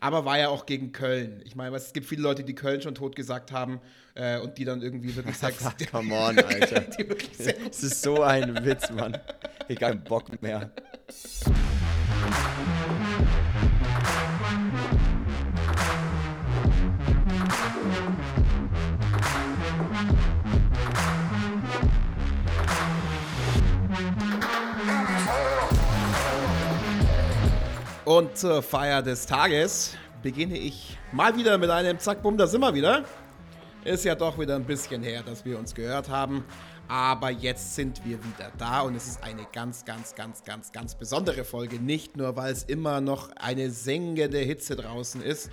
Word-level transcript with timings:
aber 0.00 0.24
war 0.24 0.38
ja 0.38 0.48
auch 0.48 0.66
gegen 0.66 0.92
Köln. 0.92 1.42
Ich 1.44 1.54
meine, 1.54 1.76
es 1.76 1.92
gibt 1.92 2.06
viele 2.06 2.22
Leute, 2.22 2.42
die 2.42 2.54
Köln 2.54 2.80
schon 2.80 2.94
tot 2.94 3.14
gesagt 3.14 3.52
haben 3.52 3.80
äh, 4.14 4.38
und 4.38 4.58
die 4.58 4.64
dann 4.64 4.82
irgendwie 4.82 5.14
wirklich 5.14 5.36
sechs. 5.38 5.64
Come 5.90 6.14
on, 6.14 6.38
Alter. 6.38 6.80
das 7.68 7.82
ist 7.82 8.02
so 8.02 8.22
ein 8.22 8.64
Witz, 8.64 8.90
Mann. 8.90 9.18
Ich 9.68 9.76
hab 9.76 9.90
keinen 9.90 10.04
Bock 10.04 10.42
mehr. 10.42 10.70
Und 28.10 28.36
zur 28.36 28.60
Feier 28.60 29.02
des 29.02 29.24
Tages 29.24 29.96
beginne 30.20 30.58
ich 30.58 30.98
mal 31.12 31.36
wieder 31.36 31.56
mit 31.58 31.70
einem 31.70 31.96
Zack, 32.00 32.24
bumm, 32.24 32.36
da 32.36 32.48
sind 32.48 32.60
wir 32.60 32.74
wieder. 32.74 33.04
Ist 33.84 34.04
ja 34.04 34.16
doch 34.16 34.36
wieder 34.36 34.56
ein 34.56 34.64
bisschen 34.64 35.04
her, 35.04 35.22
dass 35.22 35.44
wir 35.44 35.56
uns 35.56 35.72
gehört 35.72 36.08
haben. 36.08 36.44
Aber 36.88 37.30
jetzt 37.30 37.76
sind 37.76 38.04
wir 38.04 38.18
wieder 38.18 38.50
da 38.58 38.80
und 38.80 38.96
es 38.96 39.06
ist 39.06 39.22
eine 39.22 39.46
ganz, 39.52 39.84
ganz, 39.84 40.16
ganz, 40.16 40.42
ganz, 40.42 40.72
ganz 40.72 40.96
besondere 40.96 41.44
Folge. 41.44 41.78
Nicht 41.78 42.16
nur, 42.16 42.34
weil 42.34 42.52
es 42.52 42.64
immer 42.64 43.00
noch 43.00 43.30
eine 43.36 43.70
sengende 43.70 44.38
Hitze 44.38 44.74
draußen 44.74 45.22
ist. 45.22 45.48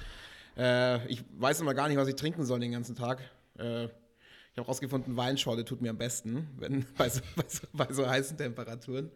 Äh, 0.57 1.05
ich 1.09 1.23
weiß 1.37 1.59
immer 1.61 1.75
gar 1.75 1.87
nicht, 1.87 1.97
was 1.97 2.07
ich 2.07 2.15
trinken 2.15 2.43
soll 2.43 2.59
den 2.59 2.71
ganzen 2.71 2.95
Tag. 2.95 3.19
Äh, 3.59 3.87
ich 4.57 4.61
habe 4.61 4.69
rausgefunden, 4.69 5.15
Weinschorle 5.15 5.63
tut 5.65 5.83
mir 5.83 5.91
am 5.91 5.99
besten, 5.99 6.47
wenn, 6.57 6.83
bei, 6.97 7.09
so, 7.09 7.21
bei, 7.35 7.43
so, 7.47 7.67
bei 7.73 7.93
so 7.93 8.09
heißen 8.09 8.37
Temperaturen. 8.37 9.11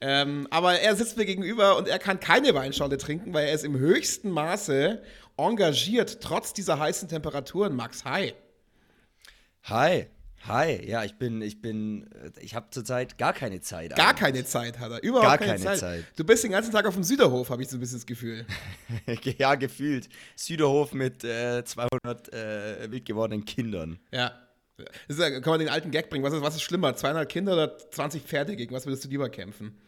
Ähm, 0.00 0.48
aber 0.50 0.80
er 0.80 0.96
sitzt 0.96 1.18
mir 1.18 1.26
gegenüber 1.26 1.76
und 1.76 1.88
er 1.88 1.98
kann 1.98 2.20
keine 2.20 2.54
Weinschorle 2.54 2.96
trinken, 2.96 3.34
weil 3.34 3.48
er 3.48 3.52
ist 3.52 3.66
im 3.66 3.76
höchsten 3.76 4.30
Maße 4.30 5.02
engagiert, 5.36 6.22
trotz 6.22 6.54
dieser 6.54 6.78
heißen 6.78 7.06
Temperaturen. 7.06 7.76
Max, 7.76 8.06
hi. 8.06 8.32
Hi. 9.64 10.06
Hi, 10.46 10.88
ja, 10.88 11.04
ich 11.04 11.18
bin, 11.18 11.42
ich 11.42 11.60
bin, 11.60 12.08
ich 12.40 12.54
habe 12.54 12.68
zurzeit 12.70 13.18
gar 13.18 13.34
keine 13.34 13.60
Zeit. 13.60 13.94
Gar 13.94 14.06
eigentlich. 14.06 14.20
keine 14.20 14.44
Zeit 14.46 14.78
hat 14.78 14.92
er, 14.92 15.02
überhaupt 15.02 15.26
gar 15.26 15.36
keine, 15.36 15.52
keine 15.52 15.64
Zeit. 15.64 15.78
Zeit. 15.80 16.04
Du 16.16 16.24
bist 16.24 16.44
den 16.44 16.52
ganzen 16.52 16.72
Tag 16.72 16.86
auf 16.86 16.94
dem 16.94 17.02
Süderhof, 17.02 17.50
habe 17.50 17.60
ich 17.60 17.68
so 17.68 17.76
ein 17.76 17.80
bisschen 17.80 17.98
das 17.98 18.06
Gefühl. 18.06 18.46
ja, 19.38 19.54
gefühlt. 19.56 20.08
Süderhof 20.36 20.94
mit 20.94 21.24
äh, 21.24 21.62
200 21.62 22.32
äh, 22.32 22.90
wild 22.90 23.04
gewordenen 23.04 23.44
Kindern. 23.44 23.98
Ja, 24.12 24.47
ist, 25.08 25.18
kann 25.18 25.42
man 25.44 25.60
den 25.60 25.68
alten 25.68 25.90
Gag 25.90 26.10
bringen? 26.10 26.24
Was 26.24 26.32
ist, 26.32 26.42
was 26.42 26.56
ist 26.56 26.62
schlimmer? 26.62 26.94
200 26.94 27.28
Kinder 27.28 27.52
oder 27.52 27.78
20 27.78 28.22
Pferde? 28.22 28.56
Gegen 28.56 28.74
was 28.74 28.86
würdest 28.86 29.04
du 29.04 29.08
lieber 29.08 29.28
kämpfen? 29.28 29.78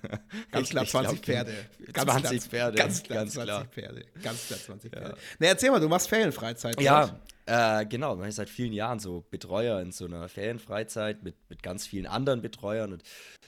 Ganz 0.50 0.70
klar, 0.70 0.86
20 0.86 1.22
glaub, 1.22 1.24
Pferde. 1.24 1.54
Ganz 1.92 2.10
20 2.10 2.22
klar, 2.22 2.40
Pferde. 2.40 2.76
Ganz 2.76 3.02
klar, 3.02 3.18
ganz 3.18 3.32
20 3.34 3.44
klar. 3.44 3.64
Pferde. 3.66 4.04
Ganz 4.22 4.46
klar, 4.46 4.58
20 4.60 4.92
ja. 4.92 5.00
Pferde. 5.00 5.18
Na, 5.38 5.46
erzähl 5.46 5.70
mal, 5.70 5.80
du 5.80 5.88
machst 5.88 6.08
Ferienfreizeit. 6.08 6.80
Ja, 6.80 7.20
äh, 7.46 7.84
genau. 7.86 8.14
Ich 8.14 8.20
bin 8.20 8.30
seit 8.30 8.48
vielen 8.48 8.72
Jahren 8.72 8.98
so 9.00 9.24
Betreuer 9.30 9.80
in 9.80 9.92
so 9.92 10.06
einer 10.06 10.28
Ferienfreizeit 10.28 11.22
mit, 11.22 11.34
mit 11.48 11.62
ganz 11.62 11.86
vielen 11.86 12.06
anderen 12.06 12.40
Betreuern. 12.40 12.92
Und 12.92 13.02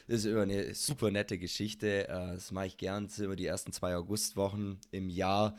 das 0.09 0.19
ist 0.19 0.27
immer 0.27 0.43
eine 0.43 0.75
super 0.75 1.11
nette 1.11 1.39
Geschichte. 1.39 2.09
Äh, 2.09 2.35
das 2.35 2.51
mache 2.51 2.67
ich 2.67 2.77
gern. 2.77 3.07
Das 3.07 3.17
sind 3.17 3.27
immer 3.27 3.37
die 3.37 3.47
ersten 3.47 3.73
zwei 3.73 3.97
Augustwochen 3.97 4.79
im 4.91 5.09
Jahr. 5.09 5.57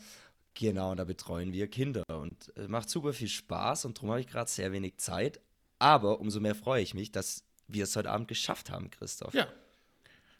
Genau, 0.56 0.95
da 0.95 1.03
betreuen 1.03 1.52
wir 1.52 1.67
Kinder 1.67 2.03
und 2.08 2.52
es 2.56 2.70
macht 2.70 2.89
super 2.89 3.11
viel 3.11 3.28
Spaß 3.28 3.86
und 3.86 3.98
darum 3.98 4.11
habe 4.11 4.22
ich 4.22 4.28
gerade 4.28 4.50
sehr 4.50 4.72
wenig 4.72 4.98
Zeit. 4.98 5.42
Aber 5.80 6.22
umso 6.22 6.39
mehr 6.39 6.56
freue 6.56 6.81
ich 6.81 6.94
mich, 6.94 7.11
dass 7.11 7.44
wir 7.67 7.84
es 7.84 7.95
heute 7.95 8.09
Abend 8.09 8.30
geschafft 8.30 8.70
haben, 8.72 8.89
Christoph. 8.89 9.33
Ja. 9.33 9.48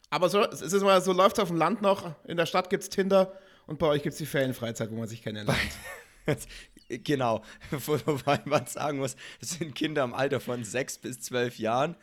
Aber 0.08 0.30
so, 0.30 0.40
es 0.42 0.62
ist 0.62 0.82
mal, 0.82 1.02
so 1.02 1.12
läuft 1.12 1.36
es 1.36 1.42
auf 1.42 1.48
dem 1.48 1.58
Land 1.58 1.82
noch. 1.82 2.14
In 2.24 2.38
der 2.38 2.46
Stadt 2.46 2.70
gibt 2.70 2.82
es 2.82 2.88
Tinder 2.88 3.32
und 3.66 3.78
bei 3.78 3.86
euch 3.86 4.02
gibt 4.02 4.14
es 4.14 4.18
die 4.18 4.26
Ferienfreizeit, 4.26 4.90
wo 4.90 4.96
man 4.96 5.06
sich 5.06 5.20
kennenlernt. 5.20 5.60
genau. 6.88 7.42
Wobei 7.70 8.40
man 8.46 8.66
sagen 8.66 8.98
muss, 8.98 9.16
es 9.40 9.50
sind 9.50 9.74
Kinder 9.74 10.02
im 10.02 10.14
Alter 10.14 10.40
von 10.40 10.64
sechs 10.64 10.96
bis 10.96 11.20
zwölf 11.20 11.58
Jahren. 11.58 11.94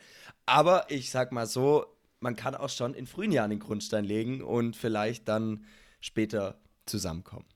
Aber 0.46 0.88
ich 0.88 1.10
sag 1.10 1.32
mal 1.32 1.46
so, 1.46 1.86
man 2.20 2.36
kann 2.36 2.54
auch 2.54 2.68
schon 2.68 2.94
in 2.94 3.06
frühen 3.06 3.32
Jahren 3.32 3.50
den 3.50 3.58
Grundstein 3.58 4.04
legen 4.04 4.40
und 4.40 4.76
vielleicht 4.76 5.26
dann 5.26 5.64
später 6.00 6.60
zusammenkommen. 6.86 7.46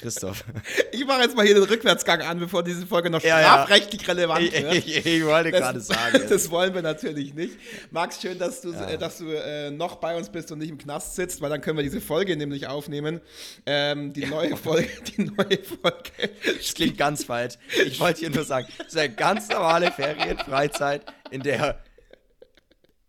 Christoph. 0.00 0.44
Ich 0.92 1.06
mache 1.06 1.22
jetzt 1.22 1.36
mal 1.36 1.44
hier 1.44 1.54
den 1.54 1.64
Rückwärtsgang 1.64 2.20
an, 2.22 2.38
bevor 2.38 2.62
diese 2.62 2.86
Folge 2.86 3.10
noch 3.10 3.20
strafrechtlich 3.20 4.02
ja, 4.02 4.08
ja. 4.08 4.14
relevant 4.14 4.52
wird. 4.52 4.74
Ich, 4.74 4.96
ich, 4.96 5.06
ich 5.06 5.24
wollte 5.24 5.50
gerade 5.50 5.80
sagen. 5.80 6.22
Das 6.28 6.50
wollen 6.50 6.74
wir 6.74 6.82
natürlich 6.82 7.34
nicht. 7.34 7.58
Max, 7.90 8.20
schön, 8.20 8.38
dass 8.38 8.60
du, 8.60 8.72
ja. 8.72 8.90
äh, 8.90 8.98
dass 8.98 9.18
du 9.18 9.30
äh, 9.30 9.70
noch 9.70 9.96
bei 9.96 10.16
uns 10.16 10.28
bist 10.28 10.50
und 10.52 10.58
nicht 10.58 10.70
im 10.70 10.78
Knast 10.78 11.14
sitzt, 11.14 11.40
weil 11.40 11.50
dann 11.50 11.60
können 11.60 11.76
wir 11.76 11.84
diese 11.84 12.00
Folge 12.00 12.36
nämlich 12.36 12.66
aufnehmen. 12.66 13.20
Ähm, 13.66 14.12
die 14.12 14.26
neue 14.26 14.56
Folge, 14.56 14.88
die 15.16 15.24
neue 15.24 15.58
Folge. 15.62 16.10
Das 16.56 16.74
klingt 16.74 16.98
ganz 16.98 17.24
falsch. 17.24 17.54
Ich 17.86 18.00
wollte 18.00 18.20
hier 18.20 18.30
nur 18.30 18.44
sagen, 18.44 18.66
es 18.80 18.88
ist 18.88 18.98
eine 18.98 19.14
ganz 19.14 19.48
normale 19.48 19.90
Ferienfreizeit, 19.90 21.02
in 21.30 21.42
der 21.42 21.82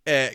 äh, 0.05 0.29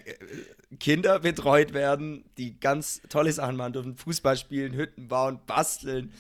Kinder 0.81 1.21
betreut 1.21 1.73
werden, 1.73 2.25
die 2.39 2.59
ganz 2.59 3.01
tolle 3.09 3.33
Sachen 3.33 3.57
machen 3.57 3.73
dürfen, 3.73 3.97
Fußball 3.97 4.37
spielen, 4.37 4.75
Hütten 4.75 5.09
bauen, 5.09 5.41
basteln, 5.47 6.13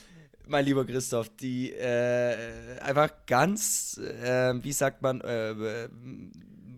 mein 0.46 0.64
lieber 0.64 0.84
Christoph, 0.84 1.28
die 1.36 1.72
äh, 1.72 2.78
einfach 2.80 3.10
ganz, 3.26 3.98
äh, 3.98 4.54
wie 4.62 4.72
sagt 4.72 5.02
man, 5.02 5.20
äh, 5.20 5.88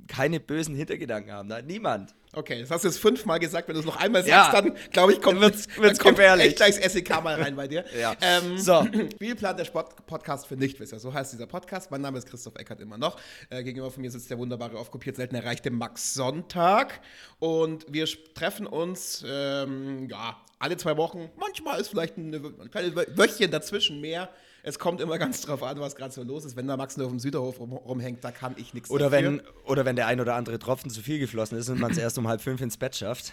keine 0.09 0.41
bösen 0.41 0.75
Hintergedanken 0.75 1.33
haben. 1.33 1.49
Nein, 1.49 1.67
niemand. 1.67 2.15
Okay, 2.35 2.61
das 2.61 2.71
hast 2.71 2.85
du 2.85 2.89
jetzt 2.89 2.99
fünfmal 2.99 3.39
gesagt. 3.39 3.69
Wenn 3.69 3.75
du 3.75 3.81
es 3.81 3.87
noch 3.87 3.97
einmal 3.97 4.23
sagst, 4.23 4.53
ja. 4.53 4.61
dann 4.61 4.77
glaube 4.91 5.13
ich, 5.13 5.21
kommt, 5.21 5.41
wird's, 5.41 5.67
wird's 5.79 5.99
kommt 5.99 6.19
echt 6.19 6.57
gleich 6.57 6.79
das 6.79 6.93
SEK 6.93 7.23
mal 7.23 7.41
rein 7.41 7.57
bei 7.57 7.69
dir. 7.69 7.85
ja. 7.99 8.15
Ähm, 8.21 8.59
so. 8.59 8.87
Spielplan 9.13 9.57
der 9.57 9.65
Sport-Podcast 9.65 10.47
für 10.47 10.57
Nichtwisser. 10.57 10.99
So 10.99 11.13
heißt 11.13 11.33
dieser 11.33 11.47
Podcast. 11.47 11.91
Mein 11.91 12.01
Name 12.01 12.19
ist 12.19 12.29
Christoph 12.29 12.57
Eckert 12.57 12.81
immer 12.81 12.99
noch. 12.99 13.19
Äh, 13.51 13.63
gegenüber 13.63 13.91
von 13.91 14.03
mir 14.03 14.11
sitzt 14.11 14.31
der 14.31 14.39
wunderbare, 14.39 14.77
oft 14.77 14.91
kopiert, 14.91 15.17
selten 15.17 15.37
erreichte 15.37 15.71
Max 15.71 16.15
Sonntag. 16.15 17.01
Und 17.39 17.87
wir 17.89 18.07
treffen 18.35 18.67
uns, 18.67 19.25
ähm, 19.27 20.09
ja, 20.11 20.37
alle 20.59 20.77
zwei 20.77 20.97
Wochen. 20.97 21.31
Manchmal 21.37 21.81
ist 21.81 21.89
vielleicht 21.89 22.17
ein 22.19 22.71
kleines 22.71 22.95
Wöchchen 22.95 23.51
dazwischen 23.51 24.01
mehr. 24.01 24.29
Es 24.63 24.79
kommt 24.79 25.01
immer 25.01 25.19
ganz 25.19 25.41
drauf 25.41 25.63
an, 25.63 25.81
was 25.81 25.97
gerade 25.97 26.13
so 26.13 26.23
los 26.23 26.45
ist. 26.45 26.57
Wenn 26.57 26.67
da 26.67 26.77
Max 26.77 26.97
nur 26.97 27.07
auf 27.07 27.13
dem 27.13 27.21
Süderhof 27.21 27.61
rum, 27.61 27.73
rumhängt, 27.73 28.25
da 28.25 28.31
kann 28.33 28.55
ich 28.59 28.75
nichts 28.75 28.91
oder 28.91 29.11
Wenn, 29.11 29.41
oder 29.65 29.85
wenn 29.85 29.97
der 29.97 30.07
ein 30.07 30.21
oder 30.21 30.35
andere 30.35 30.59
Tropfen 30.59 30.91
zu 30.91 31.01
viel 31.01 31.19
geflossen 31.19 31.57
ist 31.59 31.69
und 31.69 31.81
man 31.81 31.93
es 31.93 31.99
erst 31.99 32.19
um 32.19 32.29
halb 32.29 32.41
fünf 32.41 32.61
ins 32.61 32.77
Bett 32.77 32.97
schafft. 32.97 33.33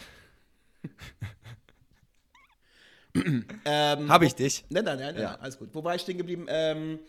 ähm, 3.66 4.09
Habe 4.09 4.25
ich 4.25 4.36
dich? 4.36 4.66
Nein, 4.69 4.86
nein, 4.86 5.00
nein, 5.00 5.18
ja. 5.18 5.36
alles 5.36 5.58
gut. 5.58 5.69
Wo 5.74 5.84
war 5.84 5.96
ich 5.96 6.02
stehen 6.02 6.18
geblieben? 6.18 6.46
Ähm, 6.50 7.00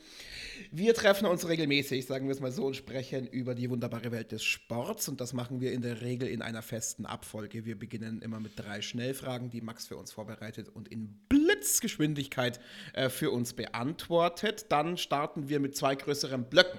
wir 0.70 0.94
treffen 0.94 1.26
uns 1.26 1.46
regelmäßig, 1.48 2.06
sagen 2.06 2.26
wir 2.26 2.34
es 2.34 2.40
mal 2.40 2.52
so, 2.52 2.66
und 2.66 2.76
sprechen 2.76 3.26
über 3.26 3.54
die 3.54 3.68
wunderbare 3.68 4.12
Welt 4.12 4.32
des 4.32 4.44
Sports. 4.44 5.08
Und 5.08 5.20
das 5.20 5.32
machen 5.32 5.60
wir 5.60 5.72
in 5.72 5.82
der 5.82 6.00
Regel 6.00 6.28
in 6.28 6.42
einer 6.42 6.62
festen 6.62 7.06
Abfolge. 7.06 7.64
Wir 7.64 7.78
beginnen 7.78 8.22
immer 8.22 8.40
mit 8.40 8.52
drei 8.56 8.80
Schnellfragen, 8.80 9.50
die 9.50 9.60
Max 9.60 9.86
für 9.86 9.96
uns 9.96 10.12
vorbereitet 10.12 10.68
und 10.68 10.88
in 10.88 11.20
Blitzgeschwindigkeit 11.66 12.60
äh, 12.92 13.08
für 13.08 13.32
uns 13.32 13.52
beantwortet. 13.52 14.66
Dann 14.68 14.96
starten 14.96 15.48
wir 15.48 15.58
mit 15.58 15.76
zwei 15.76 15.96
größeren 15.96 16.44
Blöcken. 16.44 16.78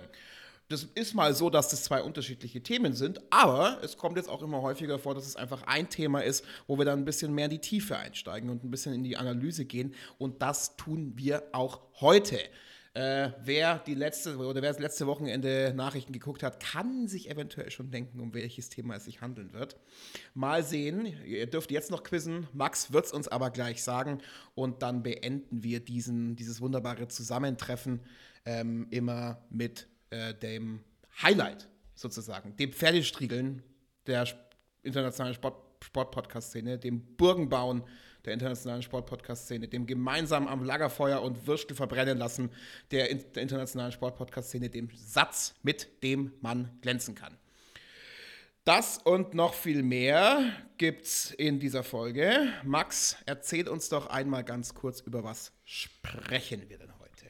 Das 0.69 0.83
ist 0.83 1.13
mal 1.13 1.33
so, 1.33 1.49
dass 1.49 1.69
das 1.69 1.83
zwei 1.83 2.01
unterschiedliche 2.01 2.61
Themen 2.61 2.93
sind, 2.93 3.21
aber 3.29 3.79
es 3.83 3.97
kommt 3.97 4.17
jetzt 4.17 4.29
auch 4.29 4.41
immer 4.41 4.61
häufiger 4.61 4.99
vor, 4.99 5.15
dass 5.15 5.25
es 5.25 5.37
einfach 5.37 5.63
ein 5.63 5.89
Thema 5.89 6.21
ist, 6.21 6.43
wo 6.67 6.77
wir 6.77 6.83
dann 6.83 6.99
ein 6.99 7.05
bisschen 7.05 7.33
mehr 7.33 7.45
in 7.45 7.51
die 7.51 7.59
Tiefe 7.59 7.97
einsteigen 7.97 8.49
und 8.49 8.65
ein 8.65 8.71
bisschen 8.71 8.93
in 8.93 9.03
die 9.03 9.15
Analyse 9.15 9.63
gehen. 9.63 9.93
Und 10.17 10.41
das 10.41 10.75
tun 10.75 11.13
wir 11.15 11.43
auch 11.53 11.81
heute. 12.01 12.39
Äh, 12.97 13.31
wer 13.43 13.77
die 13.77 13.93
letzte 13.93 14.37
oder 14.37 14.59
wer 14.63 14.71
das 14.71 14.79
letzte 14.79 15.05
Wochenende 15.05 15.71
Nachrichten 15.75 16.13
geguckt 16.13 16.41
hat, 16.41 16.59
kann 16.59 17.07
sich 17.07 17.29
eventuell 17.29 17.69
schon 17.69 17.91
denken, 17.91 18.19
um 18.19 18.33
welches 18.33 18.69
Thema 18.69 18.95
es 18.95 19.05
sich 19.05 19.21
handeln 19.21 19.53
wird. 19.53 19.77
Mal 20.33 20.63
sehen. 20.63 21.05
Ihr 21.23 21.45
dürft 21.45 21.69
jetzt 21.69 21.91
noch 21.91 22.01
quizzen. 22.01 22.47
Max 22.53 22.91
wird 22.91 23.05
es 23.05 23.13
uns 23.13 23.27
aber 23.27 23.51
gleich 23.51 23.83
sagen 23.83 24.17
und 24.55 24.81
dann 24.81 25.03
beenden 25.03 25.61
wir 25.63 25.79
diesen, 25.79 26.35
dieses 26.35 26.59
wunderbare 26.59 27.07
Zusammentreffen 27.07 27.99
ähm, 28.45 28.87
immer 28.89 29.45
mit 29.51 29.87
äh, 30.09 30.33
dem 30.33 30.79
Highlight 31.21 31.69
sozusagen, 31.93 32.55
dem 32.55 32.73
Pferdestriegeln 32.73 33.61
der 34.07 34.25
internationalen 34.81 35.35
Sport, 35.35 35.61
Sport-Podcast-Szene, 35.83 36.79
dem 36.79 37.15
Burgenbauen 37.15 37.83
der 38.25 38.33
internationalen 38.33 38.81
Sportpodcast-Szene, 38.81 39.67
dem 39.67 39.85
gemeinsam 39.85 40.47
am 40.47 40.63
Lagerfeuer 40.63 41.21
und 41.21 41.47
Würstel 41.47 41.75
verbrennen 41.75 42.17
lassen 42.17 42.49
der, 42.91 43.13
der 43.13 43.43
internationalen 43.43 43.91
Sportpodcast-Szene, 43.91 44.69
dem 44.69 44.89
Satz, 44.95 45.55
mit 45.63 46.03
dem 46.03 46.33
man 46.41 46.77
glänzen 46.81 47.15
kann. 47.15 47.37
Das 48.67 48.97
und 48.97 49.33
noch 49.33 49.53
viel 49.53 49.81
mehr 49.81 50.51
gibt's 50.77 51.31
in 51.31 51.57
dieser 51.57 51.83
Folge. 51.83 52.49
Max, 52.65 53.15
erzähl 53.25 53.69
uns 53.69 53.87
doch 53.87 54.07
einmal 54.07 54.43
ganz 54.43 54.73
kurz, 54.73 54.99
über 54.99 55.23
was 55.23 55.53
sprechen 55.63 56.69
wir 56.69 56.77
denn 56.77 56.91
heute? 56.99 57.27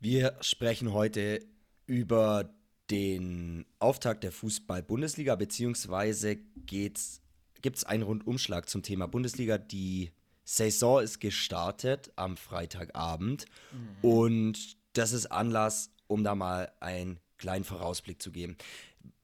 Wir 0.00 0.36
sprechen 0.42 0.92
heute 0.92 1.40
über 1.86 2.54
den 2.90 3.64
Auftakt 3.78 4.24
der 4.24 4.32
Fußball-Bundesliga, 4.32 5.36
beziehungsweise 5.36 6.36
geht 6.36 6.98
es 6.98 7.22
gibt 7.64 7.78
es 7.78 7.84
einen 7.84 8.02
Rundumschlag 8.02 8.68
zum 8.68 8.82
Thema 8.82 9.08
Bundesliga. 9.08 9.56
Die 9.56 10.10
Saison 10.44 11.00
ist 11.00 11.18
gestartet 11.18 12.12
am 12.14 12.36
Freitagabend 12.36 13.46
mhm. 13.72 13.88
und 14.02 14.76
das 14.92 15.12
ist 15.12 15.32
Anlass, 15.32 15.90
um 16.06 16.24
da 16.24 16.34
mal 16.34 16.70
einen 16.80 17.20
kleinen 17.38 17.64
Vorausblick 17.64 18.20
zu 18.20 18.32
geben. 18.32 18.58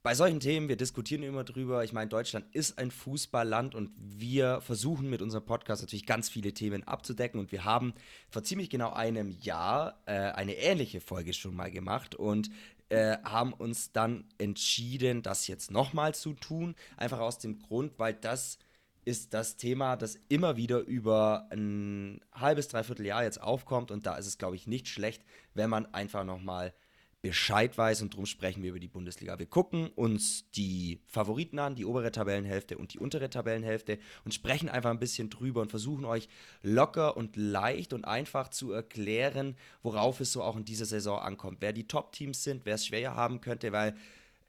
Bei 0.01 0.15
solchen 0.15 0.39
Themen, 0.39 0.69
wir 0.69 0.75
diskutieren 0.75 1.21
immer 1.21 1.43
drüber. 1.43 1.83
Ich 1.83 1.93
meine, 1.93 2.09
Deutschland 2.09 2.47
ist 2.55 2.79
ein 2.79 2.89
Fußballland 2.89 3.75
und 3.75 3.91
wir 3.95 4.59
versuchen 4.61 5.07
mit 5.07 5.21
unserem 5.21 5.45
Podcast 5.45 5.83
natürlich 5.83 6.07
ganz 6.07 6.27
viele 6.27 6.51
Themen 6.51 6.83
abzudecken. 6.87 7.39
Und 7.39 7.51
wir 7.51 7.63
haben 7.63 7.93
vor 8.31 8.41
ziemlich 8.41 8.71
genau 8.71 8.91
einem 8.91 9.29
Jahr 9.29 10.01
äh, 10.07 10.13
eine 10.13 10.55
ähnliche 10.55 10.99
Folge 10.99 11.33
schon 11.33 11.55
mal 11.55 11.69
gemacht 11.69 12.15
und 12.15 12.49
äh, 12.91 13.17
haben 13.23 13.53
uns 13.53 13.93
dann 13.93 14.25
entschieden, 14.37 15.21
das 15.23 15.47
jetzt 15.47 15.71
nochmal 15.71 16.13
zu 16.13 16.33
tun. 16.33 16.75
Einfach 16.97 17.19
aus 17.19 17.39
dem 17.39 17.59
Grund, 17.59 17.97
weil 17.97 18.13
das 18.13 18.59
ist 19.05 19.33
das 19.33 19.57
Thema, 19.57 19.95
das 19.95 20.19
immer 20.27 20.57
wieder 20.57 20.79
über 20.79 21.47
ein 21.51 22.19
halbes, 22.33 22.67
dreiviertel 22.67 23.05
Jahr 23.05 23.23
jetzt 23.23 23.41
aufkommt. 23.41 23.91
Und 23.91 24.05
da 24.05 24.15
ist 24.15 24.27
es, 24.27 24.37
glaube 24.37 24.57
ich, 24.57 24.67
nicht 24.67 24.89
schlecht, 24.89 25.23
wenn 25.53 25.69
man 25.69 25.91
einfach 25.93 26.23
nochmal 26.25 26.73
Bescheid 27.21 27.77
weiß 27.77 28.01
und 28.01 28.13
darum 28.13 28.25
sprechen 28.25 28.63
wir 28.63 28.71
über 28.71 28.79
die 28.79 28.87
Bundesliga. 28.87 29.37
Wir 29.37 29.45
gucken 29.45 29.89
uns 29.89 30.49
die 30.51 31.01
Favoriten 31.05 31.59
an, 31.59 31.75
die 31.75 31.85
obere 31.85 32.11
Tabellenhälfte 32.11 32.79
und 32.79 32.95
die 32.95 32.99
untere 32.99 33.29
Tabellenhälfte 33.29 33.99
und 34.25 34.33
sprechen 34.33 34.69
einfach 34.69 34.89
ein 34.89 34.97
bisschen 34.97 35.29
drüber 35.29 35.61
und 35.61 35.69
versuchen 35.69 36.03
euch 36.03 36.29
locker 36.63 37.15
und 37.15 37.35
leicht 37.35 37.93
und 37.93 38.05
einfach 38.05 38.49
zu 38.49 38.71
erklären, 38.71 39.55
worauf 39.83 40.19
es 40.19 40.31
so 40.31 40.41
auch 40.41 40.57
in 40.57 40.65
dieser 40.65 40.85
Saison 40.85 41.19
ankommt. 41.19 41.57
Wer 41.59 41.73
die 41.73 41.87
Top-Teams 41.87 42.43
sind, 42.43 42.65
wer 42.65 42.75
es 42.75 42.87
schwer 42.87 43.15
haben 43.15 43.39
könnte, 43.39 43.71
weil 43.71 43.95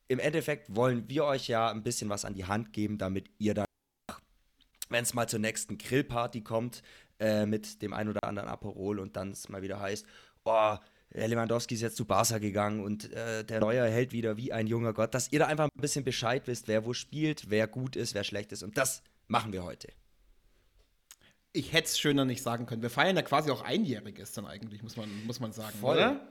im 0.09 0.19
Endeffekt 0.19 0.75
wollen 0.75 1.11
wir 1.11 1.25
euch 1.25 1.49
ja 1.49 1.71
ein 1.71 1.83
bisschen 1.83 2.09
was 2.09 2.25
an 2.25 2.35
die 2.35 2.47
Hand 2.47 2.73
geben, 2.73 2.97
damit 2.97 3.29
ihr 3.39 3.53
dann, 3.53 3.67
wenn 4.89 5.03
es 5.03 5.13
mal 5.13 5.29
zur 5.29 5.41
nächsten 5.41 5.77
Grillparty 5.77 6.41
kommt, 6.41 6.83
äh, 7.19 7.45
mit 7.45 7.83
dem 7.83 7.93
ein 7.93 8.09
oder 8.09 8.25
anderen 8.25 8.49
Aperol 8.49 8.99
und 8.99 9.17
dann 9.17 9.33
es 9.33 9.51
mal 9.51 9.61
wieder 9.61 9.79
heißt, 9.79 10.07
oh, 10.45 10.77
Lewandowski 11.15 11.75
ist 11.75 11.83
jetzt 11.83 11.97
zu 11.97 12.05
Barca 12.05 12.39
gegangen 12.39 12.81
und 12.83 13.13
äh, 13.13 13.45
der 13.45 13.61
Neuer 13.61 13.87
hält 13.87 14.13
wieder 14.13 14.37
wie 14.37 14.53
ein 14.53 14.67
junger 14.67 14.93
Gott, 14.93 15.15
dass 15.15 15.31
ihr 15.31 15.41
da 15.41 15.47
einfach 15.47 15.69
ein 15.75 15.81
bisschen 15.81 16.05
Bescheid 16.05 16.47
wisst, 16.47 16.69
wer 16.69 16.85
wo 16.85 16.95
spielt, 16.95 17.51
wer 17.51 17.67
gut 17.67 17.97
ist, 17.97 18.15
wer 18.15 18.25
schlecht 18.25 18.53
ist. 18.53 18.63
Und 18.63 18.79
das 18.79 19.03
machen 19.29 19.53
wir 19.53 19.65
heute. 19.65 19.89
Ich 21.53 21.73
hätte 21.73 21.89
es 21.89 21.99
schöner 21.99 22.25
nicht 22.25 22.43
sagen 22.43 22.65
können. 22.65 22.81
Wir 22.81 22.89
feiern 22.91 23.15
ja 23.15 23.23
quasi 23.23 23.51
auch 23.51 23.63
Einjähriges 23.63 24.33
dann 24.33 24.47
eigentlich, 24.47 24.83
muss 24.83 24.97
man, 24.97 25.27
muss 25.27 25.39
man 25.39 25.53
sagen, 25.53 25.77
Voll. 25.79 25.97
oder? 25.97 26.29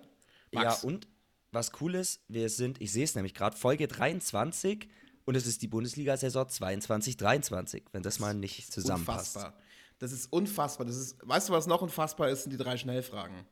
Max. 0.52 0.82
Ja, 0.82 0.88
und 0.88 1.08
was 1.52 1.72
cool 1.80 1.96
ist, 1.96 2.22
wir 2.28 2.50
sind, 2.50 2.82
ich 2.82 2.92
sehe 2.92 3.04
es 3.04 3.14
nämlich 3.14 3.34
gerade, 3.34 3.56
Folge 3.56 3.88
23 3.88 4.90
und 5.26 5.36
es 5.36 5.46
ist 5.46 5.62
die 5.62 5.68
Bundesliga-Saison 5.68 6.48
22-23, 6.48 7.84
wenn 7.92 8.02
das, 8.02 8.20
mal 8.20 8.34
nicht 8.34 8.72
zusammenpasst. 8.72 9.36
Unfassbar. 9.36 9.62
Das 10.00 10.12
ist 10.12 10.34
unfassbar. 10.34 10.88
Das 10.88 10.96
ist, 10.96 11.18
weißt 11.22 11.50
du, 11.50 11.54
was 11.54 11.68
noch 11.68 11.84
unfassbar 11.84 12.30
ist, 12.30 12.44
sind 12.44 12.52
die 12.52 12.58
drei 12.58 12.78
Schnellfragen. 12.78 13.46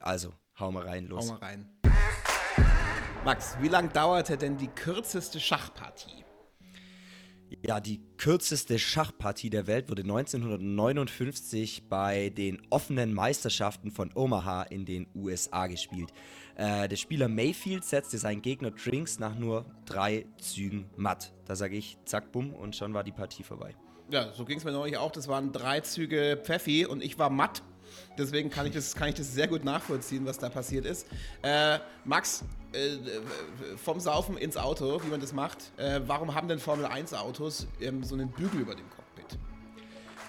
Also, 0.00 0.32
hau 0.58 0.72
mal 0.72 0.86
rein, 0.86 1.06
los. 1.06 1.28
Hau 1.28 1.34
mal 1.34 1.40
rein. 1.40 1.68
Max, 3.22 3.56
wie 3.60 3.68
lange 3.68 3.90
dauerte 3.90 4.38
denn 4.38 4.56
die 4.56 4.68
kürzeste 4.68 5.38
Schachpartie? 5.38 6.24
Ja, 7.62 7.80
die 7.80 8.00
kürzeste 8.16 8.78
Schachpartie 8.78 9.50
der 9.50 9.66
Welt 9.66 9.90
wurde 9.90 10.02
1959 10.02 11.88
bei 11.90 12.30
den 12.30 12.62
offenen 12.70 13.12
Meisterschaften 13.12 13.90
von 13.90 14.10
Omaha 14.14 14.62
in 14.62 14.86
den 14.86 15.06
USA 15.14 15.66
gespielt. 15.66 16.12
Äh, 16.54 16.88
der 16.88 16.96
Spieler 16.96 17.28
Mayfield 17.28 17.84
setzte 17.84 18.16
seinen 18.16 18.40
Gegner 18.40 18.70
Drinks 18.70 19.18
nach 19.18 19.34
nur 19.34 19.66
drei 19.84 20.24
Zügen 20.38 20.88
matt. 20.96 21.34
Da 21.44 21.56
sage 21.56 21.76
ich 21.76 21.98
zack, 22.06 22.32
bumm 22.32 22.54
und 22.54 22.74
schon 22.74 22.94
war 22.94 23.04
die 23.04 23.12
Partie 23.12 23.42
vorbei. 23.42 23.74
Ja, 24.10 24.32
so 24.32 24.44
ging 24.44 24.58
es 24.58 24.64
mir 24.64 24.72
neulich 24.72 24.96
auch. 24.96 25.10
Das 25.10 25.28
waren 25.28 25.52
drei 25.52 25.80
Züge 25.80 26.40
Pfeffi 26.42 26.86
und 26.86 27.02
ich 27.02 27.18
war 27.18 27.28
matt 27.28 27.62
Deswegen 28.18 28.50
kann 28.50 28.66
ich, 28.66 28.72
das, 28.72 28.94
kann 28.94 29.08
ich 29.08 29.14
das 29.14 29.32
sehr 29.32 29.48
gut 29.48 29.64
nachvollziehen, 29.64 30.26
was 30.26 30.38
da 30.38 30.48
passiert 30.48 30.84
ist. 30.84 31.06
Äh, 31.42 31.78
Max, 32.04 32.44
äh, 32.72 32.98
vom 33.76 34.00
Saufen 34.00 34.36
ins 34.36 34.56
Auto, 34.56 35.02
wie 35.04 35.08
man 35.08 35.20
das 35.20 35.32
macht. 35.32 35.72
Äh, 35.76 36.00
warum 36.06 36.34
haben 36.34 36.48
denn 36.48 36.58
Formel 36.58 36.86
1 36.86 37.14
Autos 37.14 37.66
ähm, 37.80 38.04
so 38.04 38.14
einen 38.14 38.30
Bügel 38.30 38.60
über 38.60 38.74
dem 38.74 38.88
Cockpit? 38.90 39.38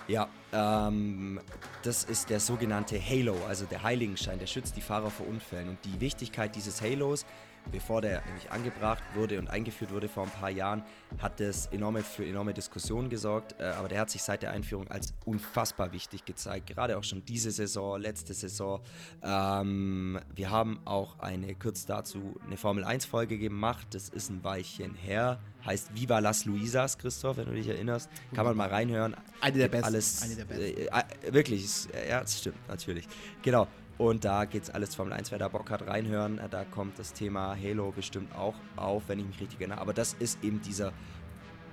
Ja, 0.08 0.28
ähm, 0.52 1.40
das 1.84 2.04
ist 2.04 2.30
der 2.30 2.40
sogenannte 2.40 3.00
Halo, 3.00 3.36
also 3.48 3.66
der 3.66 3.84
Heiligenschein, 3.84 4.40
der 4.40 4.48
schützt 4.48 4.75
die 4.75 4.81
Fahrer 4.81 5.10
vor 5.10 5.28
Unfällen. 5.28 5.69
Und 5.69 5.78
die 5.86 6.02
Wichtigkeit 6.02 6.56
dieses 6.56 6.81
Halos 6.81 7.25
bevor 7.72 8.02
der 8.02 8.22
nämlich 8.25 8.52
angebracht 8.52 9.04
wurde 9.16 9.40
und 9.40 9.50
eingeführt 9.50 9.92
wurde 9.92 10.08
vor 10.08 10.24
ein 10.24 10.30
paar 10.30 10.50
Jahren, 10.50 10.84
hat 11.19 11.40
das 11.40 11.68
enorme, 11.68 12.02
für 12.04 12.25
enorme 12.25 12.54
Diskussionen 12.54 13.10
gesorgt. 13.10 13.56
Äh, 13.60 13.66
aber 13.66 13.88
der 13.88 14.00
hat 14.00 14.10
sich 14.10 14.24
seit 14.24 14.42
der 14.44 14.52
Einführung 14.52 14.88
als 14.90 15.13
unfassbar 15.25 15.92
wichtig 15.94 16.25
gezeigt. 16.25 16.68
Gerade 16.68 16.98
auch 16.98 17.04
schon 17.04 17.24
diese 17.25 17.52
Saison, 17.52 18.00
letzte 18.00 18.34
Saison. 18.34 18.81
Ähm, 19.24 20.19
wir 20.34 20.50
haben 20.50 20.80
auch 20.86 21.19
eine 21.19 21.56
kurz 21.56 21.86
dazu 21.86 22.40
eine 22.46 22.58
Formel 22.58 22.84
1 22.84 23.06
Folge 23.06 23.38
gemacht. 23.38 23.88
Das 23.92 24.10
ist 24.10 24.30
ein 24.30 24.44
Weilchen 24.44 24.96
her. 24.96 25.40
Heißt 25.66 25.94
Viva 25.94 26.19
Las 26.19 26.46
Luisas, 26.46 26.98
Christoph, 26.98 27.38
wenn 27.38 27.46
du 27.46 27.54
dich 27.54 27.68
erinnerst. 27.68 28.10
Kann 28.34 28.46
man 28.46 28.57
mal 28.57 28.69
reinhören. 28.69 29.16
Eine 29.42 29.57
der 29.57 29.68
besten. 29.68 29.86
Alles, 29.86 30.22
Eine 30.24 30.36
der 30.36 30.46
besten. 30.46 30.64
Äh, 30.64 31.28
äh, 31.28 31.34
wirklich, 31.34 31.88
ja, 32.10 32.22
das 32.22 32.40
stimmt, 32.40 32.57
natürlich. 32.68 33.07
Genau. 33.44 33.68
Und 34.01 34.25
da 34.25 34.45
geht 34.45 34.63
es 34.63 34.71
alles 34.71 34.95
Formel 34.95 35.13
1, 35.13 35.30
wer 35.30 35.38
da 35.38 35.48
Bock 35.48 35.69
hat, 35.69 35.86
reinhören. 35.86 36.39
Äh, 36.39 36.50
da 36.50 36.65
kommt 36.65 36.98
das 36.98 37.13
Thema 37.13 37.56
Halo 37.56 37.92
bestimmt 37.92 38.33
auch 38.33 38.56
auf, 38.75 39.03
wenn 39.07 39.19
ich 39.19 39.27
mich 39.27 39.39
richtig 39.39 39.59
erinnere. 39.62 39.80
Aber 39.80 39.94
das 39.94 40.13
ist 40.13 40.44
eben 40.44 40.59
dieser 40.59 40.92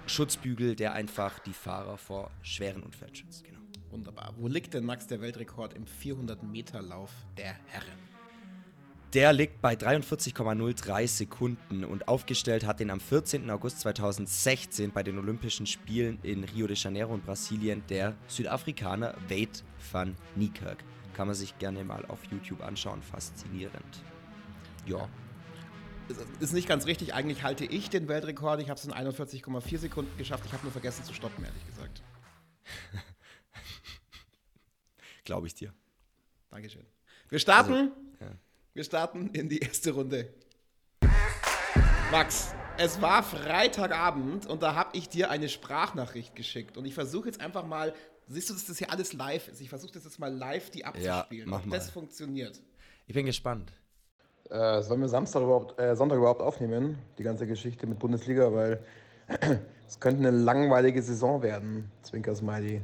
Schutzbügel, 0.06 0.76
der 0.76 0.92
einfach 0.92 1.38
die 1.38 1.54
Fahrer 1.54 1.96
vor 1.96 2.30
schweren 2.42 2.82
Unfällen 2.82 3.14
schützt. 3.14 3.44
Genau. 3.44 3.60
Wunderbar. 3.88 4.34
Wo 4.36 4.46
liegt 4.46 4.74
denn 4.74 4.84
Max 4.84 5.06
der 5.06 5.22
Weltrekord 5.22 5.72
im 5.72 5.86
400-Meter-Lauf 5.86 7.10
der 7.38 7.54
Herren? 7.68 7.96
Der 9.14 9.32
liegt 9.32 9.62
bei 9.62 9.72
43,03 9.72 11.08
Sekunden 11.08 11.82
und 11.82 12.08
aufgestellt 12.08 12.66
hat 12.66 12.80
den 12.80 12.90
am 12.90 13.00
14. 13.00 13.48
August 13.48 13.80
2016 13.80 14.92
bei 14.92 15.02
den 15.02 15.18
Olympischen 15.18 15.64
Spielen 15.64 16.18
in 16.22 16.44
Rio 16.44 16.66
de 16.66 16.76
Janeiro 16.76 17.14
in 17.14 17.22
Brasilien 17.22 17.82
der 17.88 18.16
Südafrikaner 18.26 19.14
Wade 19.30 19.62
van 19.90 20.14
Niekerk. 20.36 20.84
Kann 21.18 21.26
man 21.26 21.34
sich 21.34 21.58
gerne 21.58 21.82
mal 21.82 22.06
auf 22.06 22.20
YouTube 22.30 22.62
anschauen. 22.62 23.02
Faszinierend. 23.02 24.04
Ja. 24.86 25.08
Ist 26.38 26.52
nicht 26.52 26.68
ganz 26.68 26.86
richtig. 26.86 27.12
Eigentlich 27.12 27.42
halte 27.42 27.64
ich 27.64 27.90
den 27.90 28.06
Weltrekord. 28.06 28.60
Ich 28.60 28.70
habe 28.70 28.78
es 28.78 28.86
in 28.86 28.92
41,4 28.92 29.78
Sekunden 29.78 30.16
geschafft. 30.16 30.44
Ich 30.46 30.52
habe 30.52 30.62
nur 30.62 30.70
vergessen 30.70 31.02
zu 31.02 31.12
stoppen, 31.12 31.44
ehrlich 31.44 31.66
gesagt. 31.66 32.02
Glaube 35.24 35.48
ich 35.48 35.56
dir. 35.56 35.74
Dankeschön. 36.50 36.86
Wir 37.30 37.40
starten. 37.40 37.72
Also, 37.72 37.92
ja. 38.20 38.38
Wir 38.74 38.84
starten 38.84 39.30
in 39.30 39.48
die 39.48 39.58
erste 39.58 39.90
Runde. 39.90 40.32
Max, 42.12 42.54
es 42.76 43.02
war 43.02 43.24
Freitagabend 43.24 44.46
und 44.46 44.62
da 44.62 44.76
habe 44.76 44.96
ich 44.96 45.08
dir 45.08 45.32
eine 45.32 45.48
Sprachnachricht 45.48 46.36
geschickt. 46.36 46.76
Und 46.76 46.84
ich 46.84 46.94
versuche 46.94 47.26
jetzt 47.26 47.40
einfach 47.40 47.66
mal 47.66 47.92
Siehst 48.28 48.50
du, 48.50 48.54
dass 48.54 48.66
das 48.66 48.78
hier 48.78 48.90
alles 48.90 49.14
live 49.14 49.48
ist? 49.48 49.60
Ich 49.60 49.70
versuche 49.70 49.92
das 49.92 50.04
jetzt 50.04 50.18
mal 50.18 50.32
live, 50.32 50.70
die 50.70 50.84
abzuspielen. 50.84 51.48
Ja, 51.48 51.56
mach 51.56 51.64
mal. 51.64 51.76
Das 51.76 51.90
funktioniert. 51.90 52.60
Ich 53.06 53.14
bin 53.14 53.24
gespannt. 53.24 53.72
Äh, 54.50 54.82
sollen 54.82 55.00
wir 55.00 55.08
Samstag 55.08 55.42
überhaupt, 55.42 55.78
äh, 55.80 55.96
Sonntag 55.96 56.18
überhaupt 56.18 56.42
aufnehmen, 56.42 56.98
die 57.18 57.22
ganze 57.22 57.46
Geschichte 57.46 57.86
mit 57.86 57.98
Bundesliga, 57.98 58.52
weil 58.52 58.84
es 59.86 59.98
könnte 59.98 60.26
eine 60.26 60.36
langweilige 60.36 61.02
Saison 61.02 61.42
werden, 61.42 61.90
Zwinker 62.02 62.34
Smiley. 62.34 62.82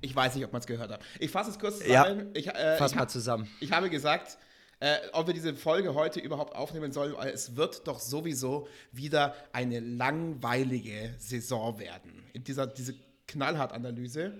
Ich 0.00 0.14
weiß 0.14 0.34
nicht, 0.34 0.44
ob 0.44 0.52
man 0.52 0.60
es 0.60 0.66
gehört 0.66 0.90
hat. 0.90 1.00
Ich 1.18 1.30
fasse 1.30 1.50
es 1.50 1.58
kurz 1.58 1.78
zusammen. 1.78 2.30
Ja, 2.34 2.40
ich, 2.40 2.48
äh, 2.48 2.76
fass 2.76 2.92
ich 2.92 2.98
mal 2.98 3.08
zusammen. 3.08 3.48
Ich 3.60 3.70
habe 3.70 3.90
gesagt, 3.90 4.38
äh, 4.80 4.96
ob 5.12 5.28
wir 5.28 5.34
diese 5.34 5.54
Folge 5.54 5.94
heute 5.94 6.18
überhaupt 6.18 6.56
aufnehmen 6.56 6.90
sollen, 6.90 7.14
weil 7.16 7.30
es 7.30 7.54
wird 7.54 7.86
doch 7.86 8.00
sowieso 8.00 8.66
wieder 8.90 9.34
eine 9.52 9.78
langweilige 9.78 11.14
Saison 11.18 11.78
werden. 11.78 12.24
In 12.32 12.42
dieser 12.42 12.66
diese 12.66 12.94
Knallhart-Analyse 13.28 14.32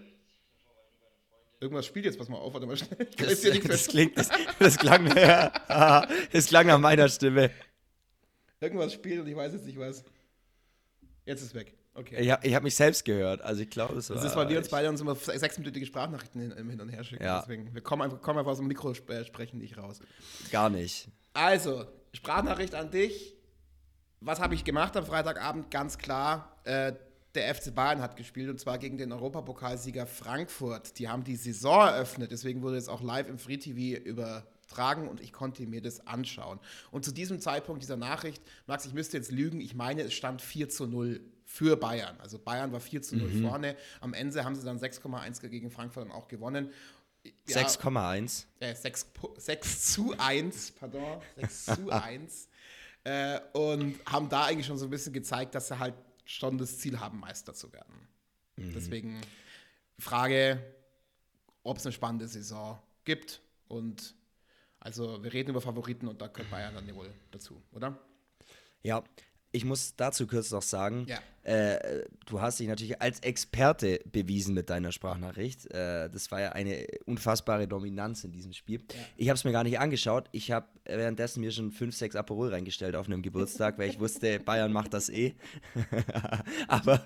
Irgendwas 1.62 1.86
spielt 1.86 2.06
jetzt, 2.06 2.18
pass 2.18 2.28
mal 2.28 2.38
auf, 2.38 2.52
warte 2.52 2.66
mal 2.66 2.76
schnell. 2.76 3.06
Das, 3.16 3.40
das, 3.40 3.86
klingt, 3.86 4.18
das, 4.18 4.28
das, 4.58 4.76
klang, 4.76 5.06
ja, 5.16 6.08
das 6.32 6.46
klang 6.48 6.66
nach 6.66 6.80
meiner 6.80 7.08
Stimme. 7.08 7.52
Irgendwas 8.60 8.92
spielt 8.92 9.20
und 9.20 9.28
ich 9.28 9.36
weiß 9.36 9.52
jetzt 9.52 9.66
nicht 9.66 9.78
was. 9.78 10.02
Jetzt 11.24 11.40
ist 11.40 11.48
es 11.48 11.54
weg. 11.54 11.72
Okay. 11.94 12.20
Ich 12.20 12.30
habe 12.32 12.52
hab 12.52 12.62
mich 12.64 12.74
selbst 12.74 13.04
gehört, 13.04 13.42
also 13.42 13.62
ich 13.62 13.70
glaube, 13.70 13.94
es 13.96 14.10
war. 14.10 14.16
Das 14.16 14.24
ist, 14.24 14.34
weil 14.34 14.48
wir 14.48 14.58
uns 14.58 14.70
beide 14.70 14.88
uns 14.88 15.00
immer 15.00 15.14
sechsminütige 15.14 15.86
Sprachnachrichten 15.86 16.40
hin, 16.40 16.68
hin 16.68 16.80
und 16.80 16.88
her 16.88 17.04
schicken. 17.04 17.22
Ja. 17.22 17.40
Deswegen, 17.42 17.72
wir 17.72 17.82
kommen 17.82 18.02
einfach, 18.02 18.20
kommen 18.20 18.40
einfach 18.40 18.50
aus 18.50 18.58
dem 18.58 18.66
Mikro 18.66 18.90
äh, 18.90 19.24
sprechen 19.24 19.58
nicht 19.58 19.78
raus. 19.78 20.00
Gar 20.50 20.68
nicht. 20.68 21.08
Also, 21.32 21.84
Sprachnachricht 22.12 22.74
an 22.74 22.90
dich. 22.90 23.36
Was 24.20 24.40
habe 24.40 24.56
ich 24.56 24.64
gemacht 24.64 24.96
am 24.96 25.06
Freitagabend? 25.06 25.70
Ganz 25.70 25.98
klar, 25.98 26.60
äh, 26.64 26.94
der 27.34 27.54
FC 27.54 27.74
Bayern 27.74 28.00
hat 28.00 28.16
gespielt 28.16 28.50
und 28.50 28.58
zwar 28.60 28.78
gegen 28.78 28.98
den 28.98 29.12
Europapokalsieger 29.12 30.06
Frankfurt. 30.06 30.98
Die 30.98 31.08
haben 31.08 31.24
die 31.24 31.36
Saison 31.36 31.86
eröffnet, 31.86 32.30
deswegen 32.30 32.62
wurde 32.62 32.76
es 32.76 32.88
auch 32.88 33.02
live 33.02 33.28
im 33.28 33.38
Free 33.38 33.56
TV 33.56 34.02
übertragen 34.02 35.08
und 35.08 35.20
ich 35.20 35.32
konnte 35.32 35.66
mir 35.66 35.80
das 35.80 36.06
anschauen. 36.06 36.60
Und 36.90 37.04
zu 37.04 37.12
diesem 37.12 37.40
Zeitpunkt 37.40 37.82
dieser 37.82 37.96
Nachricht, 37.96 38.42
Max, 38.66 38.84
ich 38.84 38.92
müsste 38.92 39.16
jetzt 39.16 39.30
lügen, 39.30 39.60
ich 39.60 39.74
meine, 39.74 40.02
es 40.02 40.12
stand 40.12 40.42
4 40.42 40.68
zu 40.68 40.86
0 40.86 41.20
für 41.44 41.76
Bayern. 41.76 42.16
Also 42.18 42.38
Bayern 42.38 42.72
war 42.72 42.80
4 42.80 43.02
zu 43.02 43.16
0 43.16 43.28
mhm. 43.28 43.48
vorne. 43.48 43.76
Am 44.00 44.14
Ende 44.14 44.44
haben 44.44 44.54
sie 44.54 44.64
dann 44.64 44.78
6,1 44.78 45.46
gegen 45.48 45.70
Frankfurt 45.70 46.04
dann 46.04 46.12
auch 46.12 46.28
gewonnen. 46.28 46.70
Ja, 47.46 47.58
6,1. 47.58 48.44
Äh, 48.60 48.74
6, 48.74 49.06
6 49.36 49.92
zu 49.92 50.14
1, 50.18 50.72
pardon, 50.72 51.20
6 51.36 51.64
zu 51.64 51.90
1. 51.90 52.48
Äh, 53.04 53.40
und 53.52 53.98
haben 54.06 54.28
da 54.28 54.44
eigentlich 54.44 54.66
schon 54.66 54.78
so 54.78 54.86
ein 54.86 54.90
bisschen 54.90 55.12
gezeigt, 55.12 55.54
dass 55.54 55.68
sie 55.68 55.78
halt 55.78 55.94
schon 56.24 56.58
das 56.58 56.78
Ziel 56.78 57.00
haben, 57.00 57.20
Meister 57.20 57.54
zu 57.54 57.72
werden. 57.72 58.08
Mhm. 58.56 58.72
Deswegen 58.74 59.20
Frage, 59.98 60.62
ob 61.62 61.76
es 61.78 61.86
eine 61.86 61.92
spannende 61.92 62.28
Saison 62.28 62.78
gibt. 63.04 63.40
Und 63.68 64.14
also 64.80 65.22
wir 65.22 65.32
reden 65.32 65.50
über 65.50 65.60
Favoriten 65.60 66.08
und 66.08 66.20
da 66.20 66.26
gehört 66.26 66.50
Bayern 66.50 66.74
dann 66.74 66.94
wohl 66.94 67.12
dazu, 67.30 67.62
oder? 67.72 67.98
Ja, 68.82 69.04
ich 69.52 69.64
muss 69.64 69.94
dazu 69.96 70.26
kurz 70.26 70.50
noch 70.50 70.62
sagen, 70.62 71.06
ja. 71.06 71.18
äh, 71.42 72.04
du 72.26 72.40
hast 72.40 72.58
dich 72.58 72.68
natürlich 72.68 73.00
als 73.00 73.20
Experte 73.20 74.00
bewiesen 74.10 74.54
mit 74.54 74.70
deiner 74.70 74.92
Sprachnachricht. 74.92 75.70
Äh, 75.72 76.08
das 76.10 76.30
war 76.30 76.40
ja 76.40 76.52
eine 76.52 76.86
unfassbare 77.04 77.68
Dominanz 77.68 78.24
in 78.24 78.32
diesem 78.32 78.54
Spiel. 78.54 78.80
Ja. 78.80 78.98
Ich 79.16 79.28
habe 79.28 79.36
es 79.36 79.44
mir 79.44 79.52
gar 79.52 79.62
nicht 79.62 79.78
angeschaut. 79.78 80.28
Ich 80.32 80.50
habe 80.50 80.66
währenddessen 80.86 81.40
mir 81.40 81.52
schon 81.52 81.70
fünf, 81.70 81.94
sechs 81.94 82.16
Aperol 82.16 82.48
reingestellt 82.48 82.96
auf 82.96 83.06
einem 83.06 83.20
Geburtstag, 83.20 83.78
weil 83.78 83.90
ich 83.90 84.00
wusste, 84.00 84.40
Bayern 84.44 84.72
macht 84.72 84.94
das 84.94 85.10
eh. 85.10 85.34
Aber 86.68 87.04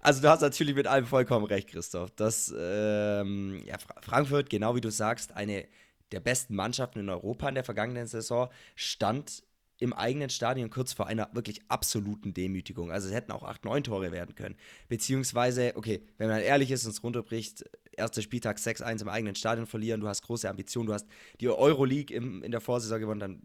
also 0.00 0.20
du 0.20 0.28
hast 0.28 0.40
natürlich 0.40 0.74
mit 0.74 0.86
allem 0.86 1.06
vollkommen 1.06 1.46
recht, 1.46 1.68
Christoph. 1.68 2.10
Dass 2.10 2.52
ähm, 2.56 3.62
ja, 3.64 3.76
Frankfurt, 4.00 4.50
genau 4.50 4.74
wie 4.74 4.80
du 4.80 4.90
sagst, 4.90 5.32
eine 5.32 5.66
der 6.12 6.20
besten 6.20 6.54
Mannschaften 6.54 7.00
in 7.00 7.08
Europa 7.08 7.48
in 7.48 7.54
der 7.54 7.64
vergangenen 7.64 8.06
Saison 8.06 8.48
stand 8.74 9.42
im 9.84 9.92
eigenen 9.92 10.30
Stadion 10.30 10.70
kurz 10.70 10.94
vor 10.94 11.06
einer 11.06 11.28
wirklich 11.32 11.60
absoluten 11.68 12.32
Demütigung. 12.32 12.90
Also 12.90 13.08
es 13.08 13.14
hätten 13.14 13.32
auch 13.32 13.42
8, 13.42 13.66
9 13.66 13.84
Tore 13.84 14.12
werden 14.12 14.34
können. 14.34 14.56
Beziehungsweise, 14.88 15.72
okay, 15.76 16.02
wenn 16.16 16.28
man 16.28 16.40
ehrlich 16.40 16.70
ist 16.70 16.86
und 16.86 16.92
es 16.92 17.02
runterbricht, 17.02 17.64
erster 17.92 18.22
Spieltag 18.22 18.56
6-1 18.56 19.02
im 19.02 19.08
eigenen 19.08 19.34
Stadion 19.34 19.66
verlieren, 19.66 20.00
du 20.00 20.08
hast 20.08 20.22
große 20.22 20.48
Ambitionen, 20.48 20.86
du 20.86 20.94
hast 20.94 21.06
die 21.40 21.48
Euroleague 21.48 22.16
im, 22.16 22.42
in 22.42 22.50
der 22.50 22.62
Vorsaison 22.62 22.98
gewonnen, 22.98 23.20
dann 23.20 23.42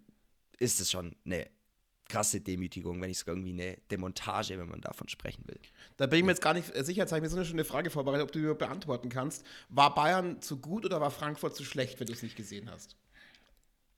ist 0.59 0.79
es 0.79 0.89
schon 0.89 1.13
eine 1.25 1.47
krasse 2.07 2.39
Demütigung, 2.39 3.01
wenn 3.01 3.09
nicht 3.09 3.19
sogar 3.19 3.35
irgendwie 3.35 3.61
eine 3.61 3.77
Demontage, 3.91 4.57
wenn 4.57 4.69
man 4.69 4.79
davon 4.79 5.09
sprechen 5.09 5.43
will. 5.45 5.59
Da 5.97 6.07
bin 6.07 6.19
ich 6.19 6.25
mir 6.25 6.31
jetzt 6.31 6.41
gar 6.41 6.53
nicht 6.53 6.73
sicher, 6.73 7.01
jetzt 7.01 7.11
habe 7.11 7.17
ich 7.17 7.23
mir 7.23 7.29
so 7.29 7.35
eine 7.35 7.45
schöne 7.45 7.65
Frage 7.65 7.89
vorbereitet, 7.89 8.23
ob 8.23 8.31
du 8.31 8.39
die 8.39 8.53
beantworten 8.53 9.09
kannst. 9.09 9.45
War 9.67 9.93
Bayern 9.93 10.41
zu 10.41 10.57
gut 10.57 10.85
oder 10.85 11.01
war 11.01 11.11
Frankfurt 11.11 11.53
zu 11.53 11.65
schlecht, 11.65 11.99
wenn 11.99 12.07
du 12.07 12.13
es 12.13 12.23
nicht 12.23 12.37
gesehen 12.37 12.71
hast? 12.71 12.95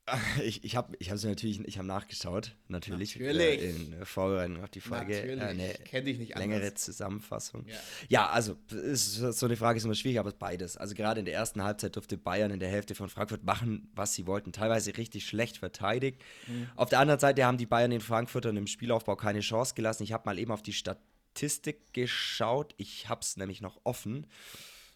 Ich, 0.44 0.64
ich 0.64 0.76
habe 0.76 0.96
ich 1.00 1.10
es 1.10 1.24
natürlich 1.24 1.60
ich 1.60 1.78
hab 1.78 1.86
nachgeschaut, 1.86 2.56
natürlich. 2.68 3.16
Natürlich. 3.16 3.62
Äh, 3.62 3.70
in 3.70 4.06
Vorbereitung 4.06 4.64
auf 4.64 4.70
die 4.70 4.82
Folge. 4.82 5.36
Natürlich. 5.36 5.94
Äh, 5.94 6.02
dich 6.02 6.18
nicht 6.18 6.38
längere 6.38 6.66
anders. 6.66 6.82
Zusammenfassung. 6.82 7.66
Ja. 7.68 7.76
ja, 8.10 8.30
also 8.30 8.58
ist, 8.70 9.16
so 9.16 9.46
eine 9.46 9.56
Frage 9.56 9.78
ist 9.78 9.86
immer 9.86 9.96
schwierig, 9.96 10.20
aber 10.20 10.32
beides. 10.32 10.78
Also 10.78 10.96
gerade 10.96 11.20
in 11.20 11.26
der 11.26 11.36
ersten 11.36 11.64
Halbzeit 11.64 11.96
durfte 11.96 12.18
Bayern 12.18 12.52
in 12.52 12.60
der 12.60 12.70
Hälfte 12.70 12.96
von 12.96 13.10
Frankfurt 13.10 13.44
machen, 13.44 13.90
was 13.94 14.16
sie 14.16 14.28
wollten. 14.28 14.52
Teilweise 14.52 14.98
richtig 14.98 15.26
schlecht 15.26 15.58
verteidigt. 15.58 16.22
Mhm. 16.48 16.70
Auf 16.76 16.90
der 16.90 17.00
anderen 17.00 17.20
Seite 17.20 17.46
haben 17.46 17.58
die 17.58 17.66
Bayern 17.66 17.92
den 17.92 18.02
Frankfurtern 18.02 18.58
im 18.58 18.68
Spielaufbau 18.68 19.16
keine 19.16 19.42
Chance 19.42 19.76
gelassen. 19.76 20.04
Ich 20.04 20.14
habe 20.14 20.24
mal 20.26 20.40
eben 20.40 20.52
auf 20.52 20.64
die 20.64 20.74
Statistik 20.74 21.94
geschaut. 21.94 22.74
Ich 22.78 23.10
habe 23.10 23.22
es 23.22 23.38
nämlich 23.38 23.62
noch 23.62 23.80
offen. 23.84 24.28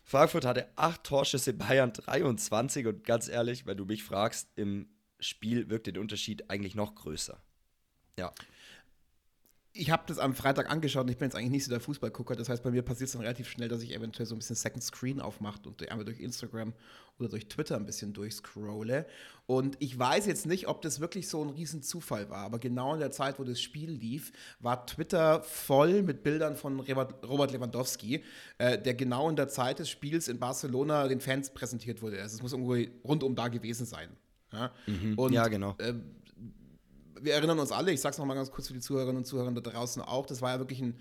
Frankfurt 0.07 0.45
hatte 0.45 0.69
acht 0.75 1.03
Torschüsse, 1.03 1.53
Bayern 1.53 1.91
23 1.91 2.85
und 2.85 3.03
ganz 3.03 3.27
ehrlich, 3.27 3.65
wenn 3.65 3.77
du 3.77 3.85
mich 3.85 4.03
fragst, 4.03 4.49
im 4.55 4.87
Spiel 5.25 5.69
wirkte 5.69 5.93
der 5.93 6.01
Unterschied 6.01 6.49
eigentlich 6.49 6.75
noch 6.75 6.95
größer. 6.95 7.39
Ja. 8.17 8.31
Ich 9.77 9.91
habe 9.91 10.03
das 10.07 10.19
am 10.19 10.35
Freitag 10.35 10.71
angeschaut 10.71 11.03
und 11.03 11.11
ich 11.11 11.17
bin 11.17 11.25
jetzt 11.25 11.35
eigentlich 11.35 11.51
nicht 11.51 11.65
so 11.65 11.69
der 11.69 11.81
Fußballgucker. 11.81 12.37
Das 12.37 12.47
heißt, 12.47 12.63
bei 12.63 12.71
mir 12.71 12.81
passiert 12.81 13.07
es 13.07 13.11
dann 13.11 13.23
relativ 13.23 13.49
schnell, 13.49 13.67
dass 13.67 13.81
ich 13.81 13.93
eventuell 13.93 14.25
so 14.25 14.33
ein 14.33 14.37
bisschen 14.37 14.55
Second 14.55 14.81
Screen 14.81 15.19
aufmacht 15.19 15.67
und 15.67 15.85
einmal 15.91 16.05
durch 16.05 16.21
Instagram 16.21 16.73
oder 17.19 17.27
durch 17.27 17.49
Twitter 17.49 17.75
ein 17.75 17.85
bisschen 17.85 18.13
durchscrolle. 18.13 19.05
Und 19.47 19.75
ich 19.79 19.99
weiß 19.99 20.27
jetzt 20.27 20.45
nicht, 20.45 20.69
ob 20.69 20.81
das 20.81 21.01
wirklich 21.01 21.27
so 21.27 21.43
ein 21.43 21.49
Riesenzufall 21.49 22.29
war, 22.29 22.45
aber 22.45 22.57
genau 22.57 22.93
in 22.93 23.01
der 23.01 23.11
Zeit, 23.11 23.37
wo 23.37 23.43
das 23.43 23.59
Spiel 23.59 23.91
lief, 23.91 24.31
war 24.59 24.85
Twitter 24.85 25.43
voll 25.43 26.03
mit 26.03 26.23
Bildern 26.23 26.55
von 26.55 26.79
Robert 26.79 27.51
Lewandowski, 27.51 28.23
äh, 28.57 28.81
der 28.81 28.93
genau 28.93 29.29
in 29.29 29.35
der 29.35 29.49
Zeit 29.49 29.79
des 29.79 29.89
Spiels 29.89 30.29
in 30.29 30.39
Barcelona 30.39 31.09
den 31.09 31.19
Fans 31.19 31.53
präsentiert 31.53 32.01
wurde. 32.01 32.21
Also 32.21 32.37
es 32.37 32.41
muss 32.41 32.53
irgendwo 32.53 32.77
rundum 33.05 33.35
da 33.35 33.49
gewesen 33.49 33.85
sein. 33.85 34.15
Ja, 34.55 34.71
mhm. 34.87 35.17
und, 35.17 35.33
ja 35.33 35.47
genau. 35.47 35.75
Äh, 35.77 35.93
wir 37.21 37.33
erinnern 37.33 37.59
uns 37.59 37.71
alle, 37.71 37.91
ich 37.91 38.01
sage 38.01 38.13
es 38.13 38.19
nochmal 38.19 38.35
ganz 38.35 38.51
kurz 38.51 38.67
für 38.67 38.73
die 38.73 38.79
Zuhörerinnen 38.79 39.17
und 39.17 39.25
Zuhörer 39.25 39.51
da 39.51 39.61
draußen 39.61 40.01
auch, 40.01 40.25
das 40.25 40.41
war 40.41 40.51
ja 40.51 40.59
wirklich 40.59 40.81
ein 40.81 40.99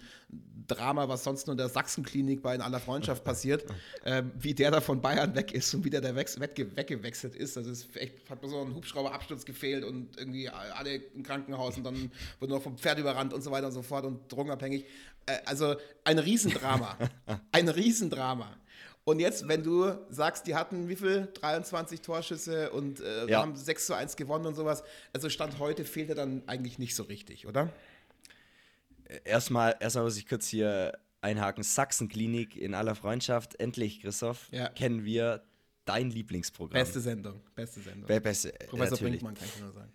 Drama, 0.66 1.08
was 1.08 1.25
sonst 1.25 1.46
nur 1.46 1.52
in 1.52 1.58
der 1.58 1.68
Sachsenklinik 1.68 2.42
bei 2.42 2.54
In 2.54 2.62
aller 2.62 2.80
Freundschaft 2.80 3.25
passiert, 3.25 3.64
äh, 4.04 4.23
wie 4.38 4.54
der 4.54 4.70
da 4.70 4.80
von 4.80 5.00
Bayern 5.00 5.34
weg 5.34 5.52
ist 5.52 5.75
und 5.75 5.84
wie 5.84 5.90
der 5.90 6.00
da 6.00 6.14
weg, 6.14 6.28
weggewechselt 6.38 7.34
ist. 7.34 7.56
Also 7.56 7.70
es 7.70 7.88
echt, 7.94 8.30
hat 8.30 8.42
mir 8.42 8.49
so 8.49 8.61
ein 8.61 8.75
Hubschrauberabsturz 8.75 9.44
gefehlt 9.44 9.84
und 9.84 10.16
irgendwie 10.16 10.49
alle 10.49 10.96
im 10.96 11.23
Krankenhaus 11.23 11.76
und 11.76 11.84
dann 11.84 12.11
wurde 12.40 12.52
noch 12.52 12.62
vom 12.62 12.78
Pferd 12.78 12.99
überrannt 12.99 13.34
und 13.34 13.42
so 13.42 13.50
weiter 13.50 13.66
und 13.66 13.73
so 13.73 13.82
fort 13.82 14.06
und 14.06 14.32
drogenabhängig. 14.32 14.87
Äh, 15.26 15.38
also 15.44 15.76
ein 16.04 16.18
Riesendrama. 16.18 16.96
ein 17.52 17.68
Riesendrama. 17.68 18.56
Und 19.04 19.20
jetzt, 19.20 19.46
wenn 19.49 19.62
du 19.62 19.92
sagst, 20.08 20.46
die 20.46 20.54
hatten 20.54 20.88
wie 20.88 20.96
viel? 20.96 21.28
23 21.34 22.00
Torschüsse 22.00 22.70
und 22.70 23.00
äh, 23.00 23.26
ja. 23.26 23.42
haben 23.42 23.54
6 23.54 23.87
zu 23.87 23.94
1 23.94 24.16
gewonnen 24.16 24.46
und 24.46 24.54
sowas. 24.54 24.82
Also 25.12 25.28
Stand 25.28 25.58
heute 25.58 25.84
fehlt 25.84 26.08
er 26.08 26.14
dann 26.14 26.42
eigentlich 26.46 26.78
nicht 26.78 26.96
so 26.96 27.02
richtig, 27.02 27.46
oder? 27.46 27.70
Erstmal, 29.25 29.76
erstmal 29.78 30.04
muss 30.04 30.16
ich 30.16 30.26
kurz 30.26 30.49
hier 30.49 30.99
einhaken. 31.20 31.62
Sachsenklinik 31.62 32.56
in 32.56 32.75
aller 32.75 32.94
Freundschaft. 32.94 33.61
Endlich, 33.61 34.00
Christoph, 34.00 34.49
ja. 34.52 34.68
kennen 34.70 35.04
wir 35.04 35.42
dein 35.85 36.11
Lieblingsprogramm. 36.11 36.75
Beste 36.75 37.00
Sendung, 37.00 37.41
beste 37.55 37.81
Sendung. 37.81 38.07
Be 38.07 38.21
beste, 38.21 38.53
Professor 38.69 38.91
natürlich. 38.91 39.12
Brinkmann 39.21 39.35
kann 39.35 39.49
ich 39.49 39.61
nur 39.61 39.73
sagen. 39.73 39.93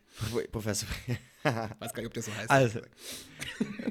Professor 0.52 0.90
Weiß 1.44 1.94
gar 1.94 2.02
nicht, 2.02 2.08
ob 2.08 2.14
der 2.14 2.24
so 2.24 2.36
heißt. 2.36 2.50
Also, 2.50 2.82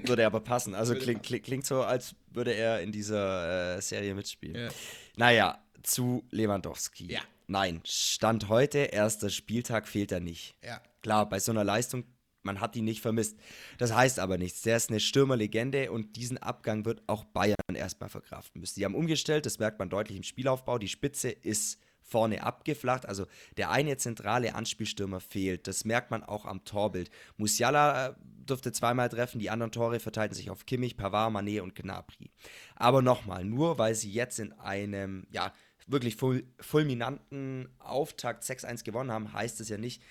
würde 0.05 0.27
aber 0.27 0.41
passen. 0.41 0.75
Also 0.75 0.95
klingt, 0.95 1.23
klingt, 1.23 1.45
klingt 1.45 1.67
so, 1.67 1.83
als 1.83 2.15
würde 2.31 2.53
er 2.53 2.81
in 2.81 2.93
dieser 2.93 3.77
äh, 3.77 3.81
Serie 3.81 4.15
mitspielen. 4.15 4.57
Ja. 4.57 4.69
Naja, 5.17 5.65
zu 5.83 6.25
Lewandowski. 6.31 7.11
Ja. 7.11 7.21
Nein, 7.47 7.81
Stand 7.85 8.49
heute, 8.49 8.79
erster 8.79 9.31
Spieltag 9.31 9.89
fehlt 9.89 10.13
er 10.13 10.21
nicht. 10.21 10.55
Ja. 10.63 10.83
Klar, 11.01 11.29
bei 11.29 11.41
so 11.41 11.51
einer 11.51 11.65
Leistung, 11.65 12.05
man 12.43 12.61
hat 12.61 12.77
ihn 12.77 12.85
nicht 12.85 13.01
vermisst. 13.01 13.39
Das 13.79 13.95
heißt 13.95 14.19
aber 14.19 14.37
nichts. 14.37 14.63
Der 14.63 14.77
ist 14.77 14.91
eine 14.91 15.01
Stürmerlegende 15.01 15.91
und 15.91 16.17
diesen 16.17 16.37
Abgang 16.39 16.85
wird 16.85 17.03
auch 17.07 17.25
Bayern 17.25 17.57
erstmal 17.73 18.11
verkraften 18.11 18.61
müssen. 18.61 18.79
Die 18.79 18.85
haben 18.85 18.95
umgestellt, 18.95 19.47
das 19.47 19.59
merkt 19.59 19.79
man 19.79 19.89
deutlich 19.89 20.19
im 20.19 20.23
Spielaufbau. 20.23 20.79
Die 20.79 20.89
Spitze 20.89 21.31
ist 21.31 21.79
vorne 22.09 22.43
abgeflacht. 22.43 23.07
Also 23.07 23.27
der 23.57 23.71
eine 23.71 23.97
zentrale 23.97 24.55
Anspielstürmer 24.55 25.21
fehlt. 25.21 25.67
Das 25.67 25.85
merkt 25.85 26.11
man 26.11 26.25
auch 26.25 26.47
am 26.47 26.65
Torbild. 26.65 27.11
Musiala 27.37 28.09
äh, 28.09 28.15
durfte 28.47 28.73
zweimal 28.73 29.09
treffen, 29.09 29.39
die 29.39 29.51
anderen 29.51 29.73
Tore 29.73 30.01
verteilten 30.01 30.35
sich 30.35 30.51
auf 30.51 30.67
Kimmich, 30.67 30.97
Pavard, 30.97 31.33
Mané 31.33 31.61
und 31.61 31.75
Gnabry. 31.75 32.31
Aber 32.77 33.03
nochmal, 33.03 33.45
nur 33.45 33.79
weil 33.79 33.95
sie 33.95 34.11
jetzt 34.11 34.39
in 34.39 34.53
einem, 34.55 35.27
ja, 35.31 35.53
wirklich 35.87 36.17
ful 36.17 36.45
fulminanten 36.61 37.69
Auftakt 37.79 38.45
6-1 38.45 38.85
gewonnen 38.85 39.11
haben, 39.11 39.33
heißt 39.33 39.61
es 39.61 39.69
ja 39.69 39.79
nicht, 39.79 40.03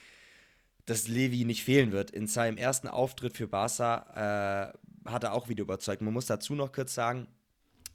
dass 0.85 1.07
Levi 1.07 1.45
nicht 1.45 1.63
fehlen 1.63 1.91
wird. 1.91 2.11
In 2.11 2.27
seinem 2.27 2.57
ersten 2.57 2.87
Auftritt 2.87 3.35
für 3.35 3.47
Barca 3.47 4.73
äh, 5.05 5.09
hat 5.09 5.23
er 5.23 5.33
auch 5.33 5.49
wieder 5.49 5.63
überzeugt. 5.63 6.01
Man 6.01 6.13
muss 6.13 6.27
dazu 6.27 6.55
noch 6.55 6.71
kurz 6.71 6.93
sagen, 6.93 7.27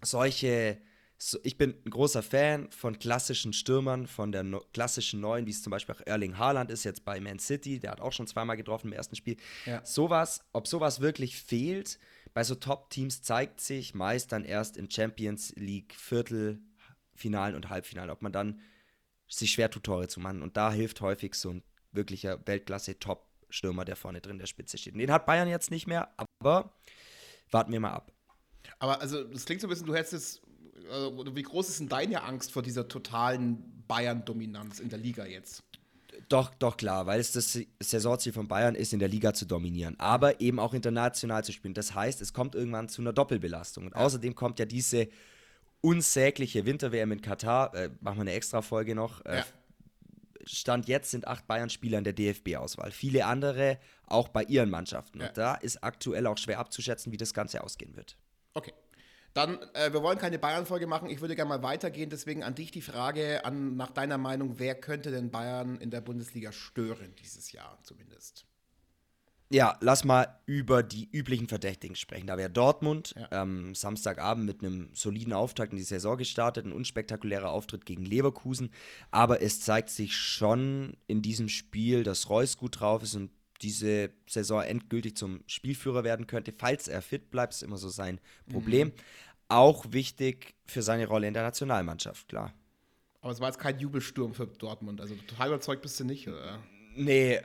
solche 0.03 0.79
so, 1.25 1.39
ich 1.45 1.57
bin 1.57 1.77
ein 1.87 1.91
großer 1.91 2.23
Fan 2.23 2.69
von 2.73 2.99
klassischen 2.99 3.53
Stürmern, 3.53 4.09
von 4.09 4.33
der 4.33 4.43
no 4.43 4.61
klassischen 4.73 5.21
Neuen, 5.21 5.47
wie 5.47 5.53
es 5.53 5.63
zum 5.63 5.71
Beispiel 5.71 5.95
auch 5.95 6.01
Erling 6.05 6.37
Haaland 6.37 6.69
ist, 6.69 6.83
jetzt 6.83 7.05
bei 7.05 7.21
Man 7.21 7.39
City, 7.39 7.79
der 7.79 7.93
hat 7.93 8.01
auch 8.01 8.13
schon 8.13 8.27
zweimal 8.27 8.57
getroffen 8.57 8.89
im 8.89 8.93
ersten 8.93 9.15
Spiel. 9.15 9.37
Ja. 9.65 9.85
Sowas, 9.85 10.45
ob 10.53 10.67
sowas 10.67 11.01
wirklich 11.01 11.37
fehlt, 11.41 12.01
bei 12.35 12.43
so 12.43 12.57
Top-Teams 12.57 13.23
zeigt 13.23 13.61
sich 13.61 13.95
meist 13.95 14.33
dann 14.33 14.45
erst 14.45 14.77
in 14.77 14.91
Champions 14.91 15.55
League 15.55 15.95
Viertelfinalen 15.95 17.55
und 17.55 17.71
Halbfinalen, 17.71 18.11
ob 18.11 18.23
man 18.23 18.33
dann 18.33 18.61
sich 19.29 19.53
schwer 19.53 19.71
tut, 19.71 19.85
Tore 19.85 20.09
zu 20.09 20.19
machen. 20.19 20.43
Und 20.43 20.57
da 20.57 20.73
hilft 20.73 21.01
häufig 21.03 21.35
so 21.35 21.51
ein 21.51 21.63
wirklicher 21.93 22.45
Weltklasse-Top-Stürmer, 22.47 23.85
der 23.85 23.95
vorne 23.95 24.21
drin 24.21 24.33
in 24.33 24.39
der 24.41 24.47
Spitze 24.47 24.77
steht. 24.77 24.95
Und 24.95 24.99
den 24.99 25.13
hat 25.13 25.27
Bayern 25.27 25.49
jetzt 25.49 25.71
nicht 25.71 25.87
mehr, 25.87 26.13
aber 26.17 26.75
warten 27.53 27.71
wir 27.71 27.79
mal 27.79 27.93
ab. 27.93 28.11
Aber 28.81 29.01
also, 29.01 29.23
das 29.23 29.45
klingt 29.45 29.61
so 29.61 29.69
ein 29.69 29.71
bisschen, 29.71 29.87
du 29.87 29.95
hättest 29.95 30.15
es 30.15 30.43
also, 30.91 31.37
wie 31.37 31.43
groß 31.43 31.69
ist 31.69 31.81
denn 31.81 31.89
deine 31.89 32.23
Angst 32.23 32.53
vor 32.53 32.63
dieser 32.63 32.89
totalen 32.89 33.85
Bayern-Dominanz 33.89 34.81
in 34.81 34.89
der 34.89 34.99
Liga 34.99 35.27
jetzt? 35.27 35.63
Doch, 36.29 36.55
doch 36.55 36.77
klar, 36.77 37.07
weil 37.07 37.21
es 37.21 37.33
das 37.33 37.59
Saisonziel 37.81 38.33
von 38.33 38.49
Bayern 38.49 38.75
ist, 38.75 38.93
in 38.93 38.99
der 38.99 39.09
Liga 39.09 39.33
zu 39.35 39.47
dominieren, 39.47 39.99
aber 39.99 40.41
eben 40.41 40.59
auch 40.59 40.75
international 40.75 41.45
zu 41.45 41.53
spielen. 41.53 41.75
Das 41.75 41.95
heißt, 41.95 42.21
es 42.21 42.33
kommt 42.33 42.55
irgendwann 42.55 42.89
zu 42.89 43.01
einer 43.03 43.13
Doppelbelastung. 43.13 43.87
Und 43.87 43.95
außerdem 43.95 44.35
kommt 44.35 44.59
ja 44.59 44.65
diese 44.67 45.09
unsägliche 45.81 46.65
Winter-WM 46.65 47.13
in 47.13 47.21
Katar, 47.21 47.75
äh, 47.75 47.91
machen 48.01 48.19
wir 48.19 48.23
eine 48.23 48.33
extra 48.33 48.63
Folge 48.63 48.95
noch, 48.95 49.25
äh, 49.25 49.39
ja. 49.39 49.45
Stand 50.45 50.89
jetzt 50.89 51.11
sind 51.11 51.29
acht 51.29 51.47
Bayern-Spieler 51.47 51.99
in 51.99 52.05
der 52.05 52.13
DFB-Auswahl. 52.13 52.91
Viele 52.91 53.27
andere 53.27 53.79
auch 54.07 54.29
bei 54.29 54.43
ihren 54.45 54.71
Mannschaften. 54.71 55.21
Ja. 55.21 55.29
Und 55.29 55.39
da 55.39 55.55
ist 55.55 55.85
aktuell 55.85 56.27
auch 56.27 56.39
schwer 56.39 56.59
abzuschätzen, 56.59 57.13
wie 57.13 57.17
das 57.17 57.33
Ganze 57.33 57.63
ausgehen 57.63 57.97
wird. 57.97 58.17
Okay. 58.55 58.73
Dann, 59.35 59.59
äh, 59.75 59.93
wir 59.93 60.03
wollen 60.03 60.19
keine 60.19 60.39
Bayern-Folge 60.39 60.87
machen. 60.87 61.09
Ich 61.09 61.21
würde 61.21 61.35
gerne 61.37 61.49
mal 61.49 61.63
weitergehen. 61.63 62.11
Deswegen 62.11 62.43
an 62.43 62.55
dich 62.55 62.71
die 62.71 62.83
Frage, 62.83 63.45
an, 63.45 63.77
nach 63.77 63.91
deiner 63.91 64.19
Meinung, 64.19 64.59
wer 64.59 64.75
könnte 64.75 65.11
denn 65.11 65.31
Bayern 65.31 65.79
in 65.79 65.91
der 65.91 66.03
Bundesliga 66.03 66.53
stören 66.53 67.15
dieses 67.17 67.53
Jahr 67.53 67.79
zumindest? 67.83 68.47
Ja, 69.51 69.77
lass 69.81 70.05
mal 70.05 70.41
über 70.47 70.83
die 70.83 71.11
üblichen 71.13 71.47
Verdächtigen 71.47 71.95
sprechen. 71.95 72.27
Da 72.27 72.39
wäre 72.39 72.49
Dortmund 72.49 73.15
Ja. 73.19 73.43
ähm, 73.43 73.75
Samstagabend 73.75 74.47
mit 74.47 74.63
einem 74.63 74.89
soliden 74.95 75.35
Auftakt 75.35 75.73
in 75.73 75.77
die 75.79 75.85
Saison 75.85 76.17
gestartet, 76.17 76.65
ein 76.65 76.73
unspektakulärer 76.73 77.51
Auftritt 77.51 77.85
gegen 77.85 78.05
Leverkusen. 78.07 78.71
Aber 79.11 79.43
es 79.43 79.61
zeigt 79.61 79.91
sich 79.91 80.17
schon 80.17 80.97
in 81.07 81.21
diesem 81.21 81.51
Spiel, 81.51 82.03
dass 82.03 82.31
Reus 82.31 82.57
gut 82.57 82.81
drauf 82.81 83.03
ist 83.03 83.15
und 83.15 83.31
diese 83.63 84.11
Saison 84.29 84.63
endgültig 84.63 85.17
zum 85.17 85.43
Spielführer 85.47 86.05
werden 86.05 86.27
könnte, 86.27 86.53
falls 86.57 86.89
er 86.89 87.03
fit 87.03 87.31
bleibt, 87.31 87.55
ist 87.55 87.63
immer 87.63 87.79
so 87.79 87.89
sein 87.89 88.21
Problem. 88.51 88.93
Auch 89.49 89.87
wichtig 89.91 90.55
für 90.67 90.83
seine 90.83 91.07
Rolle 91.07 91.29
in 91.29 91.35
der 91.35 91.43
Nationalmannschaft, 91.43 92.29
klar. 92.29 92.53
Aber 93.21 93.33
es 93.33 93.41
war 93.41 93.49
jetzt 93.49 93.59
kein 93.59 93.79
Jubelsturm 93.79 94.35
für 94.35 94.47
Dortmund. 94.47 95.01
Also 95.01 95.15
total 95.15 95.49
überzeugt 95.49 95.83
bist 95.83 96.01
du 96.01 96.05
nicht, 96.05 96.29
oder? 96.29 96.59
Nee, 96.97 97.35
äh, 97.35 97.43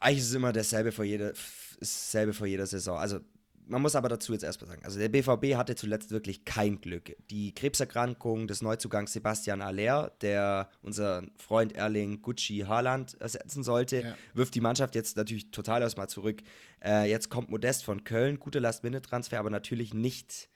eigentlich 0.00 0.18
ist 0.18 0.28
es 0.28 0.34
immer 0.34 0.52
dasselbe 0.52 0.92
vor 0.92 1.04
jeder, 1.04 1.32
dasselbe 1.80 2.34
vor 2.34 2.46
jeder 2.46 2.66
Saison. 2.66 2.98
Also 2.98 3.20
man 3.68 3.82
muss 3.82 3.94
aber 3.96 4.08
dazu 4.08 4.32
jetzt 4.32 4.42
erstmal 4.44 4.68
sagen, 4.70 4.84
also 4.84 4.98
der 4.98 5.08
BVB 5.08 5.56
hatte 5.56 5.74
zuletzt 5.74 6.10
wirklich 6.10 6.44
kein 6.44 6.80
Glück. 6.80 7.16
Die 7.30 7.52
Krebserkrankung 7.54 8.46
des 8.46 8.62
Neuzugangs 8.62 9.12
Sebastian 9.12 9.60
Aller, 9.60 10.12
der 10.20 10.70
unser 10.82 11.24
Freund 11.36 11.72
Erling 11.74 12.22
Gucci 12.22 12.64
Haaland 12.66 13.20
ersetzen 13.20 13.62
sollte, 13.64 14.02
Ja. 14.02 14.16
wirft 14.34 14.54
die 14.54 14.60
Mannschaft 14.60 14.94
jetzt 14.94 15.16
natürlich 15.16 15.50
total 15.50 15.82
erstmal 15.82 16.08
zurück. 16.08 16.42
Äh, 16.84 17.10
jetzt 17.10 17.28
kommt 17.28 17.50
Modest 17.50 17.84
von 17.84 18.04
Köln, 18.04 18.38
guter 18.38 18.60
Last-Minute-Transfer, 18.60 19.38
aber 19.38 19.50
natürlich 19.50 19.92
nicht 19.94 20.48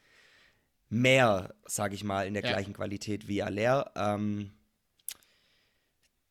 mehr, 0.88 1.54
sage 1.66 1.94
ich 1.94 2.04
mal, 2.04 2.26
in 2.26 2.34
der 2.34 2.42
Ja. 2.44 2.50
gleichen 2.50 2.72
Qualität 2.72 3.28
wie 3.28 3.42
Aller. 3.42 3.92
Ähm, 3.96 4.52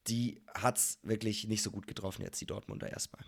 die 0.07 0.41
hat 0.53 0.77
es 0.77 1.00
wirklich 1.03 1.48
nicht 1.48 1.62
so 1.62 1.71
gut 1.71 1.88
getroffen, 1.88 2.24
jetzt 2.24 2.41
die 2.41 2.45
Dortmunder 2.45 2.89
erstmal. 2.89 3.24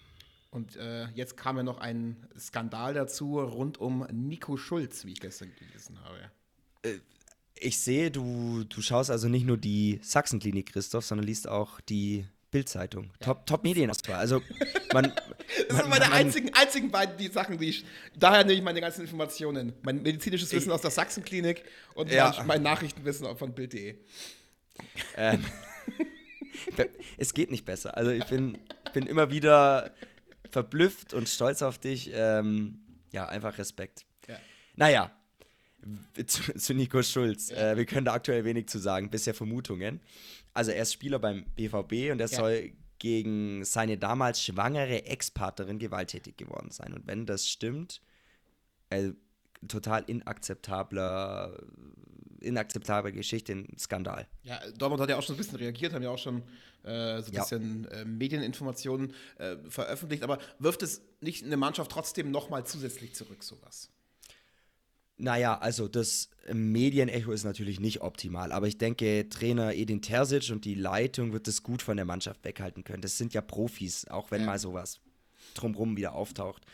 Und 0.52 0.76
äh, 0.76 1.08
jetzt 1.16 1.38
kam 1.38 1.58
ja 1.58 1.64
noch 1.64 1.80
ein 1.80 2.28
Skandal 2.38 2.94
dazu 2.94 3.40
rund 3.40 3.80
um 3.80 4.06
Nico 4.12 4.58
Schulz, 4.58 5.06
wie 5.06 5.14
ich 5.14 5.20
gestern 5.22 5.52
gelesen 5.56 5.98
habe. 6.04 6.20
Ich 7.56 7.80
sehe, 7.80 8.12
du, 8.12 8.66
du 8.66 8.82
schaust 8.82 9.12
also 9.12 9.30
nicht 9.30 9.46
nur 9.46 9.58
die 9.58 10.00
Sachsenklinik, 10.04 10.74
Christoph, 10.74 11.06
sondern 11.06 11.26
liest 11.26 11.48
auch 11.48 11.80
die 11.80 12.26
Bildzeitung. 12.52 13.12
Top, 13.22 13.46
Top 13.46 13.64
Medienauswahl. 13.64 14.16
Also 14.18 14.42
man, 14.94 15.14
Das 15.70 15.78
sind 15.78 15.90
meine 15.90 16.12
einzigen, 16.12 16.54
einzigen 16.54 16.92
beiden 16.92 17.18
die 17.18 17.28
Sachen, 17.28 17.58
die 17.58 17.70
ich. 17.70 17.86
Daher 18.18 18.44
nehme 18.44 18.58
ich 18.58 18.64
meine 18.64 18.82
ganzen 18.82 19.02
Informationen. 19.02 19.74
Mein 19.84 20.02
medizinisches 20.02 20.52
Wissen 20.52 20.72
aus 20.72 20.82
der 20.82 20.92
Sachsenklinik 20.92 21.64
und 21.94 22.12
Ja. 22.12 22.34
mein, 22.40 22.48
mein 22.48 22.64
Nachrichtenwissen 22.64 23.36
von 23.38 23.54
Bild.de. 23.54 23.96
Ähm, 25.16 25.46
es 27.18 27.34
geht 27.34 27.52
nicht 27.52 27.66
besser. 27.66 27.96
Also 27.96 28.12
ich 28.12 28.26
bin, 28.26 28.58
ich 28.86 28.92
bin 28.92 29.08
immer 29.08 29.32
wieder 29.32 29.92
verblüfft 30.52 31.14
und 31.14 31.28
stolz 31.30 31.62
auf 31.62 31.78
dich. 31.80 32.12
Ähm, 32.14 32.80
ja, 33.12 33.28
einfach 33.28 33.58
Respekt. 33.58 34.06
Ja. 34.28 34.38
Naja, 34.76 35.12
zu, 36.26 36.54
zu 36.58 36.74
Nico 36.74 37.02
Schulz. 37.04 37.52
Äh, 37.52 37.76
wir 37.78 37.86
können 37.86 38.06
da 38.06 38.14
aktuell 38.14 38.44
wenig 38.46 38.68
zu 38.68 38.80
sagen, 38.80 39.10
bisher 39.10 39.34
Vermutungen. 39.34 40.00
Also 40.54 40.72
er 40.72 40.84
ist 40.84 40.94
Spieler 40.94 41.20
beim 41.20 41.46
BVB 41.56 42.12
und 42.12 42.20
er 42.20 42.28
Ja. 42.28 42.28
soll 42.28 42.72
gegen 43.00 43.66
seine 43.66 43.98
damals 43.98 44.44
schwangere 44.44 45.06
Ex-Partnerin 45.06 45.80
gewalttätig 45.80 46.38
geworden 46.38 46.70
sein. 46.70 46.94
Und 46.94 47.08
wenn 47.08 47.26
das 47.26 47.48
stimmt, 47.50 48.02
äh, 48.92 49.12
total 49.68 50.04
inakzeptabler, 50.04 51.58
inakzeptable 52.42 53.12
Geschichte, 53.12 53.54
ein 53.54 53.78
Skandal. 53.78 54.28
Ja, 54.44 54.60
Dortmund 54.78 55.02
hat 55.02 55.10
ja 55.10 55.18
auch 55.18 55.24
schon 55.24 55.36
ein 55.36 55.38
bisschen 55.38 55.58
reagiert, 55.58 55.94
haben 55.94 56.04
ja 56.04 56.10
auch 56.10 56.18
schon 56.18 56.44
äh, 56.84 57.22
so 57.22 57.28
ein 57.28 57.34
Ja. 57.34 57.42
bisschen 57.42 57.86
äh, 57.86 58.06
Medieninformationen 58.06 59.14
äh, 59.38 59.58
veröffentlicht, 59.70 60.24
aber 60.24 60.40
wirft 60.60 60.82
es 60.84 61.02
nicht 61.22 61.46
eine 61.46 61.58
Mannschaft 61.58 61.92
trotzdem 61.92 62.32
nochmal 62.32 62.66
zusätzlich 62.66 63.14
zurück, 63.14 63.44
sowas? 63.44 63.90
Naja, 65.18 65.60
also 65.60 65.88
das 65.88 66.30
Medienecho 66.52 67.32
ist 67.32 67.44
natürlich 67.44 67.80
nicht 67.80 68.02
optimal, 68.02 68.52
aber 68.52 68.68
ich 68.68 68.80
denke, 68.80 69.30
Trainer 69.30 69.76
Edin 69.76 70.02
Terzic 70.02 70.50
und 70.50 70.66
die 70.66 70.74
Leitung 70.74 71.32
wird 71.32 71.48
es 71.48 71.62
gut 71.62 71.84
von 71.84 71.96
der 71.96 72.06
Mannschaft 72.06 72.44
weghalten 72.44 72.84
können. 72.84 73.04
Das 73.04 73.20
sind 73.20 73.36
ja 73.36 73.42
Profis, 73.42 74.08
auch 74.08 74.32
wenn 74.32 74.42
Ja. 74.42 74.48
mal 74.48 74.58
sowas 74.58 75.00
drumrum 75.54 75.98
wieder 75.98 76.14
auftaucht. 76.14 76.66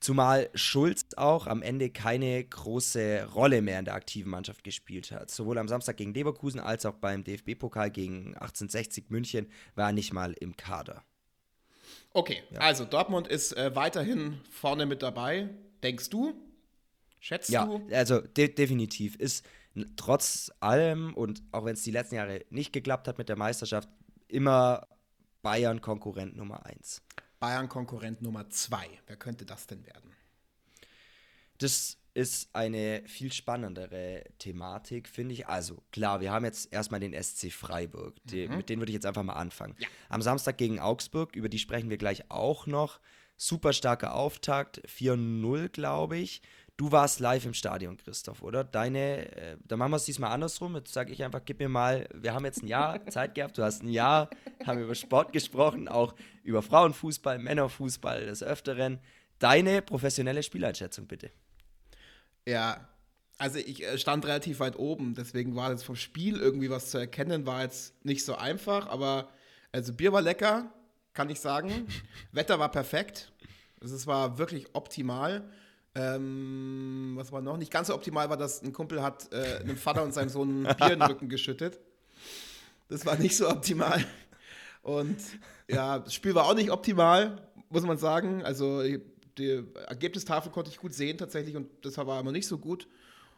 Zumal 0.00 0.50
Schulz 0.54 1.06
auch 1.16 1.46
am 1.46 1.62
Ende 1.62 1.90
keine 1.90 2.44
große 2.44 3.28
Rolle 3.34 3.62
mehr 3.62 3.78
in 3.78 3.84
der 3.86 3.94
aktiven 3.94 4.30
Mannschaft 4.30 4.62
gespielt 4.62 5.10
hat. 5.10 5.30
Sowohl 5.30 5.58
am 5.58 5.68
Samstag 5.68 5.96
gegen 5.96 6.12
Leverkusen 6.14 6.60
als 6.60 6.84
auch 6.86 6.96
beim 6.96 7.24
DFB-Pokal 7.24 7.90
gegen 7.90 8.34
1860 8.34 9.10
München 9.10 9.46
war 9.74 9.88
er 9.88 9.92
nicht 9.92 10.12
mal 10.12 10.32
im 10.34 10.56
Kader. 10.56 11.02
Okay, 12.12 12.42
also 12.56 12.84
Dortmund 12.84 13.28
ist 13.28 13.56
äh, 13.56 13.74
weiterhin 13.74 14.40
vorne 14.50 14.86
mit 14.86 15.02
dabei, 15.02 15.50
denkst 15.82 16.08
du? 16.10 16.34
Schätzt 17.20 17.50
Ja, 17.50 17.64
du? 17.66 17.86
also 17.92 18.20
de 18.20 18.48
definitiv 18.48 19.16
ist 19.16 19.44
trotz 19.96 20.50
allem 20.60 21.14
und 21.14 21.42
auch 21.52 21.64
wenn 21.64 21.74
es 21.74 21.82
die 21.82 21.90
letzten 21.90 22.14
Jahre 22.16 22.44
nicht 22.50 22.72
geklappt 22.72 23.08
hat 23.08 23.18
mit 23.18 23.28
der 23.28 23.36
Meisterschaft, 23.36 23.88
immer 24.28 24.86
Bayern 25.42 25.80
Konkurrent 25.80 26.36
Nummer 26.36 26.64
eins. 26.66 27.02
Bayern-Konkurrent 27.38 28.22
Nummer 28.22 28.48
zwei. 28.50 28.88
Wer 29.06 29.16
könnte 29.16 29.44
das 29.44 29.66
denn 29.66 29.84
werden? 29.86 30.12
Das 31.58 31.98
ist 32.14 32.48
eine 32.54 33.02
viel 33.06 33.30
spannendere 33.30 34.24
Thematik, 34.38 35.06
finde 35.06 35.34
ich. 35.34 35.46
Also 35.48 35.82
klar, 35.92 36.20
wir 36.20 36.32
haben 36.32 36.46
jetzt 36.46 36.72
erstmal 36.72 37.00
den 37.00 37.12
SC 37.12 37.52
Freiburg. 37.52 38.14
Die, 38.24 38.48
Mit 38.48 38.70
denen 38.70 38.80
würde 38.80 38.90
ich 38.90 38.94
jetzt 38.94 39.04
einfach 39.04 39.22
mal 39.22 39.34
anfangen. 39.34 39.76
Am 40.08 40.22
Samstag 40.22 40.56
gegen 40.56 40.80
Augsburg, 40.80 41.36
über 41.36 41.50
die 41.50 41.58
sprechen 41.58 41.90
wir 41.90 41.98
gleich 41.98 42.30
auch 42.30 42.66
noch. 42.66 43.00
Super 43.36 43.74
starker 43.74 44.14
Auftakt, 44.14 44.80
4-0, 44.88 45.68
glaube 45.68 46.16
ich. 46.16 46.40
Du 46.76 46.92
warst 46.92 47.20
live 47.20 47.46
im 47.46 47.54
Stadion, 47.54 47.96
Christoph, 47.96 48.42
oder? 48.42 48.62
Deine, 48.62 49.34
äh, 49.34 49.56
dann 49.64 49.78
machen 49.78 49.92
wir 49.92 49.96
es 49.96 50.04
diesmal 50.04 50.32
andersrum. 50.32 50.76
Jetzt 50.76 50.92
sage 50.92 51.10
ich 51.10 51.24
einfach, 51.24 51.40
gib 51.42 51.58
mir 51.58 51.70
mal, 51.70 52.06
wir 52.12 52.34
haben 52.34 52.44
jetzt 52.44 52.62
ein 52.62 52.66
Jahr 52.66 53.04
Zeit 53.08 53.34
gehabt, 53.34 53.56
du 53.56 53.62
hast 53.62 53.82
ein 53.82 53.88
Jahr, 53.88 54.28
haben 54.66 54.80
über 54.80 54.94
Sport 54.94 55.32
gesprochen, 55.32 55.88
auch 55.88 56.14
über 56.42 56.60
Frauenfußball, 56.60 57.38
Männerfußball 57.38 58.26
des 58.26 58.42
Öfteren. 58.42 58.98
Deine 59.38 59.80
professionelle 59.80 60.42
Spieleinschätzung, 60.42 61.06
bitte. 61.06 61.30
Ja, 62.46 62.86
also 63.38 63.58
ich 63.58 63.82
äh, 63.82 63.96
stand 63.96 64.26
relativ 64.26 64.60
weit 64.60 64.78
oben, 64.78 65.14
deswegen 65.14 65.56
war 65.56 65.70
jetzt 65.70 65.84
vom 65.84 65.96
Spiel 65.96 66.36
irgendwie 66.36 66.68
was 66.68 66.90
zu 66.90 66.98
erkennen, 66.98 67.46
war 67.46 67.62
jetzt 67.62 68.04
nicht 68.04 68.22
so 68.24 68.36
einfach, 68.36 68.86
aber 68.88 69.30
also 69.72 69.94
Bier 69.94 70.12
war 70.12 70.22
lecker, 70.22 70.70
kann 71.14 71.30
ich 71.30 71.40
sagen. 71.40 71.88
Wetter 72.32 72.58
war 72.58 72.70
perfekt. 72.70 73.32
Also 73.80 73.96
es 73.96 74.06
war 74.06 74.36
wirklich 74.36 74.74
optimal. 74.74 75.42
Ähm, 75.96 77.14
was 77.14 77.32
war 77.32 77.40
noch? 77.40 77.56
Nicht 77.56 77.72
ganz 77.72 77.88
so 77.88 77.94
optimal 77.94 78.28
war, 78.28 78.36
dass 78.36 78.62
ein 78.62 78.74
Kumpel 78.74 79.02
hat 79.02 79.32
äh, 79.32 79.60
einem 79.60 79.78
Vater 79.78 80.02
und 80.02 80.12
seinem 80.12 80.28
Sohn 80.28 80.66
ein 80.66 80.76
Bier 80.76 80.92
in 80.92 81.00
den 81.00 81.08
Rücken 81.08 81.28
geschüttet. 81.30 81.80
Das 82.88 83.06
war 83.06 83.16
nicht 83.16 83.34
so 83.34 83.48
optimal. 83.48 84.04
Und 84.82 85.16
ja, 85.68 85.98
das 85.98 86.12
Spiel 86.12 86.34
war 86.34 86.44
auch 86.44 86.54
nicht 86.54 86.70
optimal, 86.70 87.48
muss 87.70 87.84
man 87.84 87.96
sagen. 87.96 88.44
Also 88.44 88.82
die 89.38 89.64
Ergebnistafel 89.86 90.52
konnte 90.52 90.70
ich 90.70 90.76
gut 90.76 90.92
sehen 90.92 91.16
tatsächlich 91.16 91.56
und 91.56 91.68
das 91.82 91.96
war 91.96 92.08
aber 92.10 92.30
nicht 92.30 92.46
so 92.46 92.58
gut. 92.58 92.86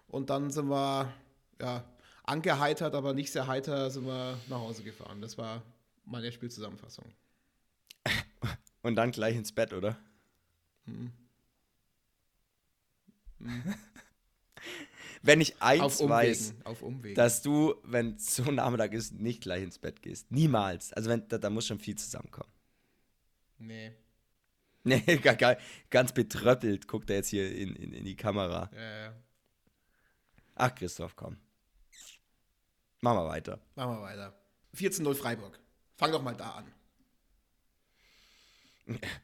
Und 0.09 0.29
dann 0.29 0.51
sind 0.51 0.69
wir 0.69 1.13
ja, 1.61 1.85
angeheitert, 2.25 2.95
aber 2.95 3.15
nicht 3.15 3.31
sehr 3.31 3.47
heiter, 3.47 3.89
sind 3.91 4.05
wir 4.05 4.37
nach 4.49 4.59
Hause 4.59 4.83
gefahren. 4.83 5.21
Das 5.21 5.39
war 5.39 5.63
meine 6.05 6.33
Spielzusammenfassung. 6.33 7.05
Und 8.83 8.97
dann 8.97 9.11
gleich 9.11 9.37
ins 9.37 9.53
Bett, 9.53 9.73
oder? 9.73 9.99
Wenn 15.23 15.41
ich 15.41 15.61
eins 15.61 15.83
Auf 15.83 16.01
Umwegen. 16.01 16.11
weiß, 16.31 16.55
auf 16.65 16.83
Umwegen. 16.83 17.15
dass 17.17 17.43
du, 17.43 17.75
wenn 17.83 18.15
es 18.15 18.37
so 18.37 18.51
Nachmittag 18.51 18.93
ist, 18.93 19.15
nicht 19.15 19.41
gleich 19.43 19.63
ins 19.65 19.79
Bett 19.79 20.01
gehst. 20.01 20.31
Niemals. 20.31 20.93
Also 20.93 21.11
wenn, 21.11 21.27
da, 21.29 21.39
da 21.39 21.51
muss 21.51 21.67
schon 21.67 21.79
viel 21.79 21.97
zusammenkommen. 21.97 22.51
nee. 23.59 23.93
Nee, 24.85 25.21
ganz 25.91 26.13
betröppelt 26.13 26.87
guckt 26.89 27.11
er 27.11 27.17
jetzt 27.17 27.29
hier 27.29 27.55
in, 27.55 27.75
in, 27.77 27.93
in 27.93 28.05
die 28.05 28.17
Kamera. 28.17 28.71
Äh, 28.73 29.11
Ach, 30.55 30.75
Christoph, 30.75 31.15
komm. 31.15 31.37
Machen 33.03 33.19
wir 33.19 33.27
weiter. 33.29 33.59
machen 33.75 33.97
wir 33.97 34.03
weiter. 34.03 34.35
14-0 34.77 35.15
Freiburg. 35.15 35.59
Fang 35.97 36.11
doch 36.13 36.23
mal 36.23 36.35
da 36.35 36.51
an. 36.53 36.73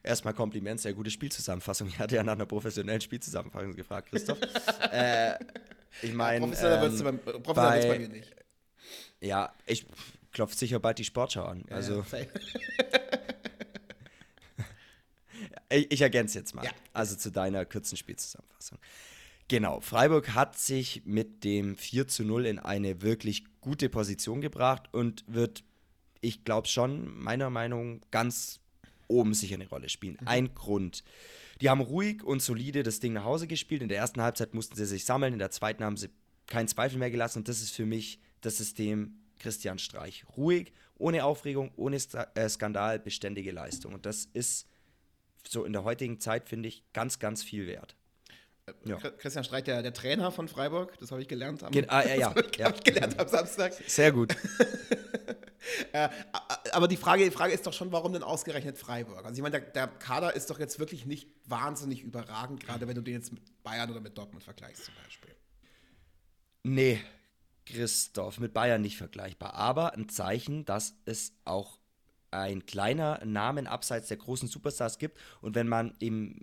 Erstmal 0.03 0.33
Kompliment, 0.33 0.79
sehr 0.79 0.93
gute 0.93 1.09
Spielzusammenfassung. 1.09 1.87
Ich 1.87 1.97
hatte 1.99 2.15
ja 2.15 2.23
nach 2.23 2.33
einer 2.33 2.45
professionellen 2.45 3.01
Spielzusammenfassung 3.01 3.75
gefragt, 3.75 4.09
Christoph. 4.09 4.37
äh, 4.91 5.33
ich 6.01 6.13
meine, 6.13 6.45
Professioneller 6.45 6.83
ähm, 6.83 7.19
bei, 7.23 7.31
professioneller 7.33 7.73
wird's 7.73 7.85
bei 7.85 7.91
bei- 7.93 7.99
mir 7.99 8.09
nicht. 8.09 8.35
Ja, 9.21 9.53
ich 9.65 9.85
klopft 10.31 10.59
sicher 10.59 10.79
bald 10.79 10.99
die 10.99 11.03
Sportschau 11.05 11.45
an. 11.45 11.63
Also, 11.69 12.05
Ja, 12.11 12.27
ich, 15.69 15.91
ich 15.91 16.01
ergänze 16.01 16.37
jetzt 16.39 16.53
mal. 16.55 16.65
Ja. 16.65 16.71
Also 16.93 17.15
zu 17.15 17.31
deiner 17.31 17.65
kurzen 17.65 17.97
Spielzusammenfassung. 17.97 18.77
Genau, 19.47 19.79
Freiburg 19.79 20.33
hat 20.33 20.57
sich 20.57 21.03
mit 21.05 21.43
dem 21.43 21.75
4 21.75 22.07
zu 22.07 22.23
0 22.23 22.45
in 22.47 22.59
eine 22.59 23.01
wirklich 23.01 23.43
gute 23.61 23.89
Position 23.89 24.41
gebracht 24.41 24.89
und 24.91 25.23
wird, 25.27 25.63
ich 26.21 26.43
glaube 26.43 26.67
schon, 26.67 27.15
meiner 27.17 27.49
Meinung 27.51 27.97
nach, 27.99 28.11
ganz 28.11 28.59
oben 29.07 29.33
sicher 29.33 29.55
eine 29.55 29.67
Rolle 29.67 29.89
spielen. 29.89 30.17
Ein 30.25 30.53
Grund. 30.53 31.03
Die 31.61 31.69
haben 31.69 31.81
ruhig 31.81 32.23
und 32.23 32.41
solide 32.41 32.83
das 32.83 32.99
Ding 32.99 33.13
nach 33.13 33.23
Hause 33.23 33.47
gespielt. 33.47 33.81
In 33.81 33.89
der 33.89 33.97
ersten 33.97 34.21
Halbzeit 34.21 34.53
mussten 34.53 34.75
sie 34.75 34.85
sich 34.85 35.05
sammeln, 35.05 35.33
in 35.33 35.39
der 35.39 35.51
zweiten 35.51 35.83
haben 35.83 35.97
sie 35.97 36.09
keinen 36.47 36.67
Zweifel 36.67 36.97
mehr 36.99 37.09
gelassen 37.11 37.39
und 37.39 37.47
das 37.47 37.61
ist 37.61 37.71
für 37.71 37.85
mich 37.85 38.19
das 38.41 38.57
System 38.57 39.17
Christian 39.39 39.79
Streich. 39.79 40.25
Ruhig, 40.37 40.73
ohne 40.97 41.25
Aufregung, 41.25 41.71
ohne 41.75 41.97
äh, 42.35 42.49
Skandal, 42.49 42.99
beständige 42.99 43.51
Leistung. 43.51 43.93
Und 43.93 44.05
das 44.05 44.25
ist 44.33 44.67
so 45.47 45.63
in 45.65 45.73
der 45.73 45.83
heutigen 45.83 46.19
Zeit, 46.19 46.47
finde 46.49 46.69
ich, 46.69 46.83
ganz, 46.93 47.19
ganz 47.19 47.43
viel 47.43 47.67
wert. 47.67 47.95
Ja. 48.83 48.97
Christian 48.97 49.43
Streich, 49.43 49.63
der, 49.65 49.83
der 49.83 49.93
Trainer 49.93 50.31
von 50.31 50.47
Freiburg, 50.47 50.97
das 50.99 51.11
habe 51.11 51.21
ich 51.21 51.27
gelernt 51.27 51.63
am, 51.63 51.71
Ge- 51.71 51.85
ah, 51.87 52.03
ja, 52.03 52.15
ja, 52.15 52.35
ja. 52.57 52.71
gelernt 52.71 53.19
am 53.19 53.27
Samstag. 53.27 53.73
Sehr 53.87 54.11
gut. 54.11 54.35
Äh, 55.91 56.09
aber 56.71 56.87
die 56.87 56.97
Frage, 56.97 57.23
die 57.23 57.31
Frage 57.31 57.53
ist 57.53 57.65
doch 57.65 57.73
schon, 57.73 57.91
warum 57.91 58.13
denn 58.13 58.23
ausgerechnet 58.23 58.77
Freiburg? 58.77 59.25
Also 59.25 59.35
ich 59.35 59.41
meine, 59.41 59.59
der, 59.59 59.71
der 59.71 59.87
Kader 59.87 60.35
ist 60.35 60.49
doch 60.49 60.59
jetzt 60.59 60.79
wirklich 60.79 61.05
nicht 61.05 61.29
wahnsinnig 61.45 62.01
überragend, 62.01 62.63
gerade 62.63 62.87
wenn 62.87 62.95
du 62.95 63.01
den 63.01 63.15
jetzt 63.15 63.31
mit 63.31 63.41
Bayern 63.63 63.89
oder 63.89 64.01
mit 64.01 64.17
Dortmund 64.17 64.43
vergleichst 64.43 64.85
zum 64.85 64.93
Beispiel. 65.03 65.35
Nee, 66.63 67.01
Christoph, 67.65 68.39
mit 68.39 68.53
Bayern 68.53 68.81
nicht 68.81 68.97
vergleichbar. 68.97 69.53
Aber 69.53 69.93
ein 69.93 70.09
Zeichen, 70.09 70.65
dass 70.65 70.95
es 71.05 71.33
auch 71.45 71.79
ein 72.31 72.65
kleiner 72.65 73.23
Namen 73.23 73.67
abseits 73.67 74.07
der 74.07 74.17
großen 74.17 74.47
Superstars 74.47 74.97
gibt. 74.97 75.17
Und 75.41 75.55
wenn 75.55 75.67
man 75.67 75.95
eben 75.99 76.41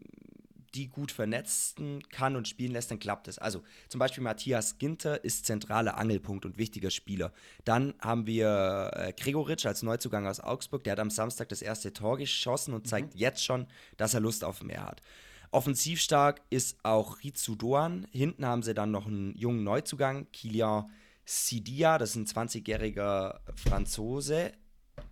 die 0.74 0.88
gut 0.88 1.12
vernetzen 1.12 2.02
kann 2.08 2.37
und 2.37 2.48
spielen 2.48 2.72
lässt, 2.72 2.90
dann 2.90 2.98
klappt 2.98 3.28
es. 3.28 3.38
Also 3.38 3.62
zum 3.88 3.98
Beispiel 3.98 4.22
Matthias 4.22 4.78
Ginter 4.78 5.24
ist 5.24 5.46
zentraler 5.46 5.98
Angelpunkt 5.98 6.46
und 6.46 6.58
wichtiger 6.58 6.90
Spieler. 6.90 7.32
Dann 7.64 7.94
haben 8.00 8.26
wir 8.26 8.90
äh, 8.94 9.12
Gregoritsch 9.12 9.66
als 9.66 9.82
Neuzugang 9.82 10.26
aus 10.26 10.40
Augsburg, 10.40 10.85
der 10.85 10.92
hat 10.92 11.00
am 11.00 11.11
Samstag 11.11 11.48
das 11.48 11.62
erste 11.62 11.92
Tor 11.92 12.18
geschossen 12.18 12.74
und 12.74 12.87
zeigt 12.87 13.14
jetzt 13.14 13.44
schon, 13.44 13.66
dass 13.96 14.14
er 14.14 14.20
Lust 14.20 14.44
auf 14.44 14.62
mehr 14.62 14.85
hat. 14.85 15.02
Offensiv 15.50 16.00
stark 16.00 16.40
ist 16.48 16.78
auch 16.82 17.22
Ritsu 17.22 17.54
Doan. 17.54 18.06
Hinten 18.11 18.46
haben 18.46 18.62
sie 18.62 18.72
dann 18.72 18.90
noch 18.90 19.06
einen 19.06 19.37
jungen 19.37 19.64
Neuzugang, 19.64 20.26
Kilian 20.32 20.90
Sidia, 21.26 21.98
das 21.98 22.16
ist 22.16 22.16
ein 22.16 22.48
20-jähriger 22.48 23.40
Franzose. 23.54 24.52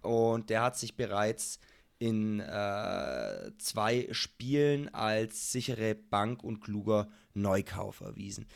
Und 0.01 0.49
der 0.49 0.63
hat 0.63 0.79
sich 0.79 0.97
bereits 0.97 1.61
in 2.01 2.41
äh, 2.41 3.53
zwei 3.59 4.09
Spielen 4.11 4.93
als 4.93 5.53
sichere 5.53 5.95
Bank 5.95 6.43
und 6.43 6.61
kluger 6.61 7.09
Neukauf 7.35 8.01
erwiesen. 8.01 8.47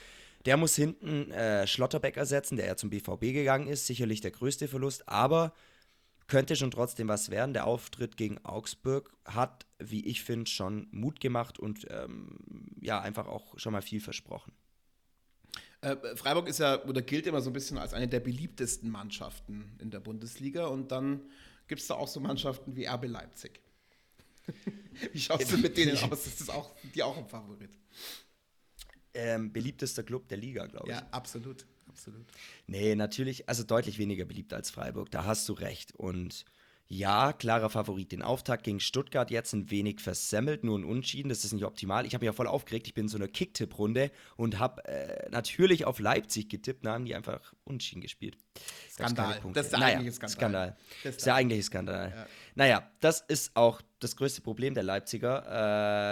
Der 0.47 0.57
muss 0.57 0.75
hinten 0.75 1.31
äh, 1.31 1.67
Schlotterbeck 1.67 2.17
ersetzen, 2.17 2.57
der 2.57 2.67
ja 2.67 2.77
zum 2.77 2.91
BVB 2.91 3.21
gegangen 3.21 3.69
ist. 3.69 3.87
Sicherlich 3.87 4.23
der 4.23 4.31
größte 4.31 4.67
Verlust, 4.67 5.09
aber 5.09 5.53
könnte 6.27 6.57
schon 6.57 6.71
trotzdem 6.71 7.07
was 7.07 7.31
werden. 7.31 7.53
Der 7.53 7.67
Auftritt 7.67 8.17
gegen 8.17 8.43
Augsburg 8.45 9.13
hat, 9.27 9.67
wie 9.79 10.05
ich 10.07 10.23
finde, 10.23 10.51
schon 10.51 10.89
Mut 10.91 11.21
gemacht 11.21 11.59
und 11.59 11.87
ähm, 11.91 12.39
ja, 12.81 13.01
einfach 13.01 13.27
auch 13.27 13.59
schon 13.59 13.73
mal 13.73 13.83
viel 13.83 14.01
versprochen. 14.01 14.53
Äh, 15.83 15.97
Freiburg 16.17 16.49
ist 16.49 16.61
ja 16.61 16.83
oder 16.85 17.03
gilt 17.03 17.27
immer 17.27 17.43
so 17.43 17.51
ein 17.51 17.53
bisschen 17.53 17.77
als 17.77 17.93
eine 17.93 18.09
der 18.09 18.21
beliebtesten 18.21 18.89
Mannschaften 18.89 19.77
in 19.81 19.91
der 19.91 20.01
Bundesliga 20.01 20.67
und 20.67 20.91
dann 20.91 21.21
gibt 21.67 21.81
es 21.81 21.87
da 21.87 21.95
auch 21.95 22.09
so 22.09 22.21
Mannschaften 22.21 22.77
wie 22.77 22.87
RB 22.87 23.07
Leipzig. 23.07 23.61
wie 25.13 25.21
schaust 25.21 25.51
du 25.53 25.59
mit 25.59 25.77
denen 25.77 25.97
aus? 25.97 26.27
Ist 26.27 26.41
das 26.41 26.51
auch 26.51 26.75
die 26.95 27.03
auch 27.03 27.17
ein 27.17 27.27
Favorit? 27.27 27.71
Ähm, 29.15 29.53
beliebtester 29.53 30.03
Club 30.03 30.29
der 30.29 30.39
Liga, 30.39 30.67
glaube 30.67 30.89
ich. 30.89 30.95
Ja, 30.95 31.07
absolut, 31.13 31.67
absolut. 31.89 32.27
Nee, 32.67 32.95
natürlich, 32.95 33.49
also 33.49 33.63
deutlich 33.63 33.99
weniger 33.99 34.25
beliebt 34.25 34.53
als 34.53 34.71
Freiburg, 34.71 35.11
da 35.11 35.25
hast 35.25 35.49
du 35.49 35.53
recht. 35.53 35.95
Und 35.95 36.45
ja, 36.97 37.33
klarer 37.33 37.71
Favorit. 37.71 38.13
Den 38.13 38.23
Auftakt 38.23 38.65
gegen 38.65 38.79
Stuttgart 38.81 39.31
jetzt 39.31 39.53
ein 39.53 39.71
wenig 39.71 40.01
versemmelt, 40.01 40.63
nur 40.65 40.79
ein 40.79 40.85
Unentschieden, 40.85 41.29
das 41.29 41.45
ist 41.45 41.53
nicht 41.53 41.65
optimal. 41.65 42.07
Ich 42.07 42.15
habe 42.15 42.25
mich 42.25 42.33
ja 42.33 42.33
voll 42.33 42.47
aufgeregt, 42.47 42.87
ich 42.87 42.95
bin 42.95 43.05
in 43.05 43.09
so 43.09 43.17
einer 43.19 43.29
Kick-Tipp-Runde 43.29 44.11
und 44.37 44.59
habe 44.59 44.85
äh, 44.87 45.29
natürlich 45.31 45.85
auf 45.87 45.99
Leipzig 45.99 46.49
getippt, 46.49 46.85
da 46.87 46.93
haben 46.95 47.05
die 47.05 47.15
einfach 47.15 47.53
Unentschieden 47.65 48.01
gespielt. 48.01 48.37
Skandal. 48.91 49.41
Das 49.55 49.67
ist 49.67 49.73
der 49.73 49.81
naja, 49.81 49.93
eigentliche 49.99 50.13
Skandal. 50.17 50.31
Skandal. 50.37 50.77
Das 51.03 51.17
ist 51.17 51.21
der- 51.21 51.25
der 51.25 51.35
eigentliche 51.35 51.63
Skandal. 51.65 52.27
Naja, 52.57 52.89
das 53.01 53.21
ist 53.21 53.57
auch 53.57 53.81
das 53.99 54.17
größte 54.17 54.41
Problem 54.41 54.75
der 54.75 54.85
Leipziger, 54.85 55.45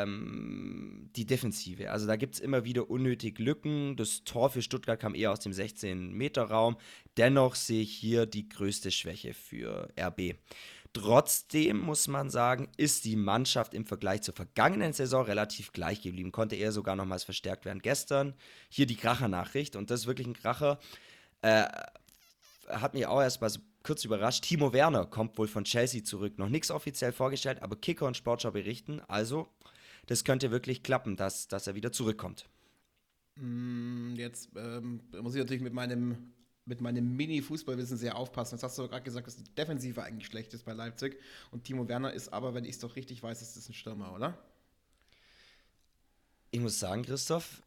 ähm, 0.05 1.11
die 1.14 1.24
Defensive. 1.24 1.90
Also 1.90 2.07
da 2.07 2.16
gibt 2.16 2.35
es 2.35 2.40
immer 2.40 2.64
wieder 2.64 2.90
unnötig 2.90 3.38
Lücken. 3.38 3.96
Das 3.96 4.24
Tor 4.24 4.50
für 4.50 4.62
Stuttgart 4.62 4.98
kam 4.98 5.14
eher 5.14 5.31
aus 5.31 5.40
dem 5.40 5.52
16-Meter-Raum. 5.52 6.78
Dennoch 7.16 7.55
sehe 7.55 7.83
ich 7.83 7.92
hier 7.92 8.26
die 8.26 8.48
größte 8.48 8.90
Schwäche 8.90 9.35
für 9.35 9.88
RB. 9.98 10.35
Trotzdem 10.94 11.78
muss 11.78 12.09
man 12.09 12.28
sagen, 12.28 12.68
ist 12.76 13.05
die 13.05 13.16
Mannschaft 13.16 13.72
im 13.72 13.87
Vergleich 13.87 14.22
zur 14.22 14.35
vergangenen 14.35 14.92
Saison 14.92 15.24
relativ 15.24 15.72
gleich 15.72 16.02
geblieben. 16.02 16.33
Konnte 16.33 16.57
eher 16.57 16.72
sogar 16.72 16.96
nochmals 16.96 17.24
verstärkt 17.24 17.64
werden. 17.64 17.81
Gestern 17.81 18.35
hier 18.68 18.87
die 18.87 18.96
Kracher-Nachricht 18.96 19.76
und 19.76 19.90
das 19.90 20.00
ist 20.00 20.07
wirklich 20.07 20.26
ein 20.26 20.35
Kracher. 20.35 20.81
Äh, 21.40 21.64
hat 22.68 22.94
mich 22.94 23.07
auch 23.07 23.22
erst 23.22 23.40
mal 23.40 23.48
so 23.48 23.61
kurz 23.83 24.05
überrascht. 24.05 24.45
Timo 24.45 24.73
Werner 24.73 25.07
kommt 25.07 25.38
wohl 25.38 25.49
von 25.49 25.64
Chelsea 25.64 26.05
zurück. 26.05 26.38
Noch 26.38 26.49
nichts 26.49 26.71
offiziell 26.71 27.12
vorgestellt, 27.12 27.62
aber 27.62 27.77
Kicker 27.77 28.07
und 28.07 28.16
Sportschau 28.16 28.51
berichten. 28.51 29.01
Also, 29.09 29.49
das 30.07 30.25
könnte 30.25 30.51
wirklich 30.51 30.83
klappen, 30.83 31.16
dass, 31.16 31.49
dass 31.49 31.66
er 31.66 31.75
wieder 31.75 31.92
zurückkommt. 31.92 32.49
Mm, 33.37 34.14
Jetzt 34.16 34.51
ähm, 34.57 35.01
muss 35.21 35.35
ich 35.35 35.40
natürlich 35.40 35.62
mit 35.62 35.73
meinem, 35.73 36.33
mit 36.64 36.81
meinem 36.81 37.16
Mini-Fußballwissen 37.16 37.97
sehr 37.97 38.16
aufpassen. 38.16 38.57
Jetzt 38.57 38.62
hast 38.62 38.79
du 38.79 38.88
gerade 38.88 39.03
gesagt, 39.03 39.27
dass 39.27 39.37
die 39.37 39.55
Defensive 39.55 40.03
eigentlich 40.03 40.27
schlecht 40.27 40.55
ist 40.55 40.64
bei 40.64 40.73
Leipzig. 40.73 41.18
Und 41.51 41.64
Timo 41.64 41.88
Werner 41.88 42.12
ist 42.12 42.33
aber, 42.33 42.55
wenn 42.55 42.64
ich 42.64 42.73
es 42.73 42.79
doch 42.79 42.97
richtig 42.97 43.23
weiß, 43.23 43.42
ist 43.42 43.57
das 43.57 43.68
ein 43.68 43.75
Stürmer, 43.75 44.14
oder? 44.14 44.38
Ich 46.51 46.61
muss 46.61 46.79
sagen, 46.79 47.03
Christoph, 47.03 47.62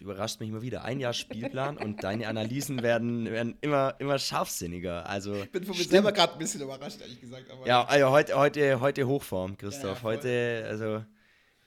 überrascht 0.00 0.40
mich 0.40 0.48
immer 0.48 0.62
wieder. 0.62 0.84
Ein 0.84 1.00
Jahr 1.00 1.12
Spielplan 1.12 1.76
und 1.76 2.02
deine 2.04 2.28
Analysen 2.28 2.82
werden, 2.82 3.26
werden 3.30 3.56
immer, 3.60 3.94
immer 3.98 4.18
scharfsinniger. 4.18 5.08
Also, 5.08 5.34
Ich 5.34 5.50
bin 5.50 5.64
von 5.64 5.76
mir 5.76 5.84
selber 5.84 6.12
gerade 6.12 6.34
ein 6.34 6.38
bisschen 6.38 6.60
überrascht, 6.62 7.00
ehrlich 7.00 7.20
gesagt. 7.20 7.46
Ja, 7.64 7.84
also 7.84 8.10
heute, 8.10 8.36
heute, 8.38 8.80
heute 8.80 9.06
Hochform, 9.06 9.50
Ja, 9.52 9.56
ja, 9.56 9.58
Christoph. 9.58 9.98
voll. 9.98 10.16
heute, 10.16 10.66
also 10.68 11.04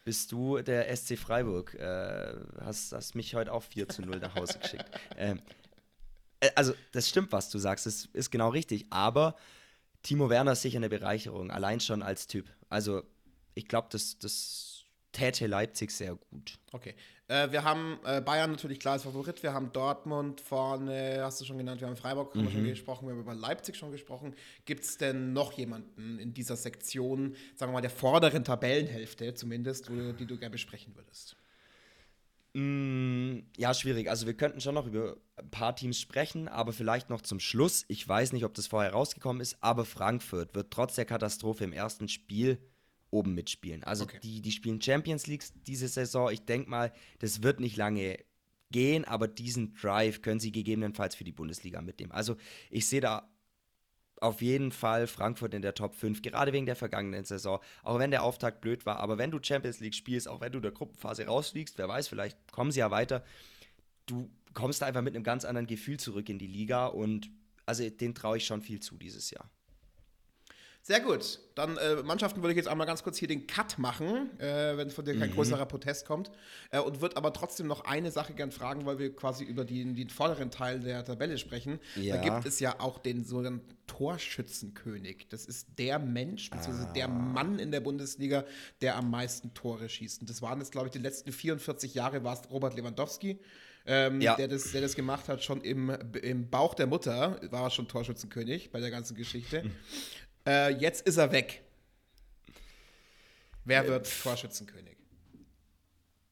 bist 0.04 0.32
du 0.32 0.60
der 0.60 0.96
SC 0.96 1.18
Freiburg. 1.18 1.76
Äh, 1.76 2.34
hast, 2.62 2.92
hast 2.94 3.16
mich 3.16 3.36
heute 3.36 3.54
auch 3.54 3.64
4 3.64 3.88
zu 3.90 4.02
0 4.02 4.18
nach 4.20 4.36
Hause 4.36 4.58
geschickt. 4.60 4.86
Ähm, 5.18 5.42
äh, 6.40 6.50
also, 6.56 6.74
das 6.92 7.08
stimmt, 7.08 7.32
was 7.32 7.50
du 7.50 7.60
sagst. 7.60 7.86
Das 7.86 8.06
ist 8.14 8.32
genau 8.32 8.50
richtig. 8.50 8.88
Aber 8.90 9.36
Timo 10.04 10.30
Werner 10.30 10.54
ist 10.54 10.64
sicher 10.64 10.78
eine 10.78 10.90
Bereicherung, 10.90 11.52
allein 11.52 11.80
schon 11.80 12.02
als 12.02 12.26
Typ. 12.28 12.48
Also, 12.70 13.04
ich 13.54 13.68
glaube, 13.68 13.90
das, 13.92 14.18
das 14.18 14.84
täte 15.12 15.46
Leipzig 15.46 15.92
sehr 15.92 16.16
gut. 16.16 16.58
Okay. 16.72 16.96
Äh, 17.32 17.50
wir 17.54 17.64
haben 17.64 17.98
äh, 18.04 18.20
Bayern 18.20 18.52
natürlich 18.52 18.80
klar 18.82 18.96
als 18.96 19.04
Favorit. 19.04 19.42
Wir 19.42 19.54
haben 19.54 19.72
Dortmund 19.72 20.42
vorne, 20.42 21.22
hast 21.22 21.40
du 21.40 21.46
schon 21.46 21.58
genannt. 21.58 21.80
Wir 21.80 21.88
haben 21.88 21.96
Freiburg 21.96 22.36
wir 22.36 22.52
schon 22.52 22.66
gesprochen. 22.66 23.08
Wir 23.08 23.14
haben 23.14 23.22
über 23.22 23.34
Leipzig 23.34 23.78
schon 23.78 23.92
gesprochen. 23.92 24.36
Gibt 24.66 24.84
es 24.84 24.98
denn 24.98 25.32
noch 25.32 25.54
jemanden 25.54 26.20
in 26.20 26.34
dieser 26.34 26.58
Sektion, 26.58 27.36
sagen 27.56 27.72
wir 27.72 27.76
mal, 27.76 27.82
der 27.82 27.90
vorderen 27.90 28.44
Tabellenhälfte 28.44 29.34
zumindest, 29.34 29.90
wo, 29.90 30.12
die 30.12 30.26
du 30.26 30.38
gerne 30.38 30.52
besprechen 30.52 30.94
würdest? 30.94 31.38
Mm, 32.54 33.44
ja, 33.56 33.74
schwierig. 33.74 34.10
Also 34.10 34.26
wir 34.26 34.34
könnten 34.34 34.60
schon 34.60 34.76
noch 34.76 34.86
über 34.86 35.16
ein 35.38 35.50
paar 35.50 35.74
Teams 35.74 36.02
sprechen, 36.02 36.50
aber 36.50 36.74
vielleicht 36.74 37.10
noch 37.10 37.22
zum 37.22 37.40
Schluss. 37.40 37.86
Ich 37.88 38.06
weiß 38.06 38.34
nicht, 38.34 38.44
ob 38.44 38.56
das 38.56 38.68
vorher 38.68 38.92
rausgekommen 38.92 39.42
ist, 39.42 39.56
aber 39.62 39.86
Frankfurt 39.86 40.54
wird 40.54 40.72
trotz 40.72 40.96
der 40.96 41.06
Katastrophe 41.06 41.64
im 41.64 41.72
ersten 41.72 42.10
Spiel 42.10 42.58
oben 43.12 43.34
mitspielen. 43.36 43.84
Also 43.84 44.06
Okay. 44.06 44.20
die, 44.24 44.42
die 44.42 44.52
spielen 44.52 44.82
Champions 44.82 45.28
League 45.28 45.44
diese 45.68 45.88
Saison. 45.88 46.32
Ich 46.32 46.46
denke 46.46 46.70
mal, 46.70 46.92
das 47.20 47.44
wird 47.44 47.60
nicht 47.60 47.78
lange 47.78 48.18
gehen, 48.72 49.06
aber 49.06 49.28
diesen 49.28 49.74
Drive 49.76 50.22
können 50.22 50.40
sie 50.40 50.52
gegebenenfalls 50.52 51.16
für 51.16 51.26
die 51.26 51.34
Bundesliga 51.34 51.82
mitnehmen. 51.82 52.12
Also 52.14 52.38
ich 52.70 52.88
sehe 52.88 53.02
da 53.02 53.30
auf 54.22 54.42
jeden 54.42 54.72
Fall 54.72 55.08
Frankfurt 55.08 55.54
in 55.54 55.62
der 55.64 55.74
Top 55.74 55.96
5, 55.96 56.22
gerade 56.22 56.54
wegen 56.54 56.68
der 56.68 56.76
vergangenen 56.76 57.26
Saison. 57.26 57.60
Auch 57.84 58.00
wenn 58.00 58.12
der 58.12 58.24
Auftakt 58.24 58.62
blöd 58.62 58.86
war, 58.86 59.00
aber 59.00 59.18
wenn 59.18 59.32
du 59.32 59.40
Champions 59.42 59.80
League 59.80 59.96
spielst, 59.96 60.28
auch 60.28 60.42
wenn 60.42 60.52
du 60.52 60.60
in 60.60 60.64
der 60.64 60.72
Gruppenphase 60.72 61.26
rausfliegst, 61.26 61.78
wer 61.78 61.88
weiß, 61.90 62.08
vielleicht 62.08 62.38
kommen 62.52 62.72
sie 62.72 62.80
ja 62.80 62.92
weiter, 62.92 63.24
du 64.06 64.30
kommst 64.54 64.82
da 64.82 64.86
einfach 64.86 65.02
mit 65.02 65.16
einem 65.16 65.24
ganz 65.24 65.44
anderen 65.44 65.68
Gefühl 65.68 66.00
zurück 66.00 66.30
in 66.30 66.38
die 66.38 66.48
Liga 66.48 66.86
und 66.86 67.32
also 67.66 67.88
den 67.90 68.14
traue 68.14 68.38
ich 68.38 68.46
schon 68.46 68.62
viel 68.62 68.80
zu 68.80 68.98
dieses 68.98 69.32
Jahr. 69.32 69.50
Sehr 70.84 71.00
gut. 71.00 71.40
Dann 71.54 71.78
äh, 71.78 72.02
Mannschaften 72.04 72.42
würde 72.42 72.54
ich 72.54 72.58
jetzt 72.58 72.68
einmal 72.68 72.88
ganz 72.88 73.04
kurz 73.04 73.18
hier 73.18 73.28
den 73.28 73.46
Cut 73.46 73.78
machen, 73.78 74.40
äh, 74.40 74.76
wenn 74.78 74.90
von 74.90 75.06
dir 75.06 75.18
kein 75.18 75.30
mhm. 75.30 75.36
größerer 75.36 75.66
Protest 75.68 76.08
kommt. 76.08 76.32
Äh, 76.72 76.80
und 76.80 77.02
würde 77.02 77.18
aber 77.18 77.34
trotzdem 77.34 77.68
noch 77.68 77.86
eine 77.86 78.10
Sache 78.10 78.34
gern 78.34 78.52
fragen, 78.52 78.86
weil 78.86 78.98
wir 78.98 79.16
quasi 79.16 79.44
über 79.44 79.64
die, 79.64 79.94
den 79.94 80.10
vorderen 80.10 80.50
Teil 80.50 80.80
der 80.80 81.06
Tabelle 81.06 81.38
sprechen. 81.38 81.80
Ja. 81.96 82.18
Da 82.18 82.24
gibt 82.24 82.46
es 82.48 82.60
ja 82.60 82.80
auch 82.80 82.98
den 82.98 83.24
sogenannten 83.26 83.78
Torschützenkönig. 83.86 85.28
Das 85.30 85.46
ist 85.46 85.68
der 85.78 86.00
Mensch, 86.00 86.50
beziehungsweise 86.50 86.90
ah. 86.90 86.94
der 86.94 87.08
Mann 87.08 87.60
in 87.60 87.72
der 87.72 87.82
Bundesliga, 87.82 88.46
der 88.82 88.96
am 88.96 89.12
meisten 89.12 89.54
Tore 89.54 89.88
schießt. 89.88 90.22
Und 90.22 90.30
das 90.32 90.42
waren 90.42 90.60
jetzt, 90.60 90.72
glaube 90.72 90.88
ich, 90.88 90.94
die 90.94 91.00
letzten 91.00 91.32
44 91.32 91.94
Jahre 91.94 92.24
war 92.24 92.34
es 92.34 92.50
Robert 92.50 92.76
Lewandowski. 92.76 93.40
Ähm, 93.86 94.22
ja. 94.22 94.36
der, 94.36 94.48
das, 94.48 94.72
der 94.72 94.82
das 94.82 94.96
gemacht 94.96 95.28
hat, 95.28 95.44
schon 95.44 95.62
im, 95.62 95.90
im 96.22 96.50
Bauch 96.50 96.76
der 96.76 96.86
Mutter 96.86 97.40
war 97.50 97.64
er 97.64 97.70
schon 97.72 97.88
Torschützenkönig 97.88 98.72
bei 98.72 98.80
der 98.80 98.92
ganzen 98.92 99.16
Geschichte. 99.16 99.64
Äh, 100.48 100.74
jetzt 100.74 101.06
ist 101.08 101.18
er 101.18 101.32
weg. 101.32 101.64
Wer 103.66 103.88
wird 103.88 104.08
äh, 104.08 104.24
Torschützenkönig? 104.24 104.98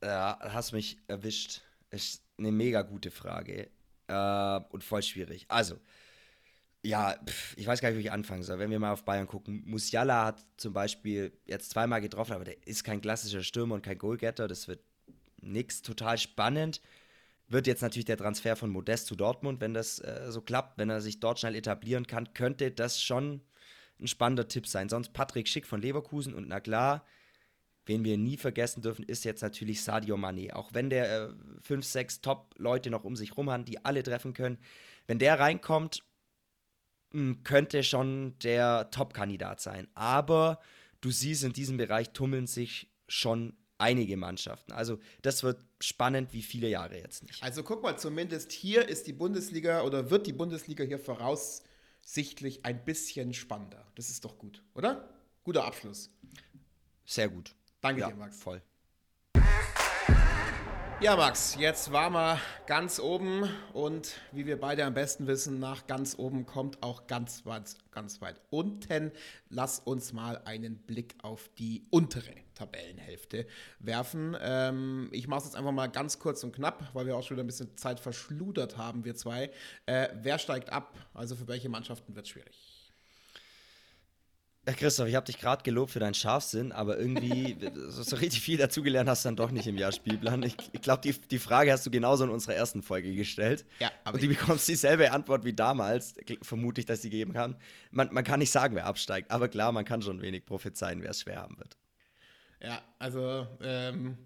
Ja, 0.03 0.39
hast 0.41 0.71
mich 0.71 0.97
erwischt. 1.07 1.61
Ist 1.91 2.23
eine 2.37 2.51
mega 2.51 2.81
gute 2.81 3.11
Frage. 3.11 3.69
Äh, 4.07 4.59
und 4.69 4.83
voll 4.83 5.03
schwierig. 5.03 5.45
Also, 5.47 5.79
ja, 6.83 7.15
pff, 7.25 7.57
ich 7.57 7.67
weiß 7.67 7.81
gar 7.81 7.89
nicht, 7.89 7.97
wie 7.97 8.03
ich 8.03 8.11
anfangen 8.11 8.43
soll. 8.43 8.59
Wenn 8.59 8.71
wir 8.71 8.79
mal 8.79 8.93
auf 8.93 9.03
Bayern 9.03 9.27
gucken, 9.27 9.63
Musiala 9.65 10.25
hat 10.25 10.45
zum 10.57 10.73
Beispiel 10.73 11.33
jetzt 11.45 11.71
zweimal 11.71 12.01
getroffen, 12.01 12.33
aber 12.33 12.45
der 12.45 12.67
ist 12.67 12.83
kein 12.83 13.01
klassischer 13.01 13.43
Stürmer 13.43 13.75
und 13.75 13.83
kein 13.83 13.97
Goalgetter. 13.97 14.47
Das 14.47 14.67
wird 14.67 14.81
nix. 15.41 15.81
Total 15.81 16.17
spannend. 16.17 16.81
Wird 17.47 17.67
jetzt 17.67 17.81
natürlich 17.81 18.05
der 18.05 18.17
Transfer 18.17 18.55
von 18.55 18.69
Modest 18.69 19.07
zu 19.07 19.15
Dortmund, 19.15 19.59
wenn 19.59 19.73
das 19.73 19.99
äh, 19.99 20.27
so 20.29 20.41
klappt, 20.41 20.77
wenn 20.77 20.89
er 20.89 21.01
sich 21.01 21.19
dort 21.19 21.39
schnell 21.39 21.55
etablieren 21.55 22.05
kann, 22.05 22.33
könnte 22.33 22.71
das 22.71 23.01
schon 23.01 23.41
ein 23.99 24.07
spannender 24.07 24.47
Tipp 24.47 24.67
sein. 24.67 24.89
Sonst 24.89 25.13
Patrick 25.13 25.47
Schick 25.47 25.65
von 25.65 25.81
Leverkusen 25.81 26.33
und 26.33 26.47
na 26.47 26.59
klar, 26.59 27.05
wen 27.85 28.03
wir 28.03 28.17
nie 28.17 28.38
vergessen 28.38 28.81
dürfen, 28.81 29.03
ist 29.03 29.25
jetzt 29.25 29.41
natürlich 29.41 29.83
Sadio 29.83 30.15
Mané. 30.15 30.53
Auch 30.53 30.73
wenn 30.73 30.89
der 30.89 31.12
äh, 31.12 31.29
fünf, 31.62 31.85
sechs 31.85 32.21
Top-Leute 32.21 32.89
noch 32.89 33.03
um 33.03 33.15
sich 33.15 33.35
rum 33.35 33.49
hat, 33.49 33.67
die 33.67 33.83
alle 33.83 34.03
treffen 34.03 34.33
können, 34.33 34.57
wenn 35.07 35.19
der 35.19 35.39
reinkommt, 35.39 36.03
hm, 37.12 37.43
könnte 37.43 37.83
schon 37.83 38.38
der 38.39 38.91
Top-Kandidat 38.91 39.59
sein. 39.59 39.88
Aber 39.95 40.59
du 41.01 41.09
siehst, 41.09 41.43
in 41.43 41.53
diesem 41.53 41.77
Bereich 41.77 42.12
tummeln 42.12 42.47
sich 42.47 42.89
schon 43.07 43.57
einige 43.79 44.17
Mannschaften. 44.17 44.71
Also 44.73 44.99
das 45.21 45.41
wird 45.41 45.65
spannend 45.79 46.33
wie 46.33 46.43
viele 46.43 46.67
Jahre 46.67 46.97
jetzt 46.97 47.23
nicht. 47.23 47.41
Also 47.41 47.63
guck 47.63 47.81
mal, 47.81 47.97
zumindest 47.97 48.51
hier 48.51 48.88
ist 48.88 49.07
die 49.07 49.13
Bundesliga 49.13 49.81
oder 49.83 50.12
wird 50.12 50.27
die 50.27 50.33
Bundesliga 50.33 50.83
hier 50.83 50.99
voraus 50.99 51.63
sichtlich 52.13 52.65
ein 52.65 52.83
bisschen 52.83 53.33
spannender. 53.33 53.85
Das 53.95 54.09
ist 54.09 54.25
doch 54.25 54.37
gut, 54.37 54.63
oder? 54.73 55.09
Guter 55.43 55.65
Abschluss. 55.65 56.11
Sehr 57.05 57.29
gut. 57.29 57.55
Danke 57.81 58.01
ja, 58.01 58.09
dir, 58.09 58.15
Max. 58.15 58.41
Voll. 58.41 58.61
Ja, 61.01 61.15
Max, 61.15 61.55
jetzt 61.57 61.93
waren 61.93 62.12
wir 62.12 62.41
ganz 62.67 62.99
oben 62.99 63.49
und 63.71 64.19
wie 64.33 64.45
wir 64.45 64.59
beide 64.59 64.83
am 64.83 64.93
besten 64.93 65.27
wissen, 65.27 65.57
nach 65.57 65.88
ganz 65.88 66.19
oben 66.19 66.45
kommt 66.45 66.83
auch 66.83 67.07
ganz 67.07 67.45
weit, 67.45 67.73
ganz 67.91 68.19
weit 68.19 68.41
unten. 68.49 69.13
Lass 69.47 69.79
uns 69.79 70.12
mal 70.12 70.41
einen 70.43 70.77
Blick 70.77 71.15
auf 71.21 71.49
die 71.57 71.88
untere 71.89 72.35
Tabellenhälfte 72.53 73.47
werfen. 73.79 74.35
Ähm, 74.41 75.07
ich 75.13 75.29
mache 75.29 75.39
es 75.39 75.45
jetzt 75.45 75.55
einfach 75.55 75.71
mal 75.71 75.88
ganz 75.88 76.19
kurz 76.19 76.43
und 76.43 76.53
knapp, 76.53 76.89
weil 76.91 77.05
wir 77.05 77.15
auch 77.15 77.23
schon 77.23 77.38
wieder 77.38 77.45
ein 77.45 77.47
bisschen 77.47 77.77
Zeit 77.77 78.01
verschludert 78.01 78.75
haben, 78.75 79.05
wir 79.05 79.15
zwei. 79.15 79.51
Äh, 79.85 80.09
wer 80.21 80.38
steigt 80.38 80.69
ab? 80.69 80.97
Also 81.13 81.38
für 81.38 81.47
welche 81.47 81.69
Mannschaften 81.69 82.13
wird 82.13 82.25
es 82.25 82.29
schwierig? 82.29 82.68
Ja, 84.69 84.75
Christoph, 84.75 85.08
ich 85.08 85.15
habe 85.15 85.25
dich 85.25 85.39
gerade 85.39 85.63
gelobt 85.63 85.89
für 85.89 85.99
deinen 85.99 86.13
Scharfsinn, 86.13 86.71
aber 86.71 86.99
irgendwie 86.99 87.58
so 87.89 88.15
richtig 88.15 88.41
viel 88.41 88.60
dazugelernt 88.60 89.10
hast 89.10 89.25
du 89.25 89.29
dann 89.29 89.36
doch 89.36 89.49
nicht 89.49 89.65
im 89.65 89.79
Jahr 89.79 89.91
Spielplan. 89.91 90.43
Ich, 90.43 90.55
ich 90.71 90.82
glaube, 90.82 91.01
die, 91.01 91.12
die 91.13 91.39
Frage 91.39 91.71
hast 91.71 91.88
du 91.88 91.89
genauso 91.89 92.23
in 92.23 92.29
unserer 92.29 92.53
ersten 92.53 92.84
Folge 92.84 93.15
gestellt. 93.15 93.65
Ja, 93.79 93.91
aber 94.03 94.13
Und 94.13 94.23
du 94.23 94.27
bekommst 94.27 94.67
dieselbe 94.67 95.12
Antwort 95.12 95.43
wie 95.43 95.53
damals, 95.53 96.13
vermute 96.43 96.82
ich, 96.82 96.86
dass 96.86 97.01
sie 97.01 97.10
gegeben 97.10 97.36
haben. 97.36 97.55
Man, 97.89 98.13
man 98.13 98.23
kann 98.23 98.38
nicht 98.38 98.51
sagen, 98.51 98.75
wer 98.75 98.86
absteigt, 98.86 99.32
aber 99.32 99.47
klar, 99.47 99.71
man 99.71 99.86
kann 99.86 100.03
schon 100.03 100.21
wenig 100.21 100.45
prophezeien, 100.45 101.01
wer 101.01 101.10
es 101.10 101.21
schwer 101.21 101.41
haben 101.41 101.58
wird. 101.58 101.75
Ja, 102.62 102.79
also 102.99 103.47
ähm, 103.63 104.19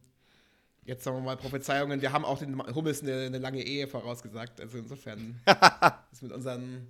jetzt 0.83 1.05
sagen 1.05 1.15
wir 1.15 1.21
mal 1.21 1.37
Prophezeiungen. 1.37 2.01
Wir 2.01 2.11
haben 2.11 2.25
auch 2.25 2.39
den 2.39 2.61
Hummels 2.75 3.01
eine, 3.01 3.27
eine 3.27 3.37
lange 3.37 3.63
Ehe 3.63 3.87
vorausgesagt. 3.87 4.59
Also 4.59 4.77
insofern 4.77 5.39
ist 6.11 6.21
mit 6.21 6.33
unseren 6.33 6.85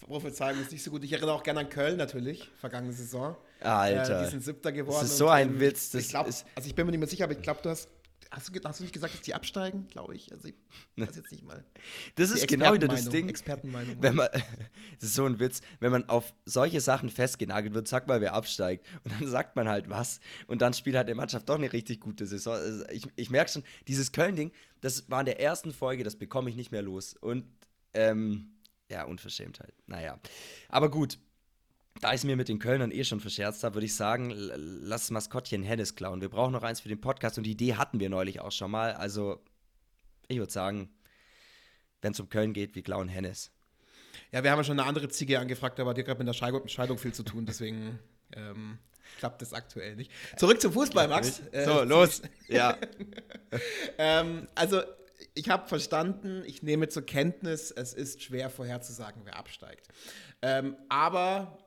Prophezeiung 0.00 0.60
ist 0.60 0.72
nicht 0.72 0.82
so 0.82 0.90
gut. 0.90 1.04
Ich 1.04 1.12
erinnere 1.12 1.34
auch 1.34 1.42
gerne 1.42 1.60
an 1.60 1.68
Köln 1.68 1.96
natürlich, 1.96 2.50
vergangene 2.60 2.92
Saison. 2.92 3.36
Alter. 3.60 4.20
Äh, 4.20 4.24
die 4.24 4.30
sind 4.30 4.44
Siebter 4.44 4.72
geworden. 4.72 5.00
Das 5.00 5.10
ist 5.10 5.18
so 5.18 5.28
ein 5.28 5.50
und, 5.50 5.60
Witz. 5.60 5.90
Das 5.90 6.08
glaub, 6.08 6.26
also 6.26 6.44
ich 6.64 6.74
bin 6.74 6.86
mir 6.86 6.92
nicht 6.92 7.00
mehr 7.00 7.08
sicher, 7.08 7.24
aber 7.24 7.32
ich 7.32 7.42
glaube, 7.42 7.60
du 7.62 7.70
hast 7.70 7.88
Hast 8.30 8.54
du, 8.54 8.60
hast 8.64 8.80
du, 8.80 8.84
nicht 8.84 8.92
gesagt, 8.92 9.14
dass 9.14 9.20
die 9.20 9.34
absteigen? 9.34 9.86
Glaube 9.88 10.14
ich. 10.14 10.32
Also 10.32 10.48
ich 10.48 10.54
weiß 10.96 11.14
jetzt 11.16 11.30
nicht 11.30 11.44
mal. 11.44 11.64
Das 12.16 12.30
ist 12.30 12.48
genau 12.48 12.74
wieder 12.74 12.88
das 12.88 13.08
Ding. 13.08 13.28
Expertenmeinung. 13.28 13.96
Wenn 14.00 14.16
man, 14.16 14.28
das 15.00 15.10
ist 15.10 15.14
so 15.14 15.24
ein 15.24 15.38
Witz. 15.38 15.60
Wenn 15.80 15.92
man 15.92 16.08
auf 16.08 16.34
solche 16.44 16.80
Sachen 16.80 17.08
festgenagelt 17.08 17.74
wird, 17.74 17.88
sag 17.88 18.08
mal, 18.08 18.20
wer 18.20 18.34
absteigt. 18.34 18.86
Und 19.04 19.12
dann 19.12 19.28
sagt 19.28 19.56
man 19.56 19.68
halt 19.68 19.88
was. 19.88 20.20
Und 20.46 20.60
dann 20.60 20.74
spielt 20.74 20.96
halt 20.96 21.08
die 21.08 21.14
Mannschaft 21.14 21.48
doch 21.48 21.54
eine 21.54 21.72
richtig 21.72 22.00
gute 22.00 22.26
Saison. 22.26 22.54
Also 22.54 22.84
ich, 22.90 23.04
ich 23.16 23.30
merke 23.30 23.50
schon, 23.50 23.64
dieses 23.86 24.12
Köln-Ding, 24.12 24.52
das 24.80 25.08
war 25.08 25.20
in 25.20 25.26
der 25.26 25.40
ersten 25.40 25.72
Folge, 25.72 26.04
das 26.04 26.16
bekomme 26.16 26.50
ich 26.50 26.56
nicht 26.56 26.72
mehr 26.72 26.82
los. 26.82 27.14
Und 27.14 27.44
ähm, 27.94 28.55
ja, 28.90 29.04
Unverschämtheit. 29.04 29.74
Naja. 29.86 30.18
Aber 30.68 30.90
gut, 30.90 31.18
da 32.00 32.10
ich 32.10 32.16
es 32.16 32.24
mir 32.24 32.36
mit 32.36 32.48
den 32.48 32.58
Kölnern 32.58 32.90
eh 32.90 33.04
schon 33.04 33.20
verscherzt 33.20 33.64
habe, 33.64 33.76
würde 33.76 33.86
ich 33.86 33.94
sagen, 33.94 34.30
lass 34.30 35.10
Maskottchen 35.10 35.62
Hennes 35.62 35.94
klauen. 35.94 36.20
Wir 36.20 36.28
brauchen 36.28 36.52
noch 36.52 36.62
eins 36.62 36.80
für 36.80 36.88
den 36.88 37.00
Podcast 37.00 37.38
und 37.38 37.44
die 37.44 37.52
Idee 37.52 37.74
hatten 37.74 38.00
wir 38.00 38.10
neulich 38.10 38.40
auch 38.40 38.52
schon 38.52 38.70
mal. 38.70 38.92
Also, 38.92 39.42
ich 40.28 40.38
würde 40.38 40.52
sagen, 40.52 40.90
wenn 42.02 42.12
es 42.12 42.20
um 42.20 42.28
Köln 42.28 42.52
geht, 42.52 42.74
wir 42.74 42.82
klauen 42.82 43.08
Hennes. 43.08 43.50
Ja, 44.32 44.42
wir 44.42 44.50
haben 44.50 44.58
ja 44.58 44.64
schon 44.64 44.78
eine 44.78 44.88
andere 44.88 45.08
Ziege 45.08 45.38
angefragt, 45.38 45.80
aber 45.80 45.94
die 45.94 46.02
hat 46.02 46.06
gerade 46.06 46.18
mit 46.18 46.28
der 46.28 46.68
Scheidung, 46.68 46.98
viel 46.98 47.12
zu 47.12 47.22
tun, 47.22 47.46
deswegen 47.46 47.98
ähm, 48.32 48.78
klappt 49.18 49.42
das 49.42 49.52
aktuell 49.52 49.96
nicht. 49.96 50.10
Zurück 50.36 50.60
zum 50.60 50.72
Fußball, 50.72 51.08
Max. 51.08 51.42
so, 51.52 51.80
äh, 51.80 51.84
los. 51.84 52.22
ja. 52.48 52.76
ähm, 53.98 54.48
also, 54.54 54.82
ich 55.36 55.50
habe 55.50 55.68
verstanden, 55.68 56.42
ich 56.46 56.62
nehme 56.62 56.88
zur 56.88 57.04
Kenntnis, 57.04 57.70
es 57.70 57.92
ist 57.92 58.22
schwer 58.22 58.50
vorherzusagen, 58.50 59.22
wer 59.24 59.36
absteigt. 59.36 59.86
Ähm, 60.42 60.76
aber 60.88 61.58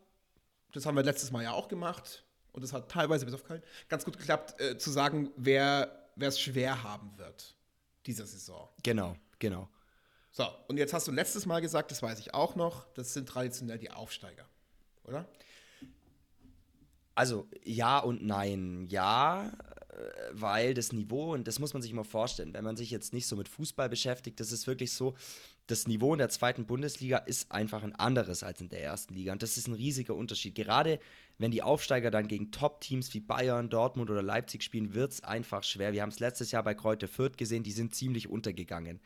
das 0.74 0.86
haben 0.86 0.96
wir 0.96 1.04
letztes 1.04 1.32
Mal 1.32 1.44
ja 1.44 1.52
auch 1.52 1.68
gemacht 1.68 2.26
und 2.52 2.64
es 2.64 2.74
hat 2.74 2.90
teilweise 2.90 3.26
bis 3.26 3.36
auf 3.36 3.44
Köln 3.44 3.62
ganz 3.88 4.06
gut 4.06 4.18
geklappt, 4.18 4.60
äh, 4.60 4.78
zu 4.78 4.90
sagen, 4.90 5.32
wer 5.38 6.10
es 6.20 6.40
schwer 6.40 6.84
haben 6.84 7.18
wird 7.18 7.56
dieser 8.06 8.26
Saison. 8.26 8.68
Genau, 8.84 9.16
genau. 9.38 9.70
So, 10.32 10.46
und 10.68 10.78
jetzt 10.78 10.94
hast 10.94 11.08
du 11.08 11.12
letztes 11.12 11.46
Mal 11.46 11.62
gesagt, 11.62 11.92
das 11.92 12.02
weiß 12.02 12.20
ich 12.20 12.34
auch 12.34 12.56
noch, 12.56 12.92
das 12.94 13.14
sind 13.14 13.30
traditionell 13.30 13.78
die 13.78 13.92
Aufsteiger, 13.92 14.46
oder? 15.04 15.28
Also 17.14 17.48
ja 17.64 18.00
und 18.00 18.24
nein. 18.24 18.88
Ja, 18.90 19.52
weil 20.32 20.74
das 20.74 20.92
Niveau, 20.94 21.34
und 21.34 21.48
das 21.48 21.60
muss 21.60 21.74
man 21.74 21.82
sich 21.82 21.92
immer 21.92 22.04
vorstellen, 22.04 22.54
wenn 22.54 22.64
man 22.64 22.78
sich 22.78 22.92
jetzt 22.92 23.14
nicht 23.14 23.28
so 23.28 23.36
mit 23.36 23.48
Fußball 23.48 23.90
beschäftigt, 23.90 24.40
das 24.40 24.52
ist 24.52 24.68
wirklich 24.68 24.94
so, 24.94 25.16
das 25.68 25.88
Niveau 25.88 26.14
in 26.14 26.20
der 26.20 26.30
zweiten 26.30 26.66
Bundesliga 26.66 27.18
ist 27.18 27.52
einfach 27.52 27.84
ein 27.84 27.96
anderes 27.96 28.44
als 28.44 28.62
in 28.62 28.70
der 28.70 28.84
ersten 28.84 29.14
Liga. 29.14 29.32
Und 29.32 29.44
das 29.44 29.58
ist 29.58 29.68
ein 29.68 29.74
riesiger 29.74 30.16
Unterschied. 30.16 30.56
Gerade 30.56 31.00
wenn 31.38 31.52
die 31.52 31.62
Aufsteiger 31.62 32.12
dann 32.12 32.28
gegen 32.28 32.52
Top-Teams 32.52 33.14
wie 33.14 33.20
Bayern, 33.20 33.70
Dortmund 33.70 34.10
oder 34.10 34.24
Leipzig 34.24 34.64
spielen, 34.64 34.94
wird 34.94 35.12
es 35.12 35.24
einfach 35.24 35.64
schwer. 35.64 35.94
Wir 35.94 36.02
haben 36.02 36.10
es 36.10 36.20
letztes 36.20 36.52
Jahr 36.52 36.64
bei 36.64 36.74
Kräuter 36.74 37.08
Fürth 37.08 37.38
gesehen, 37.38 37.64
die 37.64 37.72
sind 37.72 37.94
ziemlich 37.94 38.30
untergegangen. 38.30 39.00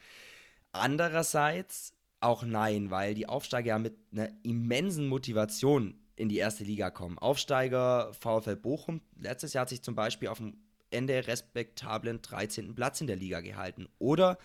Andererseits 0.72 1.94
auch 2.22 2.44
nein, 2.44 2.90
weil 2.90 3.14
die 3.14 3.28
Aufsteiger 3.28 3.68
ja 3.68 3.80
mit 3.80 3.98
einer 4.12 4.30
immensen 4.44 5.08
Motivation 5.08 6.00
in 6.16 6.30
die 6.30 6.38
erste 6.38 6.64
Liga 6.64 6.90
kommen. 6.90 7.18
Aufsteiger 7.18 8.14
VfL 8.14 8.56
Bochum, 8.56 9.02
letztes 9.20 9.54
Jahr 9.54 9.64
hat 9.64 9.70
sich 9.70 9.82
zum 9.82 9.96
Beispiel 9.96 10.30
auf 10.30 10.38
dem 10.38 10.56
Ende 10.94 11.28
respektablen 11.28 12.22
13. 12.22 12.76
Platz 12.76 13.02
in 13.02 13.08
der 13.08 13.16
Liga 13.16 13.42
gehalten. 13.42 13.88
Oder, 14.00 14.38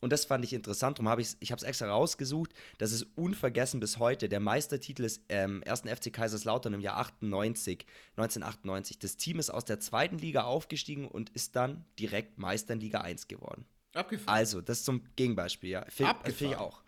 und 0.00 0.12
das 0.12 0.24
fand 0.24 0.44
ich 0.44 0.52
interessant, 0.52 0.98
darum 0.98 1.08
habe 1.08 1.20
ich 1.20 1.36
ich 1.40 1.50
es 1.50 1.62
extra 1.62 1.88
rausgesucht, 1.88 2.52
das 2.78 2.92
ist 2.92 3.06
unvergessen 3.16 3.80
bis 3.80 3.98
heute. 3.98 4.28
Der 4.28 4.40
Meistertitel 4.40 5.02
des 5.02 5.20
ähm, 5.28 5.62
ersten 5.62 5.88
FC 5.88 6.12
Kaiserslautern 6.12 6.72
im 6.74 6.80
Jahr 6.80 6.96
98, 6.98 7.84
1998. 8.16 8.98
Das 8.98 9.16
Team 9.16 9.38
ist 9.38 9.50
aus 9.50 9.64
der 9.64 9.80
zweiten 9.80 10.18
Liga 10.18 10.44
aufgestiegen 10.44 11.06
und 11.06 11.30
ist 11.30 11.56
dann 11.56 11.84
direkt 11.98 12.38
Meister 12.38 12.74
in 12.74 12.80
Liga 12.80 13.00
1 13.02 13.28
geworden. 13.28 13.66
Abgefahren. 13.94 14.36
Also, 14.36 14.60
das 14.60 14.84
zum 14.84 15.02
Gegenbeispiel, 15.16 15.70
ja. 15.70 15.84
Find, 15.88 16.08
Abgefahren. 16.08 16.52
ich 16.52 16.56
auch. 16.56 16.82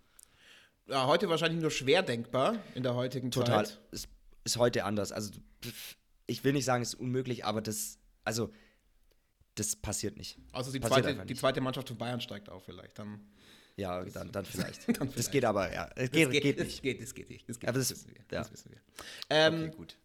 Ja, 0.87 1.07
heute 1.07 1.29
wahrscheinlich 1.29 1.61
nur 1.61 1.71
schwer 1.71 2.03
denkbar 2.03 2.57
in 2.75 2.83
der 2.83 2.95
heutigen 2.95 3.31
Total. 3.31 3.67
Zeit. 3.67 3.75
Total. 3.75 3.89
Ist, 3.93 4.09
ist 4.45 4.57
heute 4.57 4.85
anders. 4.85 5.13
Also, 5.13 5.33
ich 6.27 6.45
will 6.45 6.53
nicht 6.53 6.65
sagen, 6.65 6.83
es 6.83 6.95
ist 6.95 7.01
unmöglich, 7.01 7.45
aber 7.45 7.61
das, 7.61 7.99
also 8.25 8.53
das 9.55 9.77
passiert 9.77 10.17
nicht. 10.17 10.39
Also 10.53 10.73
die, 10.73 10.81
zweite, 10.81 11.25
die 11.27 11.35
zweite 11.35 11.61
Mannschaft 11.61 11.89
von 11.89 11.99
Bayern 11.99 12.21
steigt 12.21 12.49
auf 12.49 12.65
vielleicht. 12.65 12.99
Dann 12.99 13.21
Ja, 13.77 14.03
dann, 14.05 14.33
dann 14.33 14.45
vielleicht. 14.47 14.89
dann 14.89 14.95
Das 15.09 15.13
vielleicht. 15.15 15.33
geht 15.33 15.45
aber, 15.45 15.73
ja. 15.73 15.89
Es 15.95 16.11
Das 16.11 16.31
geht, 16.31 16.31
geht, 16.43 16.59
das 16.59 16.67
nicht. 16.67 16.83
geht, 16.83 17.03
das 17.03 17.15
geht 17.15 17.29
nicht. 17.31 17.49
Das 17.49 17.59
geht, 17.61 17.69
Aber 17.69 17.79
das, 17.79 17.89
das- 17.89 17.99
wissen 17.99 18.11
wir. 18.15 18.21
ja. 18.21 18.25
Das 18.29 18.53
wissen 18.53 18.71
wir. 18.71 18.81
Ähm, 19.31 19.65
Okay, 19.69 19.77
gut. 19.77 19.97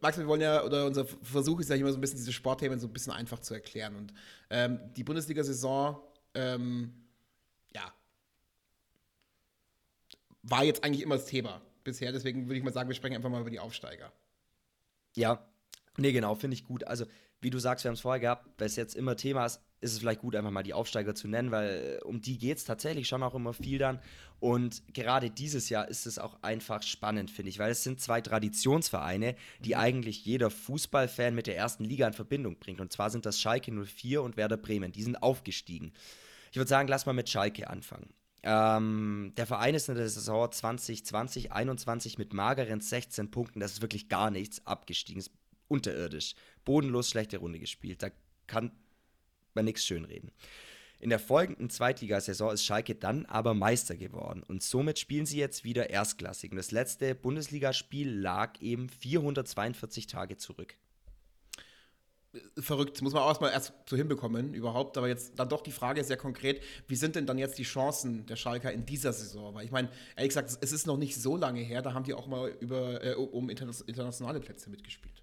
Max, 0.00 0.18
wir 0.18 0.26
wollen 0.26 0.42
ja, 0.42 0.62
oder 0.64 0.84
unser 0.86 1.06
Versuch 1.06 1.60
ist 1.60 1.70
ja 1.70 1.76
immer 1.76 1.90
so 1.90 1.96
ein 1.96 2.00
bisschen 2.02 2.18
diese 2.18 2.32
Sportthemen 2.32 2.78
so 2.78 2.86
ein 2.88 2.92
bisschen 2.92 3.12
einfach 3.12 3.38
zu 3.38 3.54
erklären. 3.54 3.96
Und 3.96 4.12
ähm, 4.50 4.78
die 4.94 5.02
Bundesliga-Saison, 5.02 5.98
ähm, 6.34 6.92
ja, 7.74 7.90
war 10.42 10.64
jetzt 10.64 10.84
eigentlich 10.84 11.02
immer 11.02 11.16
das 11.16 11.26
Thema 11.26 11.62
bisher. 11.84 12.12
Deswegen 12.12 12.46
würde 12.46 12.58
ich 12.58 12.64
mal 12.64 12.72
sagen, 12.72 12.88
wir 12.88 12.96
sprechen 12.96 13.16
einfach 13.16 13.30
mal 13.30 13.40
über 13.40 13.50
die 13.50 13.60
Aufsteiger. 13.60 14.12
Ja, 15.16 15.46
nee, 15.96 16.12
genau, 16.12 16.34
finde 16.34 16.54
ich 16.54 16.64
gut. 16.64 16.84
Also, 16.84 17.06
wie 17.40 17.50
du 17.50 17.58
sagst, 17.58 17.84
wir 17.84 17.90
haben 17.90 17.94
es 17.94 18.00
vorher 18.00 18.20
gehabt, 18.20 18.48
weil 18.58 18.66
es 18.66 18.76
jetzt 18.76 18.96
immer 18.96 19.16
Thema 19.16 19.46
ist, 19.46 19.60
ist 19.80 19.92
es 19.92 19.98
vielleicht 20.00 20.20
gut, 20.20 20.34
einfach 20.34 20.50
mal 20.50 20.62
die 20.62 20.74
Aufsteiger 20.74 21.14
zu 21.14 21.28
nennen, 21.28 21.50
weil 21.50 21.98
äh, 22.00 22.04
um 22.04 22.20
die 22.20 22.38
geht 22.38 22.58
es 22.58 22.64
tatsächlich 22.64 23.06
schon 23.06 23.22
auch 23.22 23.34
immer 23.34 23.52
viel 23.52 23.78
dann. 23.78 24.00
Und 24.40 24.82
gerade 24.92 25.30
dieses 25.30 25.68
Jahr 25.68 25.88
ist 25.88 26.06
es 26.06 26.18
auch 26.18 26.42
einfach 26.42 26.82
spannend, 26.82 27.30
finde 27.30 27.50
ich, 27.50 27.58
weil 27.58 27.70
es 27.70 27.84
sind 27.84 28.00
zwei 28.00 28.20
Traditionsvereine, 28.20 29.36
die 29.60 29.76
eigentlich 29.76 30.24
jeder 30.24 30.50
Fußballfan 30.50 31.34
mit 31.34 31.46
der 31.46 31.56
ersten 31.56 31.84
Liga 31.84 32.06
in 32.06 32.12
Verbindung 32.12 32.58
bringt. 32.58 32.80
Und 32.80 32.92
zwar 32.92 33.10
sind 33.10 33.26
das 33.26 33.40
Schalke 33.40 33.72
04 33.72 34.22
und 34.22 34.36
Werder 34.36 34.56
Bremen. 34.56 34.92
Die 34.92 35.02
sind 35.02 35.22
aufgestiegen. 35.22 35.92
Ich 36.50 36.56
würde 36.56 36.68
sagen, 36.68 36.88
lass 36.88 37.06
mal 37.06 37.12
mit 37.12 37.28
Schalke 37.28 37.68
anfangen. 37.68 38.12
Ähm, 38.42 39.32
der 39.36 39.46
Verein 39.46 39.74
ist 39.74 39.88
in 39.88 39.96
der 39.96 40.08
Saison 40.08 40.50
2020, 40.50 41.52
21 41.52 42.18
mit 42.18 42.32
mageren 42.32 42.80
16 42.80 43.30
Punkten, 43.30 43.58
das 43.58 43.72
ist 43.72 43.82
wirklich 43.82 44.08
gar 44.08 44.30
nichts, 44.30 44.64
abgestiegen, 44.64 45.18
ist 45.18 45.32
unterirdisch. 45.66 46.34
Bodenlos 46.68 47.08
schlechte 47.08 47.38
Runde 47.38 47.58
gespielt, 47.58 48.02
da 48.02 48.10
kann 48.46 48.72
man 49.54 49.64
nichts 49.64 49.86
schönreden. 49.86 50.30
In 51.00 51.08
der 51.08 51.18
folgenden 51.18 51.70
Zweitligasaison 51.70 52.52
ist 52.52 52.62
Schalke 52.62 52.94
dann 52.94 53.24
aber 53.24 53.54
Meister 53.54 53.96
geworden 53.96 54.42
und 54.46 54.62
somit 54.62 54.98
spielen 54.98 55.24
sie 55.24 55.38
jetzt 55.38 55.64
wieder 55.64 55.88
erstklassig. 55.88 56.50
Und 56.50 56.58
das 56.58 56.70
letzte 56.70 57.14
Bundesligaspiel 57.14 58.10
lag 58.10 58.60
eben 58.60 58.90
442 58.90 60.08
Tage 60.08 60.36
zurück. 60.36 60.76
Verrückt, 62.58 63.00
muss 63.00 63.14
man 63.14 63.22
auch 63.22 63.28
erstmal 63.28 63.52
erst 63.52 63.72
so 63.88 63.96
hinbekommen 63.96 64.52
überhaupt. 64.52 64.98
Aber 64.98 65.08
jetzt 65.08 65.38
dann 65.38 65.48
doch 65.48 65.62
die 65.62 65.72
Frage 65.72 66.04
sehr 66.04 66.18
konkret, 66.18 66.62
wie 66.86 66.96
sind 66.96 67.16
denn 67.16 67.24
dann 67.24 67.38
jetzt 67.38 67.56
die 67.56 67.62
Chancen 67.62 68.26
der 68.26 68.36
Schalker 68.36 68.70
in 68.70 68.84
dieser 68.84 69.14
Saison? 69.14 69.54
Weil 69.54 69.64
ich 69.64 69.70
meine, 69.70 69.88
ehrlich 70.16 70.30
gesagt, 70.34 70.58
es 70.60 70.72
ist 70.72 70.86
noch 70.86 70.98
nicht 70.98 71.16
so 71.16 71.38
lange 71.38 71.60
her, 71.60 71.80
da 71.80 71.94
haben 71.94 72.04
die 72.04 72.12
auch 72.12 72.26
mal 72.26 72.50
über, 72.60 73.02
äh, 73.02 73.14
um 73.14 73.48
interna- 73.48 73.82
internationale 73.86 74.40
Plätze 74.40 74.68
mitgespielt. 74.68 75.22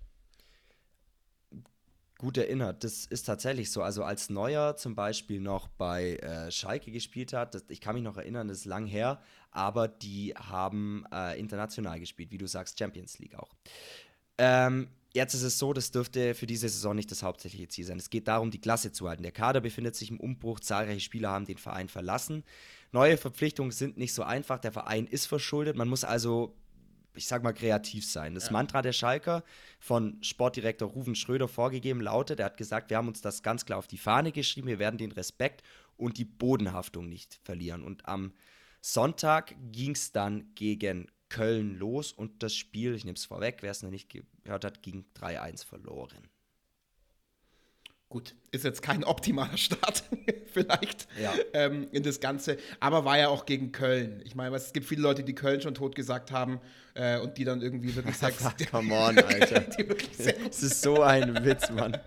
Gut 2.18 2.38
erinnert. 2.38 2.84
Das 2.84 3.06
ist 3.06 3.24
tatsächlich 3.24 3.72
so. 3.72 3.82
Also 3.82 4.04
als 4.04 4.30
Neuer 4.30 4.76
zum 4.78 4.96
Beispiel 4.96 5.40
noch 5.40 5.68
bei 5.68 6.16
äh, 6.18 6.52
Schalke 6.52 6.92
gespielt 6.92 7.34
hat, 7.34 7.56
das, 7.56 7.64
ich 7.70 7.82
kann 7.82 7.96
mich 7.96 8.04
noch 8.04 8.18
erinnern, 8.18 8.48
das 8.48 8.60
ist 8.60 8.66
lang 8.66 8.86
her, 8.86 9.22
aber 9.52 9.88
die 9.88 10.34
haben 10.36 11.06
äh, 11.14 11.40
international 11.40 12.00
gespielt, 12.00 12.32
wie 12.32 12.38
du 12.38 12.48
sagst, 12.48 12.80
Champions 12.80 13.20
League 13.20 13.36
auch. 13.36 13.54
Ähm, 14.38 14.88
jetzt 15.14 15.34
ist 15.34 15.44
es 15.44 15.58
so, 15.58 15.74
das 15.74 15.92
dürfte 15.92 16.36
für 16.36 16.46
diese 16.46 16.70
Saison 16.70 16.96
nicht 16.96 17.12
das 17.12 17.24
hauptsächliche 17.24 17.68
Ziel 17.68 17.86
sein. 17.86 17.98
Es 17.98 18.10
geht 18.10 18.28
darum, 18.28 18.52
die 18.52 18.60
Klasse 18.60 18.92
zu 18.92 19.08
halten. 19.08 19.24
Der 19.24 19.32
Kader 19.32 19.62
befindet 19.62 19.96
sich 19.96 20.10
im 20.10 20.20
Umbruch, 20.20 20.60
zahlreiche 20.60 21.00
Spieler 21.00 21.30
haben 21.30 21.46
den 21.46 21.58
Verein 21.58 21.90
verlassen. 21.90 22.44
Neue 22.92 23.18
Verpflichtungen 23.18 23.72
sind 23.72 23.98
nicht 23.98 24.14
so 24.14 24.24
einfach, 24.24 24.60
der 24.60 24.72
Verein 24.72 25.06
ist 25.06 25.26
verschuldet, 25.26 25.76
man 25.76 25.90
muss 25.90 26.04
also 26.04 26.56
ich 27.16 27.28
sag 27.28 27.44
mal, 27.44 27.54
kreativ 27.54 28.06
sein. 28.06 28.36
Das 28.36 28.52
Mantra 28.52 28.82
der 28.82 28.94
Schalker 28.94 29.44
von 29.80 30.18
Sportdirektor 30.22 30.90
Ruven 30.90 31.16
Schröder 31.16 31.48
vorgegeben 31.48 32.02
lautet, 32.02 32.40
er 32.40 32.48
hat 32.48 32.58
gesagt, 32.58 32.90
wir 32.90 32.98
haben 32.98 33.08
uns 33.08 33.22
das 33.22 33.44
ganz 33.44 33.66
klar 33.66 33.80
auf 33.80 33.88
die 33.88 33.98
Fahne 33.98 34.32
geschrieben, 34.32 34.68
wir 34.68 34.80
werden 34.80 34.98
den 34.98 35.12
Respekt 35.12 35.64
und 35.98 36.18
die 36.18 36.26
Bodenhaftung 36.26 37.08
nicht 37.10 37.40
verlieren. 37.44 37.84
Und 37.84 38.08
am 38.08 38.34
Sonntag 38.82 39.56
ging 39.72 39.92
es 39.92 40.12
dann 40.12 40.54
gegen 40.56 41.08
Köln 41.30 41.78
los 41.78 42.12
und 42.12 42.44
das 42.44 42.56
Spiel, 42.56 42.94
ich 42.94 43.06
nehme 43.06 43.16
es 43.16 43.26
vorweg, 43.26 43.58
wer 43.62 43.72
es 43.72 43.82
noch 43.82 43.90
nicht 43.90 44.10
gehört 44.10 44.64
hat, 44.64 44.84
ging 44.84 45.06
3-1 45.20 45.66
verloren. 45.66 46.30
Gut, 48.16 48.34
ist 48.52 48.64
jetzt 48.64 48.82
kein 48.82 49.04
optimaler 49.04 49.58
Start, 49.58 50.06
vielleicht, 50.54 51.06
Ja. 51.22 51.34
ähm, 51.52 51.86
in 51.92 52.02
das 52.02 52.22
Ganze. 52.22 52.56
Aber 52.80 53.04
war 53.04 53.18
ja 53.18 53.28
auch 53.28 53.46
gegen 53.46 53.74
Köln. 53.74 54.22
Ich 54.24 54.36
meine, 54.36 54.56
es 54.56 54.72
gibt 54.72 54.86
viele 54.86 55.02
Leute, 55.02 55.22
die 55.26 55.36
Köln 55.36 55.60
schon 55.60 55.76
tot 55.76 55.96
gesagt 55.96 56.32
haben 56.32 56.62
äh, 56.94 57.20
und 57.20 57.38
die 57.38 57.44
dann 57.44 57.62
irgendwie 57.62 57.94
wirklich 57.94 58.16
sechs. 58.18 58.42
Come 58.72 58.94
on, 58.96 59.18
Alter. 59.20 59.66
Es 60.50 60.64
ist 60.64 60.82
so 60.82 61.02
ein 61.04 61.44
Witz, 61.44 61.70
Mann. 61.72 61.98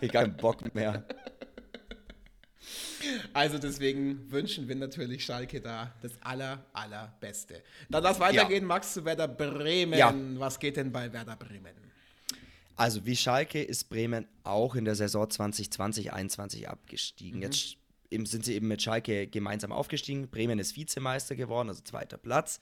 Ich 0.00 0.08
hab 0.08 0.22
keinen 0.22 0.36
Bock 0.38 0.74
mehr. 0.74 1.04
Also 3.34 3.58
deswegen 3.58 4.32
wünschen 4.32 4.68
wir 4.68 4.74
natürlich 4.74 5.22
Schalke 5.22 5.60
da 5.60 5.92
das 6.00 6.12
aller, 6.22 6.64
allerbeste. 6.72 7.62
Dann 7.90 8.02
lass 8.02 8.18
weitergehen, 8.20 8.64
Max, 8.64 8.94
zu 8.94 9.04
Werder 9.04 9.28
Bremen. 9.28 9.98
Ja. 9.98 10.14
Was 10.38 10.58
geht 10.58 10.78
denn 10.78 10.90
bei 10.90 11.12
Werder 11.12 11.36
Bremen? 11.36 11.87
Also 12.78 13.04
wie 13.04 13.16
Schalke 13.16 13.60
ist 13.60 13.88
Bremen 13.90 14.28
auch 14.44 14.76
in 14.76 14.84
der 14.84 14.94
Saison 14.94 15.26
2020-21 15.26 16.66
abgestiegen. 16.66 17.42
Jetzt 17.42 17.76
eben 18.08 18.24
sind 18.24 18.44
sie 18.44 18.54
eben 18.54 18.68
mit 18.68 18.80
Schalke 18.80 19.26
gemeinsam 19.26 19.72
aufgestiegen. 19.72 20.28
Bremen 20.28 20.60
ist 20.60 20.76
Vizemeister 20.76 21.34
geworden, 21.34 21.68
also 21.68 21.82
zweiter 21.82 22.18
Platz. 22.18 22.60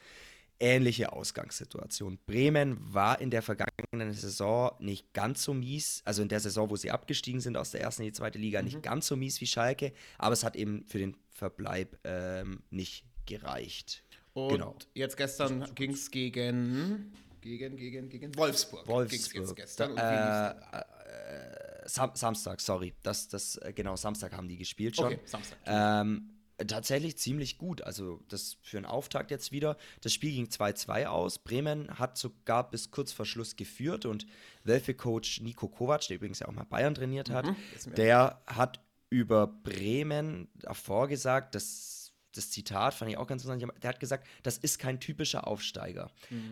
Ähnliche 0.59 1.13
Ausgangssituation. 1.13 2.19
Bremen 2.25 2.79
war 2.81 3.21
in 3.21 3.31
der 3.31 3.43
vergangenen 3.43 4.15
Saison 4.15 4.71
nicht 4.79 5.13
ganz 5.13 5.43
so 5.43 5.53
mies, 5.53 6.01
also 6.07 6.23
in 6.23 6.29
der 6.31 6.41
Saison, 6.41 6.71
wo 6.71 6.77
sie 6.77 6.91
abgestiegen 6.91 7.43
sind 7.43 7.59
aus 7.59 7.73
der 7.73 7.83
ersten 7.83 8.01
in 8.03 8.09
die 8.09 8.13
zweite 8.13 8.39
Liga, 8.39 8.63
nicht 8.63 8.83
ganz 8.83 9.07
so 9.09 9.17
mies 9.17 9.39
wie 9.43 9.47
Schalke, 9.47 9.93
aber 10.17 10.33
es 10.33 10.45
hat 10.45 10.57
eben 10.57 10.87
für 10.87 10.97
den 10.99 11.15
Verbleib 11.31 11.99
ähm, 12.05 12.63
nicht 12.71 13.05
gereicht. 13.27 14.03
Und 14.33 14.49
Genau. 14.53 14.77
jetzt 14.95 15.19
gestern 15.19 15.75
ging 15.75 15.93
es 15.93 16.11
gegen, 16.11 17.13
gegen, 17.47 17.77
gegen, 17.77 18.09
gegen 18.09 18.37
Wolfsburg. 18.37 18.87
Wolfsburg. 18.87 19.35
jetzt 19.35 19.57
gestern. 19.57 19.97
Da, 19.97 20.55
da? 20.55 20.81
äh, 20.81 21.89
Sam 21.89 22.11
Samstag, 22.15 22.61
sorry. 22.61 22.95
Das, 23.03 23.29
das, 23.29 23.57
äh, 23.57 23.73
genau, 23.73 23.97
Samstag 23.97 24.33
haben 24.33 24.49
die 24.49 24.57
gespielt 24.57 24.97
schon. 24.97 25.07
Okay, 25.07 25.21
Samstag. 25.25 25.59
Ähm, 25.67 26.31
tatsächlich 26.67 27.17
ziemlich 27.19 27.59
gut. 27.59 27.83
Also 27.83 28.23
das 28.29 28.57
für 28.63 28.77
einen 28.77 28.87
Auftakt 28.87 29.31
jetzt 29.31 29.53
wieder. 29.53 29.77
Das 30.01 30.13
Spiel 30.13 30.33
ging 30.33 30.47
2-2 30.47 31.07
aus. 31.07 31.39
Bremen 31.39 31.99
hat 31.99 32.17
sogar 32.19 32.71
bis 32.71 32.91
kurz 32.91 33.13
vor 33.13 33.27
Schluss 33.27 33.57
geführt 33.57 34.07
und 34.07 34.27
Wölfe-Coach 34.65 35.43
Nico 35.43 35.69
Kovac, 35.69 36.07
der 36.09 36.17
übrigens 36.17 36.41
ja 36.41 36.49
auch 36.49 36.53
mal 36.53 36.65
Bayern 36.65 36.95
trainiert 36.95 37.31
hat, 37.31 37.47
wir. 37.47 37.95
der 37.95 38.43
hat 38.47 38.81
über 39.11 39.47
Bremen 39.47 40.49
davor 40.57 41.09
gesagt, 41.09 41.55
dass 41.55 42.06
das 42.37 42.51
Zitat 42.51 42.95
fand 42.95 43.11
ich 43.11 43.17
auch 43.17 43.27
ganz 43.27 43.45
interessant. 43.45 43.73
Der 43.83 43.89
hat 43.89 44.01
gesagt, 44.01 44.27
das 44.43 44.59
ist 44.59 44.79
kein 44.79 45.01
typischer 45.01 45.47
Aufsteiger. 45.47 46.11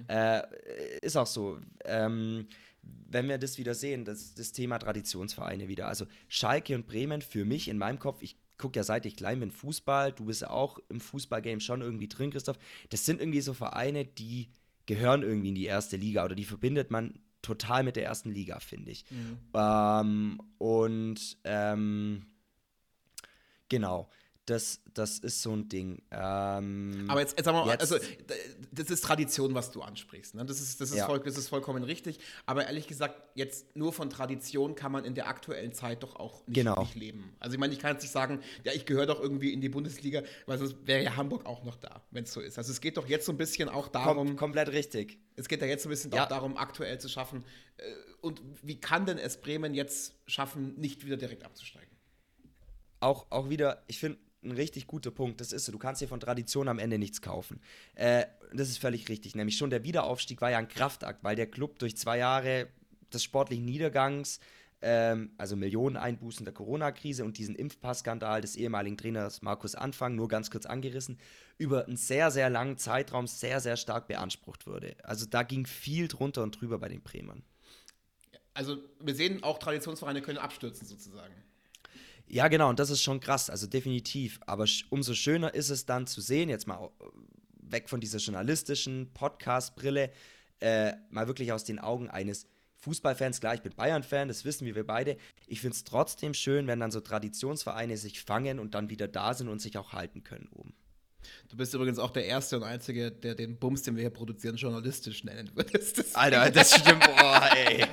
Äh, 0.09 0.43
ist 1.03 1.17
auch 1.17 1.27
so. 1.27 1.59
Ähm, 1.85 2.47
wenn 3.09 3.29
wir 3.29 3.39
das 3.39 3.57
wieder 3.59 3.75
sehen, 3.75 4.05
das, 4.05 4.35
das 4.35 4.53
Thema 4.53 4.79
Traditionsvereine 4.79 5.69
wieder. 5.69 5.89
Also 5.89 6.07
Schalke 6.29 6.75
und 6.75 6.87
Bremen 6.87 7.23
für 7.23 7.45
mich 7.45 7.69
in 7.69 7.79
meinem 7.79 7.99
Kopf, 7.99 8.21
ich 8.23 8.37
gucke 8.59 8.79
ja 8.79 8.85
seit 8.85 9.07
ich 9.07 9.17
klein 9.17 9.41
bin 9.41 9.51
Fußball, 9.51 10.13
du 10.13 10.27
bist 10.27 10.43
ja 10.43 10.51
auch 10.51 10.79
im 10.89 11.01
Fußballgame 11.01 11.61
schon 11.61 11.81
irgendwie 11.81 12.09
drin, 12.09 12.31
Christoph. 12.31 12.59
Das 12.91 13.05
sind 13.05 13.21
irgendwie 13.21 13.41
so 13.41 13.55
Vereine, 13.55 14.05
die 14.05 14.51
gehören 14.87 15.23
irgendwie 15.23 15.49
in 15.49 15.55
die 15.55 15.65
erste 15.65 15.97
Liga 15.97 16.25
oder 16.25 16.35
die 16.35 16.45
verbindet 16.45 16.91
man 16.91 17.19
total 17.43 17.83
mit 17.85 17.97
der 17.97 18.05
ersten 18.05 18.31
Liga, 18.31 18.59
finde 18.59 18.91
ich. 18.91 19.05
Ähm, 19.55 20.41
und 20.59 21.39
ähm, 21.45 22.27
genau, 23.69 24.09
das, 24.47 24.81
das 24.93 25.19
ist 25.21 25.41
so 25.41 25.53
ein 25.57 25.69
Ding. 25.71 26.03
Ähm, 26.11 27.07
Aber 27.09 27.21
jetzt, 27.21 27.37
jetzt 27.39 27.47
sagen 27.47 27.57
wir 27.57 27.65
mal, 27.65 27.73
Jetzt- 27.73 27.93
also 27.93 27.97
das 28.73 28.91
ist 28.91 29.03
Tradition, 29.03 29.55
was 29.55 29.71
du 29.71 29.81
ansprichst. 29.81 30.35
Ne? 30.35 30.45
Das, 30.45 30.61
ist, 30.61 30.81
das, 30.83 30.91
ist 30.91 30.97
Ja. 30.97 31.07
voll, 31.07 31.21
das 31.21 31.39
ist 31.39 31.49
vollkommen 31.49 31.83
richtig. 31.83 32.19
Aber 32.45 32.67
ehrlich 32.67 32.87
gesagt, 32.87 33.21
jetzt 33.35 33.75
nur 33.75 33.93
von 33.95 34.11
Tradition 34.11 34.75
kann 34.75 34.93
man 34.93 35.05
in 35.07 35.15
der 35.15 35.29
aktuellen 35.29 35.73
Zeit 35.73 36.03
doch 36.03 36.17
auch 36.17 36.47
nicht, 36.47 36.57
Genau. 36.57 36.81
nicht 36.83 36.95
leben. 36.95 37.35
Also 37.41 37.55
ich 37.55 37.61
meine, 37.61 37.73
ich 37.73 37.79
kann 37.79 37.93
jetzt 37.93 38.03
nicht 38.03 38.13
sagen, 38.13 38.41
ja, 38.65 38.73
ich 38.73 38.85
gehöre 38.85 39.07
doch 39.07 39.19
irgendwie 39.21 39.53
in 39.53 39.63
die 39.63 39.71
Bundesliga, 39.71 40.23
weil 40.45 40.59
sonst 40.59 40.77
wäre 40.87 41.03
ja 41.03 41.17
Hamburg 41.17 41.47
auch 41.47 41.65
noch 41.65 41.77
da, 41.77 42.03
wenn 42.11 42.25
es 42.25 42.33
so 42.33 42.41
ist. 42.43 42.59
Also 42.59 42.71
es 42.71 42.83
geht 42.83 42.99
doch 42.99 43.07
jetzt 43.09 43.25
so 43.25 43.33
ein 43.33 43.39
bisschen 43.39 43.71
auch 43.71 43.89
darum, 43.89 44.29
kom 44.29 44.37
komplett 44.37 44.69
richtig. 44.73 45.19
es 45.37 45.49
geht 45.49 45.63
ja 45.63 45.67
jetzt 45.67 45.83
so 45.85 45.89
ein 45.89 45.91
bisschen 45.91 46.13
Ja. 46.13 46.25
auch 46.25 46.29
darum, 46.29 46.57
aktuell 46.59 47.01
zu 47.01 47.09
schaffen. 47.09 47.45
Äh, 47.79 47.83
Und 48.21 48.41
wie 48.63 48.79
kann 48.81 49.05
denn 49.07 49.19
es 49.19 49.39
Bremen 49.41 49.75
jetzt 49.75 50.15
schaffen, 50.27 50.79
nicht 50.79 51.05
wieder 51.07 51.17
direkt 51.17 51.45
abzusteigen? 51.45 51.89
auch, 53.01 53.27
auch 53.31 53.51
wieder, 53.51 53.83
ich 53.87 53.99
finde, 53.99 54.19
ein 54.45 54.53
richtig 54.53 54.87
guter 54.87 55.11
Punkt. 55.11 55.41
Das 55.41 55.53
ist 55.53 55.65
so, 55.65 55.73
du 55.73 55.79
kannst 55.79 56.01
dir 56.01 56.09
von 56.09 56.21
Tradition 56.21 56.69
am 56.69 56.79
Ende 56.79 56.99
nichts 56.99 57.23
kaufen. 57.23 57.61
Äh, 57.95 58.27
das 58.53 58.69
ist 58.69 58.79
völlig 58.79 59.09
richtig. 59.09 59.35
Nämlich 59.35 59.57
schon 59.57 59.71
der 59.71 59.85
Wiederaufstieg 59.85 60.41
war 60.41 60.51
ja 60.51 60.59
ein 60.59 60.69
Kraftakt, 60.69 61.25
weil 61.25 61.37
der 61.37 61.47
Club 61.47 61.79
durch 61.79 61.97
zwei 61.97 62.19
Jahre 62.19 62.69
des 63.13 63.23
sportlichen 63.23 63.65
Niedergangs, 63.65 64.41
ähm, 64.83 65.33
also 65.39 65.57
Millionen 65.57 65.97
Einbußen 65.97 66.45
der 66.45 66.53
Corona-Krise 66.53 67.25
und 67.25 67.39
diesen 67.39 67.55
Impfpassskandal 67.55 68.41
des 68.41 68.57
ehemaligen 68.57 68.97
Trainers 68.97 69.43
Markus 69.43 69.75
Anfang, 69.75 70.15
nur 70.15 70.29
ganz 70.29 70.51
kurz 70.51 70.67
angerissen, 70.67 71.19
über 71.57 71.87
einen 71.87 71.97
sehr, 71.97 72.31
sehr 72.31 72.51
langen 72.51 72.77
Zeitraum 72.77 73.27
sehr, 73.27 73.61
sehr 73.61 73.77
stark 73.77 74.09
beansprucht 74.09 74.67
wurde. 74.67 74.97
Also 75.03 75.27
da 75.27 75.43
ging 75.43 75.67
viel 75.67 76.09
drunter 76.09 76.43
und 76.43 76.61
drüber 76.61 76.79
bei 76.79 76.89
den 76.89 77.03
Bremern. 77.03 77.43
Also 78.53 78.79
wir 79.01 79.15
sehen 79.15 79.43
auch 79.43 79.59
Traditionsvereine 79.59 80.23
können 80.23 80.39
abstürzen 80.39 80.87
sozusagen. 80.87 81.35
Ja, 82.27 82.49
genau, 82.49 82.71
und 82.71 82.79
das 82.79 82.91
ist 82.91 83.03
schon 83.03 83.21
krass, 83.21 83.51
also 83.51 83.67
definitiv. 83.67 84.41
Aber 84.47 84.67
umso 84.91 85.15
schöner 85.15 85.55
ist 85.55 85.71
es 85.71 85.87
dann 85.87 86.07
zu 86.07 86.21
sehen, 86.21 86.49
jetzt 86.49 86.67
mal 86.67 86.91
weg 87.61 87.89
von 87.89 88.01
dieser 88.01 88.19
journalistischen 88.19 89.13
Podcast-Brille, 89.13 90.11
äh, 90.61 90.93
mal 91.11 91.27
wirklich 91.27 91.53
aus 91.53 91.65
den 91.65 91.79
Augen 91.79 92.09
eines 92.09 92.47
Fußballfans, 92.85 93.41
klar, 93.41 93.55
ich 93.55 93.63
bin 93.63 93.75
Bayern-Fan, 93.75 94.29
das 94.29 94.45
wissen 94.45 94.67
wir, 94.67 94.75
wir 94.75 94.87
beide. 94.87 95.17
Ich 95.47 95.61
finde 95.61 95.75
es 95.75 95.85
trotzdem 95.85 96.35
schön, 96.35 96.67
wenn 96.67 96.81
dann 96.81 96.91
so 96.91 97.01
Traditionsvereine 97.01 97.97
sich 97.97 98.23
fangen 98.23 98.59
und 98.59 98.75
dann 98.75 98.91
wieder 98.91 99.09
da 99.09 99.33
sind 99.33 99.49
und 99.49 99.61
sich 99.61 99.79
auch 99.79 99.93
halten 99.93 100.23
können 100.23 100.49
oben. 100.53 100.75
Du 101.49 101.57
bist 101.57 101.73
übrigens 101.73 101.99
auch 101.99 102.11
der 102.11 102.27
Erste 102.27 102.57
und 102.57 102.63
Einzige, 102.63 103.11
der 103.11 103.35
den 103.35 103.59
Bums, 103.59 103.83
den 103.83 103.97
wir 103.97 104.03
hier 104.03 104.11
produzieren, 104.11 104.57
journalistisch 104.57 105.25
nennen 105.25 105.51
würdest. 105.55 106.05
Alter, 106.17 106.51
das 106.51 106.75
stimmt. 106.75 107.01
Boah, 107.01 107.49
ey. 107.57 107.87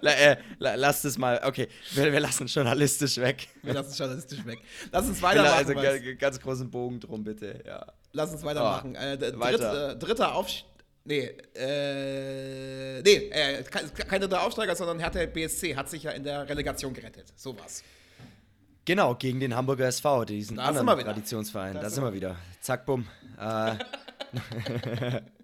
La, 0.00 0.12
äh, 0.12 0.36
la, 0.58 0.74
lass 0.74 1.02
das 1.02 1.18
mal. 1.18 1.40
Okay, 1.44 1.68
wir, 1.94 2.12
wir, 2.12 2.20
lassen 2.20 2.46
journalistisch 2.46 3.16
weg. 3.18 3.48
Wir 3.62 3.74
lassen 3.74 3.96
journalistisch 3.96 4.44
weg. 4.44 4.58
Lass 4.92 5.06
uns 5.06 5.22
weitermachen. 5.22 5.76
Also 5.78 6.16
ganz 6.18 6.40
großen 6.40 6.70
Bogen 6.70 7.00
drum, 7.00 7.24
bitte. 7.24 7.62
Ja. 7.66 7.86
Lass 8.12 8.32
uns 8.32 8.42
weitermachen. 8.42 8.96
Oh, 8.96 9.02
äh, 9.02 9.18
dritt, 9.18 9.38
weiter. 9.38 9.92
Äh, 9.92 9.98
dritter 9.98 10.34
Aufstieg. 10.34 10.66
Nee, 11.04 11.30
äh, 11.54 13.00
nee, 13.02 13.30
äh, 13.30 13.62
kein 13.62 14.20
dritter 14.20 14.42
Aufsteiger, 14.42 14.74
sondern 14.74 14.98
Hertha 14.98 15.24
BSC 15.24 15.76
hat 15.76 15.88
sich 15.88 16.02
ja 16.02 16.10
in 16.10 16.24
der 16.24 16.48
Relegation 16.48 16.92
gerettet. 16.92 17.32
So 17.36 17.56
was. 17.56 17.84
Genau, 18.84 19.14
gegen 19.14 19.38
den 19.38 19.54
Hamburger 19.54 19.86
SV, 19.86 20.24
diesen 20.24 20.56
da 20.56 20.64
anderen 20.64 20.86
Traditionsverein. 20.86 21.74
Da, 21.74 21.82
da 21.82 21.90
sind 21.90 22.02
wir 22.02 22.12
wieder. 22.12 22.36
Zack, 22.60 22.86
bumm. 22.86 23.06
Äh, 23.38 23.74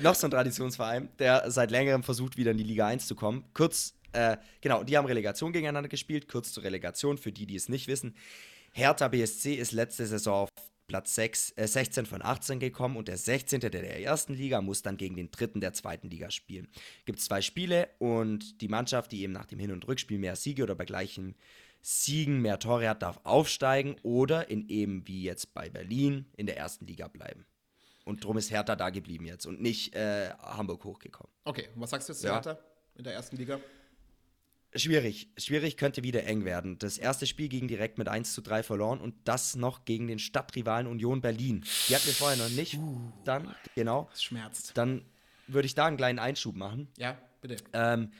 noch 0.00 0.14
so 0.14 0.26
ein 0.26 0.30
Traditionsverein, 0.30 1.08
der 1.18 1.50
seit 1.50 1.70
längerem 1.70 2.02
versucht, 2.02 2.36
wieder 2.36 2.50
in 2.50 2.58
die 2.58 2.64
Liga 2.64 2.86
1 2.86 3.06
zu 3.06 3.14
kommen. 3.14 3.44
Kurz, 3.54 3.94
äh, 4.12 4.36
genau, 4.60 4.84
die 4.84 4.96
haben 4.96 5.06
Relegation 5.06 5.52
gegeneinander 5.52 5.88
gespielt. 5.88 6.28
Kurz 6.28 6.52
zur 6.52 6.64
Relegation, 6.64 7.18
für 7.18 7.32
die, 7.32 7.46
die 7.46 7.56
es 7.56 7.68
nicht 7.68 7.88
wissen. 7.88 8.14
Hertha 8.72 9.08
BSC 9.08 9.54
ist 9.54 9.72
letzte 9.72 10.06
Saison 10.06 10.34
auf 10.42 10.48
Platz 10.86 11.14
6, 11.14 11.52
äh, 11.56 11.66
16 11.66 12.06
von 12.06 12.22
18 12.22 12.60
gekommen 12.60 12.96
und 12.96 13.08
der 13.08 13.16
16. 13.16 13.60
der 13.60 13.70
der 13.70 14.00
ersten 14.00 14.34
Liga 14.34 14.60
muss 14.60 14.82
dann 14.82 14.96
gegen 14.96 15.16
den 15.16 15.30
dritten 15.30 15.60
der 15.60 15.72
zweiten 15.72 16.10
Liga 16.10 16.30
spielen. 16.30 16.68
Gibt 17.06 17.20
zwei 17.20 17.40
Spiele 17.40 17.88
und 17.98 18.60
die 18.60 18.68
Mannschaft, 18.68 19.12
die 19.12 19.22
eben 19.22 19.32
nach 19.32 19.46
dem 19.46 19.58
Hin- 19.58 19.72
und 19.72 19.86
Rückspiel 19.86 20.18
mehr 20.18 20.36
Siege 20.36 20.62
oder 20.62 20.74
bei 20.74 20.84
gleichen 20.84 21.36
Siegen 21.80 22.40
mehr 22.40 22.58
Tore 22.58 22.88
hat, 22.88 23.02
darf 23.02 23.20
aufsteigen 23.24 23.96
oder 24.02 24.48
in 24.50 24.68
eben 24.68 25.06
wie 25.06 25.22
jetzt 25.22 25.54
bei 25.54 25.68
Berlin 25.68 26.26
in 26.36 26.46
der 26.46 26.56
ersten 26.56 26.86
Liga 26.86 27.08
bleiben. 27.08 27.46
Und 28.04 28.22
drum 28.22 28.36
ist 28.36 28.50
Hertha 28.50 28.76
da 28.76 28.90
geblieben 28.90 29.24
jetzt 29.24 29.46
und 29.46 29.60
nicht 29.60 29.94
äh, 29.94 30.30
Hamburg 30.42 30.84
hochgekommen. 30.84 31.32
Okay, 31.44 31.68
und 31.74 31.80
was 31.80 31.90
sagst 31.90 32.08
du 32.08 32.12
jetzt 32.12 32.20
zu 32.20 32.26
ja. 32.26 32.34
Hertha 32.34 32.58
in 32.96 33.04
der 33.04 33.14
ersten 33.14 33.36
Liga? 33.36 33.58
Schwierig. 34.76 35.28
Schwierig 35.36 35.76
könnte 35.76 36.02
wieder 36.02 36.24
eng 36.24 36.44
werden. 36.44 36.78
Das 36.78 36.98
erste 36.98 37.26
Spiel 37.26 37.48
ging 37.48 37.68
direkt 37.68 37.96
mit 37.96 38.08
1 38.08 38.34
zu 38.34 38.42
3 38.42 38.64
verloren 38.64 39.00
und 39.00 39.14
das 39.24 39.54
noch 39.54 39.84
gegen 39.84 40.08
den 40.08 40.18
Stadtrivalen 40.18 40.88
Union 40.88 41.20
Berlin. 41.20 41.64
Die 41.88 41.94
hatten 41.94 42.06
wir 42.06 42.12
vorher 42.12 42.36
noch 42.36 42.50
nicht. 42.50 42.74
Uh, 42.74 43.12
dann, 43.24 43.54
genau. 43.76 44.08
Das 44.10 44.24
schmerzt. 44.24 44.76
Dann 44.76 45.04
würde 45.46 45.66
ich 45.66 45.76
da 45.76 45.86
einen 45.86 45.96
kleinen 45.96 46.18
Einschub 46.18 46.56
machen. 46.56 46.88
Ja, 46.98 47.16
bitte. 47.40 47.56
Ähm, 47.72 48.10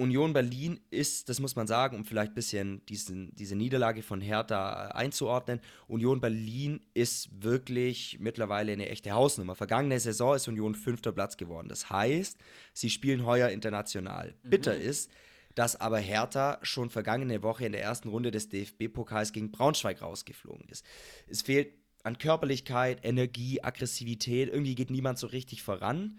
Union 0.00 0.32
Berlin 0.32 0.80
ist, 0.90 1.28
das 1.28 1.40
muss 1.40 1.56
man 1.56 1.66
sagen, 1.66 1.94
um 1.96 2.04
vielleicht 2.06 2.32
ein 2.32 2.34
bisschen 2.34 2.86
diesen, 2.86 3.34
diese 3.36 3.54
Niederlage 3.54 4.02
von 4.02 4.22
Hertha 4.22 4.88
einzuordnen, 4.88 5.60
Union 5.88 6.20
Berlin 6.20 6.80
ist 6.94 7.28
wirklich 7.42 8.16
mittlerweile 8.18 8.72
eine 8.72 8.88
echte 8.88 9.12
Hausnummer. 9.12 9.54
Vergangene 9.54 10.00
Saison 10.00 10.34
ist 10.34 10.48
Union 10.48 10.74
fünfter 10.74 11.12
Platz 11.12 11.36
geworden. 11.36 11.68
Das 11.68 11.90
heißt, 11.90 12.38
sie 12.72 12.88
spielen 12.88 13.26
heuer 13.26 13.50
international. 13.50 14.34
Mhm. 14.42 14.50
Bitter 14.50 14.74
ist, 14.74 15.10
dass 15.54 15.78
aber 15.78 15.98
Hertha 15.98 16.58
schon 16.62 16.88
vergangene 16.88 17.42
Woche 17.42 17.66
in 17.66 17.72
der 17.72 17.82
ersten 17.82 18.08
Runde 18.08 18.30
des 18.30 18.48
DFB-Pokals 18.48 19.32
gegen 19.32 19.50
Braunschweig 19.50 20.00
rausgeflogen 20.00 20.66
ist. 20.70 20.84
Es 21.28 21.42
fehlt 21.42 21.74
an 22.04 22.16
Körperlichkeit, 22.16 23.04
Energie, 23.04 23.62
Aggressivität. 23.62 24.48
Irgendwie 24.48 24.74
geht 24.74 24.90
niemand 24.90 25.18
so 25.18 25.26
richtig 25.26 25.62
voran. 25.62 26.18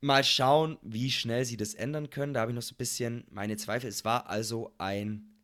Mal 0.00 0.24
schauen, 0.24 0.78
wie 0.82 1.10
schnell 1.10 1.44
sie 1.44 1.56
das 1.56 1.74
ändern 1.74 2.10
können. 2.10 2.34
Da 2.34 2.40
habe 2.40 2.52
ich 2.52 2.54
noch 2.54 2.62
so 2.62 2.74
ein 2.74 2.78
bisschen 2.78 3.24
meine 3.30 3.56
Zweifel. 3.56 3.88
Es 3.88 4.04
war 4.04 4.28
also 4.28 4.74
ein 4.78 5.36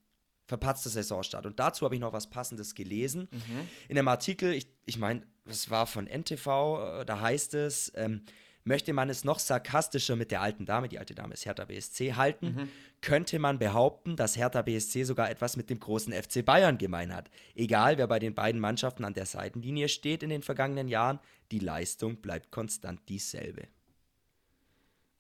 verpatzter 0.47 0.91
Saisonstart. 0.91 1.47
Und 1.47 1.59
dazu 1.59 1.85
habe 1.85 1.95
ich 1.95 2.01
noch 2.01 2.13
was 2.13 2.29
Passendes 2.29 2.75
gelesen. 2.75 3.29
Mhm. 3.31 3.69
In 3.89 3.99
einem 3.99 4.09
Artikel, 4.09 4.53
ich, 4.53 4.69
ich 4.85 4.99
meine, 4.99 5.23
das 5.45 5.71
war 5.71 5.87
von 5.87 6.07
NTV, 6.07 7.01
äh, 7.01 7.05
da 7.05 7.21
heißt 7.21 7.55
es, 7.55 7.93
ähm, 7.97 8.23
möchte 8.65 8.93
man 8.93 9.09
es 9.09 9.25
noch 9.25 9.39
sarkastischer 9.39 10.15
mit 10.15 10.31
der 10.31 10.41
alten 10.41 10.67
Dame, 10.67 10.89
die 10.89 10.99
alte 10.99 11.15
Dame 11.15 11.35
ist 11.35 11.47
Hertha 11.47 11.65
BSC, 11.65 12.15
halten, 12.15 12.55
mhm. 12.55 12.69
könnte 13.01 13.39
man 13.39 13.59
behaupten, 13.59 14.15
dass 14.15 14.37
Hertha 14.37 14.63
BSC 14.63 15.05
sogar 15.05 15.31
etwas 15.31 15.57
mit 15.57 15.71
dem 15.71 15.81
großen 15.81 16.13
FC 16.13 16.45
Bayern 16.45 16.79
gemein 16.79 17.15
hat. 17.15 17.31
Egal, 17.55 17.99
wer 17.99 18.07
bei 18.07 18.19
den 18.19 18.35
beiden 18.35 18.61
Mannschaften 18.61 19.05
an 19.05 19.15
der 19.15 19.27
Seitenlinie 19.27 19.89
steht 19.89 20.23
in 20.23 20.31
den 20.31 20.43
vergangenen 20.43 20.89
Jahren, 20.89 21.19
die 21.51 21.59
Leistung 21.59 22.17
bleibt 22.17 22.51
konstant 22.51 23.01
dieselbe. 23.09 23.69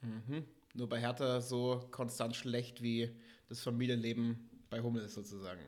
Mhm. 0.02 0.44
Nur 0.74 0.88
bei 0.88 1.00
Hertha 1.00 1.40
so 1.40 1.86
konstant 1.90 2.36
schlecht 2.36 2.82
wie 2.82 3.10
das 3.48 3.60
Familienleben 3.60 4.48
bei 4.70 4.80
Hummels 4.80 5.14
sozusagen. 5.14 5.60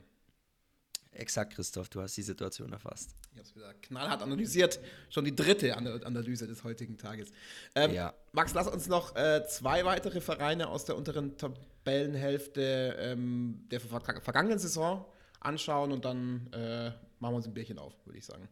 Exakt, 1.12 1.54
Christoph, 1.54 1.88
du 1.88 2.00
hast 2.00 2.16
die 2.16 2.22
Situation 2.22 2.72
erfasst. 2.72 3.14
Ich 3.30 3.38
habe 3.38 3.42
es 3.42 3.54
wieder 3.54 3.74
knallhart 3.74 4.22
analysiert. 4.22 4.80
Schon 5.10 5.24
die 5.24 5.34
dritte 5.34 5.76
Analyse 5.76 6.46
des 6.46 6.64
heutigen 6.64 6.98
Tages. 6.98 7.30
Ähm, 7.74 7.92
ja. 7.92 8.14
Max, 8.32 8.52
lass 8.54 8.66
uns 8.66 8.88
noch 8.88 9.14
äh, 9.14 9.46
zwei 9.46 9.84
weitere 9.84 10.20
Vereine 10.20 10.68
aus 10.68 10.84
der 10.84 10.96
unteren 10.96 11.36
Tabellenhälfte 11.36 12.96
ähm, 12.98 13.64
der 13.70 13.80
ver 13.80 14.00
vergangenen 14.00 14.58
Saison 14.58 15.04
anschauen 15.40 15.92
und 15.92 16.04
dann 16.04 16.48
äh, 16.52 16.90
machen 17.20 17.32
wir 17.32 17.36
uns 17.36 17.46
ein 17.46 17.54
Bierchen 17.54 17.78
auf, 17.78 17.94
würde 18.06 18.18
ich 18.18 18.24
sagen. 18.24 18.48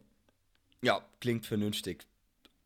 Ja, 0.81 1.01
klingt 1.19 1.45
vernünftig. 1.45 2.05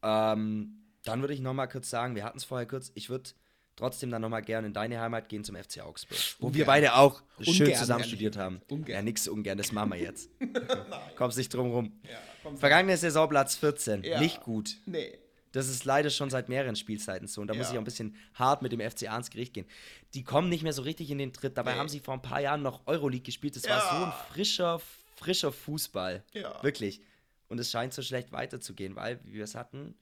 Ähm, 0.03 0.86
dann 1.07 1.21
würde 1.21 1.33
ich 1.33 1.39
noch 1.39 1.53
mal 1.53 1.67
kurz 1.67 1.89
sagen, 1.89 2.15
wir 2.15 2.23
hatten 2.23 2.37
es 2.37 2.43
vorher 2.43 2.67
kurz, 2.67 2.91
ich 2.95 3.09
würde 3.09 3.29
trotzdem 3.75 4.09
dann 4.09 4.21
noch 4.21 4.29
mal 4.29 4.41
gerne 4.41 4.67
in 4.67 4.73
deine 4.73 4.99
Heimat 4.99 5.29
gehen 5.29 5.43
zum 5.43 5.55
FC 5.55 5.81
Augsburg, 5.81 6.19
wo 6.39 6.47
ungern. 6.47 6.57
wir 6.57 6.65
beide 6.65 6.95
auch 6.95 7.21
ungern, 7.37 7.55
schön 7.55 7.75
zusammen 7.75 8.03
studiert 8.03 8.35
haben. 8.35 8.61
Ungern. 8.69 8.95
Ja, 8.95 9.01
nix 9.01 9.27
ungern, 9.27 9.57
das 9.57 9.71
machen 9.71 9.91
wir 9.91 9.99
jetzt. 9.99 10.29
Kommst 11.15 11.37
nicht 11.37 11.53
drum 11.53 11.71
rum. 11.71 12.01
Ja, 12.03 12.51
Vergangene 12.57 12.97
Saison 12.97 13.29
Platz 13.29 13.55
14, 13.55 14.03
ja. 14.03 14.19
nicht 14.19 14.41
gut. 14.41 14.77
Nee. 14.85 15.17
Das 15.53 15.69
ist 15.69 15.85
leider 15.85 16.09
schon 16.09 16.29
seit 16.29 16.49
mehreren 16.49 16.75
Spielzeiten 16.75 17.27
so. 17.27 17.41
Und 17.41 17.47
da 17.47 17.53
ja. 17.53 17.59
muss 17.59 17.69
ich 17.69 17.75
auch 17.75 17.81
ein 17.81 17.85
bisschen 17.85 18.15
hart 18.33 18.61
mit 18.61 18.71
dem 18.71 18.79
FCA 18.79 19.15
ins 19.15 19.29
Gericht 19.29 19.53
gehen. 19.53 19.65
Die 20.13 20.23
kommen 20.23 20.49
nicht 20.49 20.61
mehr 20.61 20.73
so 20.73 20.81
richtig 20.81 21.09
in 21.09 21.17
den 21.17 21.33
Tritt. 21.33 21.57
Dabei 21.57 21.73
nee. 21.73 21.79
haben 21.79 21.89
sie 21.89 21.99
vor 21.99 22.13
ein 22.13 22.21
paar 22.21 22.41
Jahren 22.41 22.61
noch 22.61 22.85
Euroleague 22.85 23.23
gespielt. 23.23 23.55
Das 23.55 23.67
war 23.67 23.81
so 23.81 24.05
ein 24.05 24.13
frischer, 24.33 24.81
frischer 25.15 25.51
Fußball. 25.51 26.23
Ja. 26.33 26.61
Wirklich. 26.61 27.01
Und 27.47 27.59
es 27.59 27.71
scheint 27.71 27.93
so 27.93 28.01
schlecht 28.01 28.31
weiterzugehen, 28.31 28.95
weil, 28.95 29.19
wie 29.23 29.33
wir 29.33 29.45
es 29.45 29.55
hatten, 29.55 29.95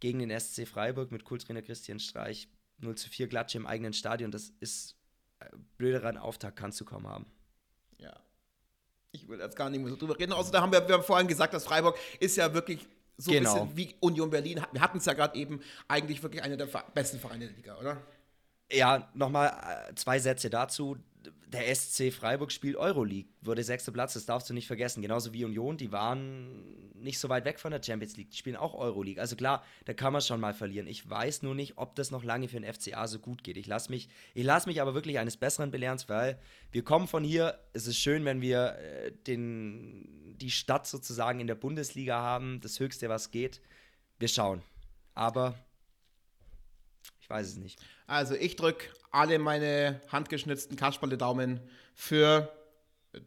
gegen 0.00 0.18
den 0.18 0.38
SC 0.38 0.66
Freiburg 0.66 1.12
mit 1.12 1.24
Kultrainer 1.24 1.62
Christian 1.62 1.98
Streich 1.98 2.48
0 2.78 2.96
zu 2.96 3.08
4 3.08 3.28
Glatsche 3.28 3.58
im 3.58 3.66
eigenen 3.66 3.92
Stadion. 3.92 4.30
Das 4.30 4.52
ist 4.60 4.96
äh, 5.40 5.46
blöderen 5.76 6.16
Auftakt 6.16 6.56
kannst 6.56 6.80
du 6.80 6.84
kaum 6.84 7.06
haben. 7.08 7.26
Ja. 7.98 8.18
Ich 9.12 9.28
will 9.28 9.40
jetzt 9.40 9.56
gar 9.56 9.70
nicht 9.70 9.80
mehr 9.80 9.90
so 9.90 9.96
drüber 9.96 10.18
reden. 10.18 10.32
Außer 10.32 10.52
da 10.52 10.60
haben 10.60 10.72
wir, 10.72 10.86
wir 10.86 10.96
haben 10.96 11.02
vorhin 11.02 11.28
gesagt, 11.28 11.54
dass 11.54 11.64
Freiburg 11.64 11.98
ist 12.20 12.36
ja 12.36 12.52
wirklich 12.52 12.86
so 13.16 13.32
genau. 13.32 13.62
ein 13.62 13.74
bisschen 13.74 13.76
wie 13.76 13.96
Union 14.00 14.30
Berlin. 14.30 14.62
Wir 14.72 14.80
hatten 14.80 14.98
es 14.98 15.04
ja 15.06 15.14
gerade 15.14 15.36
eben 15.36 15.60
eigentlich 15.88 16.22
wirklich 16.22 16.42
einer 16.42 16.56
der 16.56 16.66
besten 16.94 17.18
Vereine 17.18 17.46
der 17.46 17.56
Liga, 17.56 17.76
oder? 17.78 18.00
Ja, 18.70 19.10
nochmal 19.14 19.88
äh, 19.90 19.94
zwei 19.94 20.18
Sätze 20.18 20.50
dazu 20.50 20.98
der 21.52 21.74
SC 21.74 22.12
Freiburg 22.12 22.52
spielt 22.52 22.76
Euroleague, 22.76 23.30
wurde 23.40 23.62
sechster 23.64 23.90
Platz, 23.90 24.12
das 24.12 24.26
darfst 24.26 24.50
du 24.50 24.54
nicht 24.54 24.66
vergessen. 24.66 25.00
Genauso 25.00 25.32
wie 25.32 25.44
Union, 25.44 25.78
die 25.78 25.92
waren 25.92 26.92
nicht 26.94 27.18
so 27.18 27.28
weit 27.28 27.44
weg 27.46 27.58
von 27.58 27.70
der 27.70 27.82
Champions 27.82 28.16
League, 28.16 28.30
die 28.30 28.36
spielen 28.36 28.56
auch 28.56 28.74
Euroleague. 28.74 29.20
Also 29.20 29.34
klar, 29.34 29.64
da 29.86 29.94
kann 29.94 30.12
man 30.12 30.20
schon 30.20 30.40
mal 30.40 30.52
verlieren. 30.52 30.86
Ich 30.86 31.08
weiß 31.08 31.42
nur 31.42 31.54
nicht, 31.54 31.78
ob 31.78 31.94
das 31.94 32.10
noch 32.10 32.22
lange 32.22 32.48
für 32.48 32.60
den 32.60 32.70
FCA 32.72 33.06
so 33.06 33.18
gut 33.18 33.42
geht. 33.44 33.56
Ich 33.56 33.66
lasse 33.66 33.90
mich, 33.90 34.08
lass 34.34 34.66
mich 34.66 34.82
aber 34.82 34.94
wirklich 34.94 35.18
eines 35.18 35.38
Besseren 35.38 35.70
belehren, 35.70 35.98
weil 36.08 36.38
wir 36.70 36.84
kommen 36.84 37.08
von 37.08 37.24
hier. 37.24 37.58
Es 37.72 37.86
ist 37.86 37.98
schön, 37.98 38.24
wenn 38.26 38.42
wir 38.42 38.76
äh, 38.76 39.12
den, 39.26 40.36
die 40.38 40.50
Stadt 40.50 40.86
sozusagen 40.86 41.40
in 41.40 41.46
der 41.46 41.54
Bundesliga 41.54 42.20
haben, 42.20 42.60
das 42.60 42.78
Höchste, 42.78 43.08
was 43.08 43.30
geht. 43.30 43.62
Wir 44.18 44.28
schauen. 44.28 44.62
Aber 45.14 45.54
ich 47.20 47.30
weiß 47.30 47.46
es 47.46 47.56
nicht. 47.56 47.80
Also 48.08 48.34
ich 48.34 48.56
drücke 48.56 48.86
alle 49.10 49.38
meine 49.38 50.00
handgeschnitzten 50.10 50.76
Kasperle-Daumen 50.76 51.60
für 51.94 52.50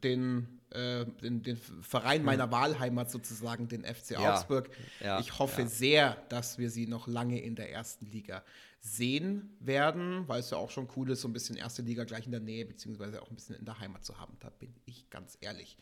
den, 0.04 0.60
äh, 0.72 1.06
den, 1.06 1.44
den, 1.44 1.58
Verein 1.58 2.24
meiner 2.24 2.46
hm. 2.46 2.52
Wahlheimat 2.52 3.12
sozusagen, 3.12 3.68
den 3.68 3.86
FC 3.86 4.12
ja. 4.12 4.34
Augsburg. 4.34 4.70
Ja. 5.00 5.20
Ich 5.20 5.38
hoffe 5.38 5.62
ja. 5.62 5.68
sehr, 5.68 6.18
dass 6.30 6.58
wir 6.58 6.70
sie 6.70 6.88
noch 6.88 7.08
lange 7.08 7.40
in 7.40 7.56
der 7.56 7.72
ersten 7.72 8.08
Liga 8.08 8.44
sehen 8.80 9.56
werden, 9.60 10.28
weil 10.28 10.40
es 10.40 10.50
ja 10.50 10.58
auch 10.58 10.72
schon 10.72 10.90
cool 10.96 11.12
ist, 11.12 11.22
so 11.22 11.28
ein 11.28 11.34
bisschen 11.34 11.58
erste 11.58 11.84
Liga 11.84 12.04
gleich 12.04 12.26
in 12.26 12.32
der 12.32 12.42
Nähe, 12.42 12.66
beziehungsweise 12.66 13.22
auch 13.22 13.30
ein 13.30 13.36
bisschen 13.36 13.56
in 13.56 13.66
der 13.66 13.80
Heimat 13.80 14.04
zu 14.04 14.20
haben. 14.20 14.36
Da 14.40 14.50
bin 14.50 14.74
ich 14.86 15.10
ganz 15.12 15.38
ehrlich. 15.42 15.78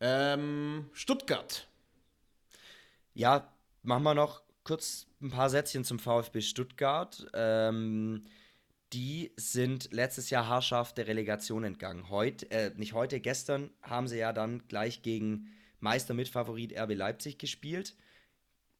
Ähm, 0.00 0.88
Stuttgart. 0.94 1.68
Ja, 3.12 3.52
machen 3.82 4.04
wir 4.04 4.14
noch 4.14 4.42
kurz 4.64 5.06
ein 5.20 5.30
paar 5.30 5.50
Sätzchen 5.50 5.84
zum 5.84 5.98
VfB 5.98 6.40
Stuttgart. 6.40 7.26
Ähm, 7.34 8.24
die 8.92 9.32
sind 9.36 9.92
letztes 9.92 10.30
Jahr 10.30 10.48
haarscharf 10.48 10.94
der 10.94 11.06
Relegation 11.06 11.64
entgangen. 11.64 12.08
Heute, 12.08 12.50
äh, 12.50 12.72
nicht 12.76 12.94
heute, 12.94 13.20
gestern 13.20 13.70
haben 13.82 14.08
sie 14.08 14.18
ja 14.18 14.32
dann 14.32 14.66
gleich 14.68 15.02
gegen 15.02 15.48
Meister-Mitfavorit 15.80 16.78
RB 16.78 16.94
Leipzig 16.94 17.38
gespielt. 17.38 17.94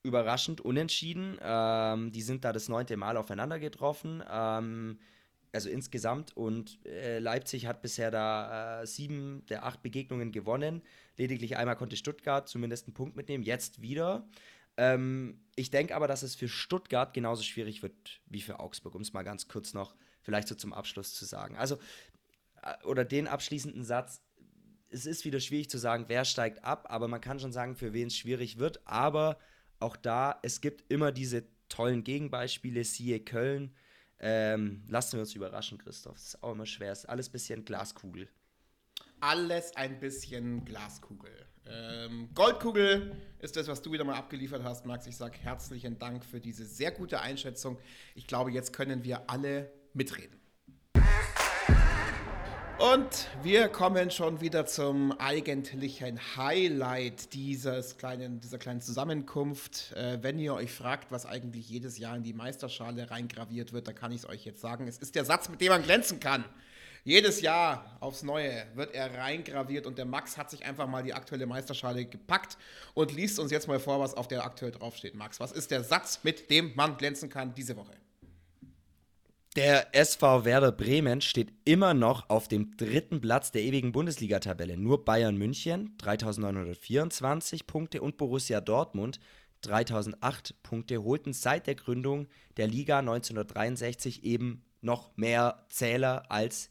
Überraschend 0.02 0.60
unentschieden. 0.60 1.36
Ähm, 1.42 2.12
die 2.12 2.22
sind 2.22 2.44
da 2.44 2.52
das 2.52 2.68
neunte 2.68 2.96
Mal 2.96 3.16
aufeinander 3.16 3.58
getroffen. 3.58 4.22
Ähm, 4.30 4.98
also 5.52 5.68
insgesamt. 5.68 6.36
Und 6.36 6.78
äh, 6.86 7.18
Leipzig 7.18 7.66
hat 7.66 7.82
bisher 7.82 8.10
da 8.10 8.82
äh, 8.82 8.86
sieben 8.86 9.44
der 9.48 9.64
acht 9.64 9.82
Begegnungen 9.82 10.32
gewonnen. 10.32 10.82
Lediglich 11.16 11.56
einmal 11.56 11.76
konnte 11.76 11.96
Stuttgart 11.96 12.48
zumindest 12.48 12.86
einen 12.86 12.94
Punkt 12.94 13.16
mitnehmen. 13.16 13.44
Jetzt 13.44 13.82
wieder. 13.82 14.26
Ähm, 14.78 15.40
ich 15.56 15.70
denke 15.70 15.96
aber, 15.96 16.06
dass 16.06 16.22
es 16.22 16.36
für 16.36 16.48
Stuttgart 16.48 17.12
genauso 17.12 17.42
schwierig 17.42 17.82
wird 17.82 18.20
wie 18.26 18.40
für 18.40 18.60
Augsburg, 18.60 18.94
um 18.94 19.02
es 19.02 19.12
mal 19.12 19.24
ganz 19.24 19.48
kurz 19.48 19.74
noch 19.74 19.96
vielleicht 20.22 20.46
so 20.46 20.54
zum 20.54 20.72
Abschluss 20.72 21.14
zu 21.14 21.24
sagen. 21.24 21.56
Also, 21.56 21.78
äh, 22.62 22.84
oder 22.84 23.04
den 23.04 23.26
abschließenden 23.26 23.84
Satz. 23.84 24.22
Es 24.88 25.04
ist 25.04 25.24
wieder 25.24 25.40
schwierig 25.40 25.68
zu 25.68 25.78
sagen, 25.78 26.04
wer 26.06 26.24
steigt 26.24 26.64
ab, 26.64 26.86
aber 26.88 27.08
man 27.08 27.20
kann 27.20 27.40
schon 27.40 27.52
sagen, 27.52 27.74
für 27.74 27.92
wen 27.92 28.06
es 28.06 28.16
schwierig 28.16 28.58
wird. 28.58 28.80
Aber 28.86 29.38
auch 29.80 29.96
da, 29.96 30.38
es 30.42 30.60
gibt 30.60 30.90
immer 30.90 31.10
diese 31.12 31.44
tollen 31.68 32.04
Gegenbeispiele, 32.04 32.84
siehe 32.84 33.20
Köln. 33.20 33.74
Ähm, 34.20 34.84
lassen 34.88 35.14
wir 35.14 35.20
uns 35.20 35.34
überraschen, 35.34 35.78
Christoph. 35.78 36.14
Das 36.14 36.28
ist 36.28 36.42
auch 36.42 36.52
immer 36.52 36.66
schwer. 36.66 36.92
Es 36.92 37.00
ist 37.00 37.06
alles 37.06 37.28
ein 37.28 37.32
bisschen 37.32 37.64
Glaskugel. 37.64 38.28
Alles 39.20 39.74
ein 39.76 39.98
bisschen 39.98 40.64
Glaskugel. 40.64 41.47
Ähm, 41.70 42.28
Goldkugel 42.34 43.12
ist 43.40 43.56
das, 43.56 43.68
was 43.68 43.82
du 43.82 43.92
wieder 43.92 44.04
mal 44.04 44.16
abgeliefert 44.16 44.62
hast, 44.62 44.86
Max. 44.86 45.06
Ich 45.06 45.16
sage 45.16 45.38
herzlichen 45.38 45.98
Dank 45.98 46.24
für 46.24 46.40
diese 46.40 46.64
sehr 46.64 46.90
gute 46.90 47.20
Einschätzung. 47.20 47.78
Ich 48.14 48.26
glaube, 48.26 48.50
jetzt 48.50 48.72
können 48.72 49.04
wir 49.04 49.28
alle 49.28 49.70
mitreden. 49.92 50.38
Und 52.78 53.26
wir 53.42 53.68
kommen 53.68 54.12
schon 54.12 54.40
wieder 54.40 54.64
zum 54.64 55.10
eigentlichen 55.18 56.20
Highlight 56.36 57.34
dieses 57.34 57.96
kleinen, 57.96 58.38
dieser 58.38 58.58
kleinen 58.58 58.80
Zusammenkunft. 58.80 59.92
Äh, 59.96 60.22
wenn 60.22 60.38
ihr 60.38 60.54
euch 60.54 60.70
fragt, 60.70 61.10
was 61.10 61.26
eigentlich 61.26 61.68
jedes 61.68 61.98
Jahr 61.98 62.16
in 62.16 62.22
die 62.22 62.34
Meisterschale 62.34 63.10
reingraviert 63.10 63.72
wird, 63.72 63.88
dann 63.88 63.96
kann 63.96 64.12
ich 64.12 64.18
es 64.18 64.28
euch 64.28 64.44
jetzt 64.44 64.60
sagen. 64.60 64.86
Es 64.86 64.98
ist 64.98 65.16
der 65.16 65.24
Satz, 65.24 65.48
mit 65.48 65.60
dem 65.60 65.70
man 65.70 65.82
glänzen 65.82 66.20
kann. 66.20 66.44
Jedes 67.04 67.40
Jahr 67.40 67.96
aufs 68.00 68.22
Neue 68.22 68.66
wird 68.74 68.94
er 68.94 69.14
reingraviert 69.16 69.86
und 69.86 69.98
der 69.98 70.04
Max 70.04 70.36
hat 70.36 70.50
sich 70.50 70.64
einfach 70.64 70.86
mal 70.86 71.02
die 71.02 71.14
aktuelle 71.14 71.46
Meisterschale 71.46 72.04
gepackt 72.04 72.58
und 72.94 73.12
liest 73.12 73.38
uns 73.38 73.50
jetzt 73.50 73.68
mal 73.68 73.80
vor, 73.80 74.00
was 74.00 74.14
auf 74.14 74.28
der 74.28 74.44
aktuell 74.44 74.72
draufsteht. 74.72 75.14
Max, 75.14 75.40
was 75.40 75.52
ist 75.52 75.70
der 75.70 75.84
Satz, 75.84 76.20
mit 76.22 76.50
dem 76.50 76.72
man 76.74 76.96
glänzen 76.96 77.28
kann 77.28 77.54
diese 77.54 77.76
Woche? 77.76 77.92
Der 79.56 79.94
SV 79.94 80.44
Werder 80.44 80.70
Bremen 80.70 81.20
steht 81.20 81.52
immer 81.64 81.94
noch 81.94 82.28
auf 82.30 82.46
dem 82.46 82.76
dritten 82.76 83.20
Platz 83.20 83.50
der 83.50 83.62
ewigen 83.62 83.92
Bundesliga-Tabelle. 83.92 84.76
Nur 84.76 85.04
Bayern 85.04 85.36
München 85.36 85.96
3924 85.98 87.66
Punkte 87.66 88.00
und 88.00 88.18
Borussia 88.18 88.60
Dortmund 88.60 89.18
3008 89.62 90.62
Punkte 90.62 91.02
holten 91.02 91.32
seit 91.32 91.66
der 91.66 91.74
Gründung 91.74 92.28
der 92.56 92.68
Liga 92.68 93.00
1963 93.00 94.22
eben 94.22 94.64
noch 94.80 95.16
mehr 95.16 95.66
Zähler 95.70 96.30
als 96.30 96.70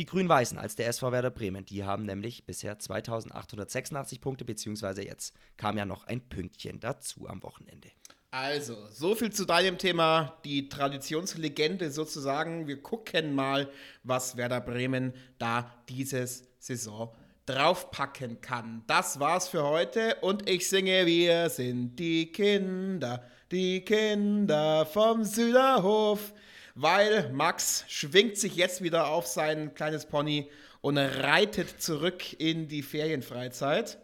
die 0.00 0.06
Grün-Weißen, 0.06 0.56
als 0.56 0.76
der 0.76 0.88
SV 0.88 1.12
Werder 1.12 1.30
Bremen. 1.30 1.66
Die 1.66 1.84
haben 1.84 2.06
nämlich 2.06 2.46
bisher 2.46 2.78
2886 2.78 4.22
Punkte, 4.22 4.46
beziehungsweise 4.46 5.04
jetzt 5.04 5.34
kam 5.58 5.76
ja 5.76 5.84
noch 5.84 6.04
ein 6.04 6.22
Pünktchen 6.22 6.80
dazu 6.80 7.28
am 7.28 7.42
Wochenende. 7.42 7.90
Also, 8.30 8.76
so 8.90 9.14
viel 9.14 9.30
zu 9.30 9.44
deinem 9.44 9.76
Thema, 9.76 10.38
die 10.46 10.70
Traditionslegende 10.70 11.90
sozusagen. 11.90 12.66
Wir 12.66 12.80
gucken 12.80 13.34
mal, 13.34 13.68
was 14.02 14.38
Werder 14.38 14.62
Bremen 14.62 15.12
da 15.38 15.70
dieses 15.90 16.44
Saison 16.58 17.14
draufpacken 17.44 18.40
kann. 18.40 18.82
Das 18.86 19.20
war's 19.20 19.48
für 19.48 19.64
heute 19.64 20.14
und 20.22 20.48
ich 20.48 20.66
singe, 20.66 21.04
wir 21.04 21.50
sind 21.50 21.96
die 21.96 22.32
Kinder, 22.32 23.22
die 23.50 23.84
Kinder 23.84 24.86
vom 24.86 25.24
Süderhof, 25.24 26.32
weil 26.74 27.30
Max 27.32 27.84
schwingt 27.88 28.38
sich 28.38 28.56
jetzt 28.56 28.82
wieder 28.82 29.08
auf 29.08 29.26
sein 29.26 29.74
kleines 29.74 30.06
Pony 30.06 30.50
und 30.80 30.98
reitet 30.98 31.80
zurück 31.82 32.40
in 32.40 32.68
die 32.68 32.82
Ferienfreizeit 32.82 33.98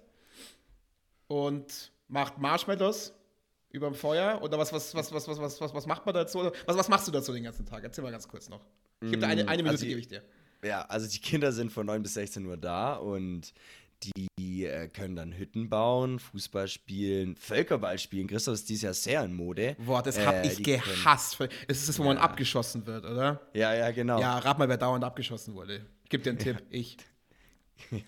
und 1.29 1.93
macht 2.09 2.39
Marshmallows 2.39 3.12
Überm 3.71 3.95
Feuer? 3.95 4.41
Oder 4.43 4.59
was, 4.59 4.73
was, 4.73 4.95
was, 4.95 5.12
was, 5.12 5.29
was, 5.29 5.39
was, 5.39 5.61
was, 5.61 5.75
was 5.75 5.87
macht 5.87 6.07
man 6.07 6.14
dazu? 6.14 6.51
Was, 6.64 6.77
was 6.77 6.89
machst 6.89 7.09
du 7.09 7.12
dazu 7.12 7.33
den 7.33 7.45
ganzen 7.45 7.67
Tag? 7.67 7.85
Erzähl 7.85 8.03
mal 8.03 8.11
ganz 8.11 8.27
kurz 8.27 8.49
noch. 8.49 8.64
Ich 9.03 9.11
gebe 9.11 9.21
dir 9.21 9.27
eine, 9.27 9.49
eine 9.49 9.62
Minute, 9.62 9.71
also 9.73 9.85
die, 9.85 9.89
gebe 9.89 10.01
ich 10.01 10.09
dir. 10.09 10.23
Ja, 10.62 10.83
also 10.83 11.07
die 11.07 11.19
Kinder 11.19 11.53
sind 11.53 11.71
von 11.71 11.85
9 11.85 12.03
bis 12.03 12.14
16 12.14 12.47
Uhr 12.47 12.57
da 12.57 12.95
und 12.95 13.53
die 14.14 14.64
äh, 14.64 14.88
können 14.88 15.16
dann 15.16 15.32
Hütten 15.32 15.68
bauen, 15.68 16.18
Fußball 16.18 16.68
spielen, 16.68 17.36
Völkerball 17.36 17.98
spielen. 17.98 18.26
Christoph 18.26 18.54
ist 18.54 18.68
dieses 18.68 18.82
Jahr 18.82 18.94
sehr 18.94 19.24
in 19.24 19.34
Mode. 19.34 19.76
Boah, 19.84 20.02
das 20.02 20.24
hab 20.24 20.44
äh, 20.44 20.48
ich 20.48 20.62
gehasst. 20.62 21.38
Können, 21.38 21.52
es 21.68 21.80
ist 21.80 21.88
das, 21.88 21.98
wo 21.98 22.02
ja. 22.02 22.09
man 22.09 22.18
abgeschossen 22.18 22.86
wird, 22.86 23.04
oder? 23.04 23.40
Ja, 23.54 23.74
ja, 23.74 23.90
genau. 23.90 24.20
Ja, 24.20 24.38
rat 24.38 24.59
mal, 24.59 24.68
wer 24.68 24.76
dauernd 24.76 25.04
abgeschossen 25.04 25.54
wurde. 25.54 25.86
Gib 26.09 26.22
dir 26.22 26.30
einen 26.30 26.38
Tipp, 26.38 26.62
ich. 26.70 26.96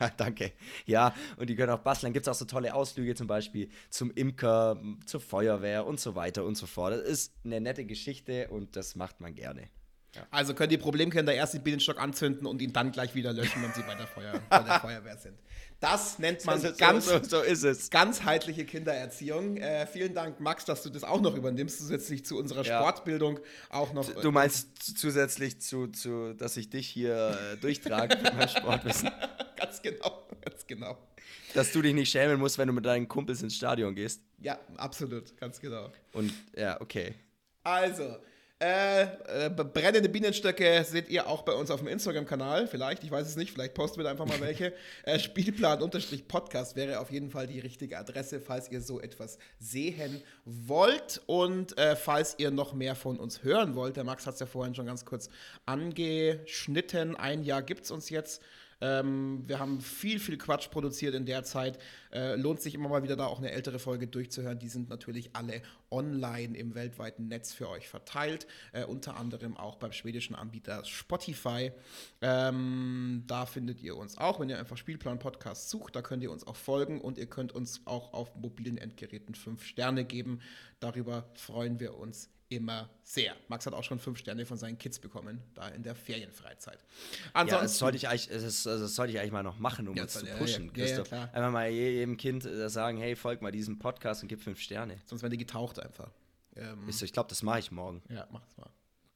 Ja, 0.00 0.08
danke. 0.08 0.52
Ja, 0.86 1.14
und 1.36 1.50
die 1.50 1.54
können 1.54 1.70
auch 1.70 1.80
basteln. 1.80 2.08
Dann 2.08 2.12
gibt 2.14 2.26
es 2.26 2.28
auch 2.28 2.38
so 2.38 2.46
tolle 2.46 2.74
Ausflüge, 2.74 3.14
zum 3.14 3.26
Beispiel 3.26 3.68
zum 3.90 4.10
Imker, 4.12 4.80
zur 5.04 5.20
Feuerwehr 5.20 5.86
und 5.86 6.00
so 6.00 6.14
weiter 6.14 6.44
und 6.44 6.56
so 6.56 6.66
fort. 6.66 6.94
Das 6.94 7.02
ist 7.02 7.34
eine 7.44 7.60
nette 7.60 7.84
Geschichte 7.84 8.48
und 8.48 8.76
das 8.76 8.96
macht 8.96 9.20
man 9.20 9.34
gerne. 9.34 9.68
Ja. 10.14 10.26
Also 10.30 10.54
können 10.54 10.70
die 10.70 10.78
Problemkinder 10.78 11.34
erst 11.34 11.54
den 11.54 11.62
Bienenstock 11.62 12.00
anzünden 12.00 12.46
und 12.46 12.62
ihn 12.62 12.72
dann 12.72 12.92
gleich 12.92 13.14
wieder 13.14 13.32
löschen, 13.32 13.62
wenn 13.62 13.72
sie 13.72 13.82
bei 13.82 13.94
der, 13.94 14.06
Feuer, 14.06 14.40
bei 14.48 14.60
der 14.60 14.80
Feuerwehr 14.80 15.16
sind. 15.18 15.38
Das 15.80 16.18
nennt 16.18 16.44
man 16.44 16.60
so, 16.60 16.70
ganz, 16.76 17.06
so, 17.06 17.22
so 17.22 17.40
ist 17.40 17.62
es. 17.62 17.90
ganzheitliche 17.90 18.64
Kindererziehung. 18.64 19.58
Äh, 19.58 19.86
vielen 19.86 20.12
Dank, 20.12 20.40
Max, 20.40 20.64
dass 20.64 20.82
du 20.82 20.90
das 20.90 21.04
auch 21.04 21.20
noch 21.20 21.36
übernimmst, 21.36 21.78
zusätzlich 21.78 22.24
zu 22.24 22.36
unserer 22.36 22.64
ja. 22.64 22.80
Sportbildung 22.80 23.38
auch 23.70 23.92
noch. 23.92 24.08
Du 24.20 24.32
meinst 24.32 24.98
zusätzlich 24.98 25.60
zu, 25.60 25.86
zu 25.86 26.34
dass 26.34 26.56
ich 26.56 26.68
dich 26.70 26.88
hier 26.88 27.38
äh, 27.52 27.56
durchtrage 27.58 28.16
mit 28.16 28.34
meinem 28.34 28.48
Sportwissen. 28.48 29.10
ganz 29.56 29.80
genau, 29.80 30.26
ganz 30.40 30.66
genau. 30.66 30.98
Dass 31.54 31.70
du 31.70 31.80
dich 31.80 31.94
nicht 31.94 32.10
schämen 32.10 32.40
musst, 32.40 32.58
wenn 32.58 32.66
du 32.66 32.74
mit 32.74 32.84
deinen 32.84 33.06
Kumpels 33.06 33.42
ins 33.42 33.54
Stadion 33.54 33.94
gehst. 33.94 34.22
Ja, 34.40 34.58
absolut, 34.76 35.36
ganz 35.36 35.60
genau. 35.60 35.92
Und 36.12 36.32
ja, 36.56 36.80
okay. 36.80 37.14
Also, 37.62 38.16
äh, 38.60 39.02
äh, 39.02 39.50
brennende 39.50 40.08
Bienenstöcke 40.08 40.84
seht 40.84 41.08
ihr 41.10 41.28
auch 41.28 41.42
bei 41.42 41.52
uns 41.52 41.70
auf 41.70 41.78
dem 41.78 41.86
Instagram-Kanal. 41.86 42.66
Vielleicht, 42.66 43.04
ich 43.04 43.10
weiß 43.10 43.28
es 43.28 43.36
nicht, 43.36 43.52
vielleicht 43.52 43.74
posten 43.74 43.98
wir 43.98 44.04
da 44.04 44.10
einfach 44.10 44.26
mal 44.26 44.40
welche. 44.40 44.72
äh, 45.04 45.20
Spielplan-Podcast 45.20 46.74
wäre 46.74 46.98
auf 46.98 47.12
jeden 47.12 47.30
Fall 47.30 47.46
die 47.46 47.60
richtige 47.60 47.96
Adresse, 47.96 48.40
falls 48.40 48.68
ihr 48.68 48.80
so 48.80 49.00
etwas 49.00 49.38
sehen 49.60 50.22
wollt. 50.44 51.22
Und 51.26 51.78
äh, 51.78 51.94
falls 51.94 52.34
ihr 52.38 52.50
noch 52.50 52.72
mehr 52.72 52.96
von 52.96 53.20
uns 53.20 53.44
hören 53.44 53.76
wollt, 53.76 53.96
der 53.96 54.02
Max 54.02 54.26
hat 54.26 54.34
es 54.34 54.40
ja 54.40 54.46
vorhin 54.46 54.74
schon 54.74 54.86
ganz 54.86 55.04
kurz 55.04 55.30
angeschnitten. 55.64 57.14
Ein 57.14 57.44
Jahr 57.44 57.62
gibt 57.62 57.84
es 57.84 57.92
uns 57.92 58.10
jetzt. 58.10 58.42
Ähm, 58.80 59.42
wir 59.46 59.58
haben 59.58 59.80
viel, 59.80 60.20
viel 60.20 60.38
Quatsch 60.38 60.70
produziert 60.70 61.14
in 61.14 61.26
der 61.26 61.44
Zeit. 61.44 61.78
Äh, 62.12 62.36
lohnt 62.36 62.60
sich 62.60 62.74
immer 62.74 62.88
mal 62.88 63.02
wieder 63.02 63.16
da 63.16 63.26
auch 63.26 63.38
eine 63.38 63.50
ältere 63.50 63.78
Folge 63.78 64.06
durchzuhören. 64.06 64.58
Die 64.58 64.68
sind 64.68 64.88
natürlich 64.88 65.34
alle 65.34 65.62
online 65.90 66.56
im 66.56 66.74
weltweiten 66.74 67.28
Netz 67.28 67.52
für 67.52 67.68
euch 67.68 67.88
verteilt. 67.88 68.46
Äh, 68.72 68.84
unter 68.84 69.16
anderem 69.16 69.56
auch 69.56 69.76
beim 69.76 69.92
schwedischen 69.92 70.34
Anbieter 70.34 70.84
Spotify. 70.84 71.72
Ähm, 72.20 73.24
da 73.26 73.46
findet 73.46 73.82
ihr 73.82 73.96
uns 73.96 74.16
auch, 74.18 74.40
wenn 74.40 74.48
ihr 74.48 74.58
einfach 74.58 74.76
Spielplan 74.76 75.18
Podcast 75.18 75.70
sucht. 75.70 75.96
Da 75.96 76.02
könnt 76.02 76.22
ihr 76.22 76.30
uns 76.30 76.46
auch 76.46 76.56
folgen 76.56 77.00
und 77.00 77.18
ihr 77.18 77.26
könnt 77.26 77.52
uns 77.52 77.82
auch 77.84 78.12
auf 78.12 78.34
mobilen 78.36 78.78
Endgeräten 78.78 79.34
fünf 79.34 79.64
Sterne 79.64 80.04
geben. 80.04 80.40
Darüber 80.80 81.28
freuen 81.34 81.80
wir 81.80 81.96
uns 81.96 82.30
immer 82.48 82.88
sehr. 83.02 83.34
Max 83.48 83.66
hat 83.66 83.74
auch 83.74 83.84
schon 83.84 83.98
fünf 83.98 84.18
Sterne 84.18 84.46
von 84.46 84.56
seinen 84.56 84.78
Kids 84.78 84.98
bekommen, 84.98 85.42
da 85.54 85.68
in 85.68 85.82
der 85.82 85.94
Ferienfreizeit. 85.94 86.78
Ansonsten, 87.32 87.54
ja, 87.56 87.62
das 87.62 87.78
sollte, 87.78 87.96
ich 87.96 88.08
eigentlich, 88.08 88.28
das, 88.28 88.62
das 88.62 88.94
sollte 88.94 89.12
ich 89.12 89.18
eigentlich 89.18 89.32
mal 89.32 89.42
noch 89.42 89.58
machen, 89.58 89.88
um 89.88 89.96
ja, 89.96 90.04
uns 90.04 90.14
zu 90.14 90.26
pushen, 90.26 90.66
ja, 90.66 90.72
Christoph. 90.72 91.10
Ja, 91.10 91.24
Einfach 91.24 91.50
mal 91.52 91.68
jedem 91.68 92.16
Kind 92.16 92.44
äh, 92.46 92.68
sagen, 92.70 92.98
hey, 92.98 93.16
folg 93.16 93.42
mal 93.42 93.52
diesem 93.52 93.78
Podcast 93.78 94.22
und 94.22 94.28
gib 94.28 94.40
fünf 94.40 94.60
Sterne. 94.60 94.98
Sonst 95.04 95.22
werden 95.22 95.32
die 95.32 95.38
getaucht 95.38 95.78
einfach. 95.78 96.10
Ähm, 96.56 96.88
ich 96.88 97.12
glaube, 97.12 97.28
das 97.28 97.42
mache 97.42 97.58
ich 97.60 97.70
morgen. 97.70 98.02
Ja, 98.08 98.26
mach 98.30 98.46
es 98.46 98.56
mal. 98.56 98.70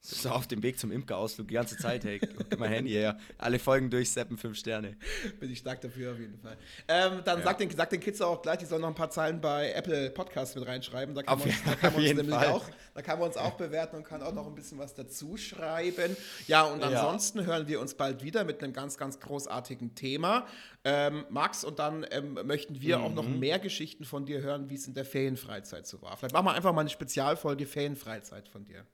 So 0.04 0.30
auf 0.30 0.48
dem 0.48 0.64
Weg 0.64 0.80
zum 0.80 0.90
Imkerausflug 0.90 1.46
die 1.46 1.54
ganze 1.54 1.76
Zeit, 1.76 2.02
hey, 2.02 2.18
guck 2.18 2.58
mein 2.58 2.72
Handy 2.72 2.90
her. 2.90 3.16
Alle 3.38 3.60
Folgen 3.60 3.88
durchseppen, 3.88 4.36
fünf 4.36 4.58
Sterne. 4.58 4.96
Bin 5.38 5.48
ich 5.48 5.60
stark 5.60 5.80
dafür 5.80 6.10
auf 6.10 6.18
jeden 6.18 6.36
Fall. 6.40 6.56
Ähm, 6.88 7.20
dann 7.24 7.38
ja. 7.38 7.44
sag, 7.44 7.58
den, 7.58 7.70
sag 7.70 7.88
den 7.90 8.00
Kids 8.00 8.20
auch 8.20 8.42
gleich, 8.42 8.58
die 8.58 8.64
sollen 8.64 8.80
noch 8.82 8.88
ein 8.88 8.96
paar 8.96 9.10
Zeilen 9.10 9.40
bei 9.40 9.70
Apple 9.70 10.10
Podcasts 10.10 10.56
mit 10.56 10.66
reinschreiben. 10.66 11.14
Da 11.14 11.22
kann 11.22 11.34
auf, 11.38 11.46
man, 11.46 11.54
da 11.64 11.74
kann 11.76 11.92
man 11.94 12.18
uns 12.18 12.28
Fall. 12.28 12.48
auch, 12.48 12.64
da 12.94 13.02
kann 13.02 13.20
man 13.20 13.28
uns 13.28 13.36
auch 13.36 13.52
bewerten 13.52 13.94
und 13.94 14.02
kann 14.02 14.24
auch 14.24 14.34
noch 14.34 14.48
ein 14.48 14.56
bisschen 14.56 14.76
was 14.78 14.92
dazu 14.94 15.36
schreiben. 15.36 16.16
Ja, 16.48 16.64
und 16.64 16.82
ansonsten 16.82 17.38
ja. 17.38 17.44
hören 17.44 17.68
wir 17.68 17.80
uns 17.80 17.94
bald 17.94 18.24
wieder 18.24 18.42
mit 18.42 18.60
einem 18.60 18.72
ganz, 18.72 18.98
ganz 18.98 19.20
großartigen 19.20 19.94
Thema. 19.94 20.48
Ähm, 20.82 21.26
Max, 21.30 21.62
und 21.62 21.78
dann 21.78 22.04
ähm, 22.10 22.40
möchten 22.42 22.80
wir 22.80 22.98
mhm. 22.98 23.04
auch 23.04 23.14
noch 23.14 23.28
mhm. 23.28 23.38
mehr 23.38 23.60
Geschichten 23.60 24.04
von 24.04 24.26
dir 24.26 24.42
hören, 24.42 24.68
wie 24.68 24.74
es 24.74 24.88
in 24.88 24.94
der 24.94 25.04
Ferienfreizeit 25.04 25.86
so 25.86 26.02
war. 26.02 26.16
Vielleicht 26.16 26.34
machen 26.34 26.46
wir 26.46 26.54
einfach 26.54 26.72
mal 26.72 26.80
eine 26.80 26.90
Spezialfolge 26.90 27.66
Ferienfreizeit 27.66 28.48
von 28.48 28.64
dir. 28.64 28.84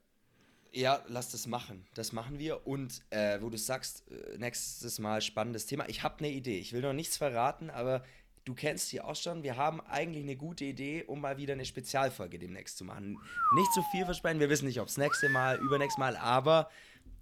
Ja, 0.72 1.02
lass 1.08 1.30
das 1.30 1.46
machen. 1.46 1.86
Das 1.94 2.12
machen 2.12 2.38
wir. 2.38 2.66
Und 2.66 3.02
äh, 3.10 3.40
wo 3.40 3.48
du 3.50 3.56
sagst, 3.56 4.04
äh, 4.10 4.36
nächstes 4.38 4.98
Mal 4.98 5.20
spannendes 5.22 5.66
Thema. 5.66 5.88
Ich 5.88 6.02
habe 6.02 6.18
eine 6.18 6.30
Idee. 6.30 6.58
Ich 6.58 6.72
will 6.72 6.82
noch 6.82 6.92
nichts 6.92 7.16
verraten, 7.16 7.70
aber 7.70 8.04
du 8.44 8.54
kennst 8.54 8.92
die 8.92 9.00
auch 9.00 9.16
schon. 9.16 9.42
Wir 9.42 9.56
haben 9.56 9.80
eigentlich 9.80 10.24
eine 10.24 10.36
gute 10.36 10.64
Idee, 10.66 11.04
um 11.06 11.20
mal 11.20 11.36
wieder 11.38 11.54
eine 11.54 11.64
Spezialfolge 11.64 12.38
demnächst 12.38 12.76
zu 12.78 12.84
machen. 12.84 13.18
Nicht 13.54 13.72
zu 13.72 13.82
viel 13.92 14.04
versprechen. 14.04 14.40
Wir 14.40 14.50
wissen 14.50 14.66
nicht, 14.66 14.80
ob 14.80 14.86
das 14.86 14.98
nächste 14.98 15.28
Mal, 15.30 15.58
übernächstes 15.58 15.98
Mal, 15.98 16.16
aber 16.16 16.70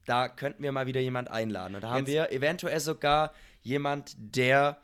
da 0.07 0.29
könnten 0.29 0.63
wir 0.63 0.73
mal 0.73 0.87
wieder 0.87 1.01
jemand 1.01 1.31
einladen. 1.31 1.75
Und 1.77 1.83
da 1.83 1.91
haben 1.91 2.07
Jetzt- 2.07 2.09
wir 2.13 2.33
eventuell 2.33 2.81
sogar 2.81 3.33
jemand, 3.63 4.15
der 4.19 4.81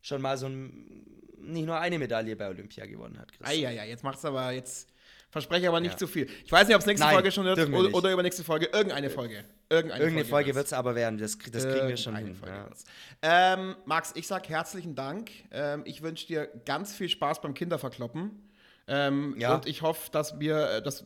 schon 0.00 0.20
mal 0.22 0.36
so 0.36 0.46
ein, 0.46 1.06
nicht 1.38 1.66
nur 1.66 1.78
eine 1.78 1.98
Medaille 1.98 2.36
bei 2.36 2.48
Olympia 2.48 2.86
gewonnen 2.86 3.18
hat. 3.18 3.32
Chris. 3.32 3.46
Eieiei, 3.48 3.88
jetzt 3.88 4.02
macht's 4.04 4.24
aber, 4.24 4.50
jetzt 4.52 4.88
verspreche 5.30 5.68
aber 5.68 5.80
nicht 5.80 5.92
Ja. 5.92 5.96
zu 5.98 6.06
viel. 6.06 6.28
Ich 6.44 6.50
weiß 6.52 6.66
nicht, 6.66 6.74
ob 6.74 6.80
es 6.80 6.86
nächste 6.86 7.06
Nein, 7.06 7.14
Folge 7.14 7.32
schon 7.32 7.44
wird 7.44 7.58
oder, 7.68 7.94
oder 7.94 8.12
übernächste 8.12 8.44
Folge. 8.44 8.66
Irgendeine 8.66 9.10
Folge. 9.10 9.44
Irgendeine, 9.68 10.02
Irgendeine 10.02 10.28
Folge 10.28 10.54
wird 10.54 10.66
es 10.66 10.72
aber 10.72 10.94
werden. 10.94 11.18
Das, 11.18 11.38
das 11.38 11.64
kriegen 11.64 11.88
wir 11.88 11.96
schon 11.96 12.16
hin. 12.16 12.34
Folge 12.34 12.54
Ja. 13.22 13.54
Ähm, 13.54 13.76
Max, 13.84 14.12
ich 14.16 14.26
sag 14.26 14.48
herzlichen 14.48 14.94
Dank. 14.94 15.30
Ähm, 15.50 15.82
ich 15.84 16.02
wünsche 16.02 16.26
dir 16.26 16.48
ganz 16.64 16.92
viel 16.94 17.08
Spaß 17.08 17.40
beim 17.40 17.54
Kinderverkloppen. 17.54 18.48
Ähm, 18.88 19.36
Ja. 19.38 19.54
Und 19.54 19.66
ich 19.66 19.82
hoffe, 19.82 20.10
dass 20.10 20.40
wir, 20.40 20.68
äh, 20.70 20.82
dass, 20.82 21.02
äh, 21.02 21.04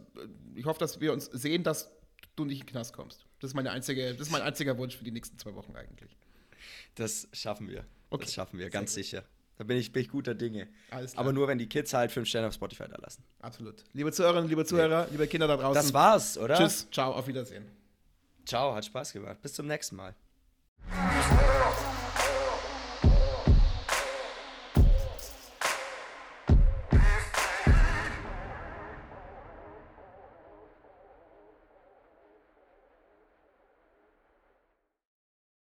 ich 0.54 0.64
hoffe, 0.64 0.78
dass 0.80 1.00
wir 1.00 1.12
uns 1.12 1.26
sehen, 1.26 1.62
dass 1.62 1.90
du 2.36 2.44
nicht 2.44 2.60
in 2.60 2.66
den 2.66 2.70
Knast 2.72 2.94
kommst. 2.94 3.26
Das 3.40 3.50
ist, 3.50 3.54
meine 3.54 3.70
einzige, 3.72 4.10
das 4.12 4.28
ist 4.28 4.32
mein 4.32 4.40
einziger 4.42 4.78
Wunsch 4.78 4.96
für 4.96 5.04
die 5.04 5.10
nächsten 5.10 5.38
zwei 5.38 5.54
Wochen 5.54 5.76
eigentlich. 5.76 6.16
Das 6.94 7.28
schaffen 7.32 7.68
wir. 7.68 7.84
Okay. 8.10 8.24
Das 8.24 8.32
schaffen 8.34 8.58
wir, 8.58 8.70
ganz 8.70 8.94
sicher. 8.94 9.24
Da 9.56 9.64
bin 9.64 9.76
ich, 9.76 9.92
bin 9.92 10.02
ich 10.02 10.08
guter 10.08 10.34
Dinge. 10.34 10.68
Aber 11.16 11.32
nur, 11.32 11.46
wenn 11.46 11.58
die 11.58 11.68
Kids 11.68 11.94
halt 11.94 12.10
fünf 12.10 12.28
Sterne 12.28 12.48
auf 12.48 12.54
Spotify 12.54 12.84
da 12.88 12.96
lassen. 13.00 13.22
Absolut. 13.40 13.84
Liebe 13.92 14.10
Zuhörerinnen, 14.10 14.48
liebe 14.48 14.64
Zuhörer, 14.64 15.04
ja. 15.04 15.08
liebe 15.10 15.26
Kinder 15.26 15.46
da 15.46 15.56
draußen. 15.56 15.74
Das 15.74 15.94
war's, 15.94 16.36
oder? 16.38 16.56
Tschüss, 16.56 16.88
ciao, 16.90 17.12
auf 17.12 17.26
Wiedersehen. 17.28 17.64
Ciao, 18.44 18.74
hat 18.74 18.84
Spaß 18.84 19.12
gemacht. 19.12 19.40
Bis 19.42 19.54
zum 19.54 19.66
nächsten 19.66 19.96
Mal. 19.96 20.14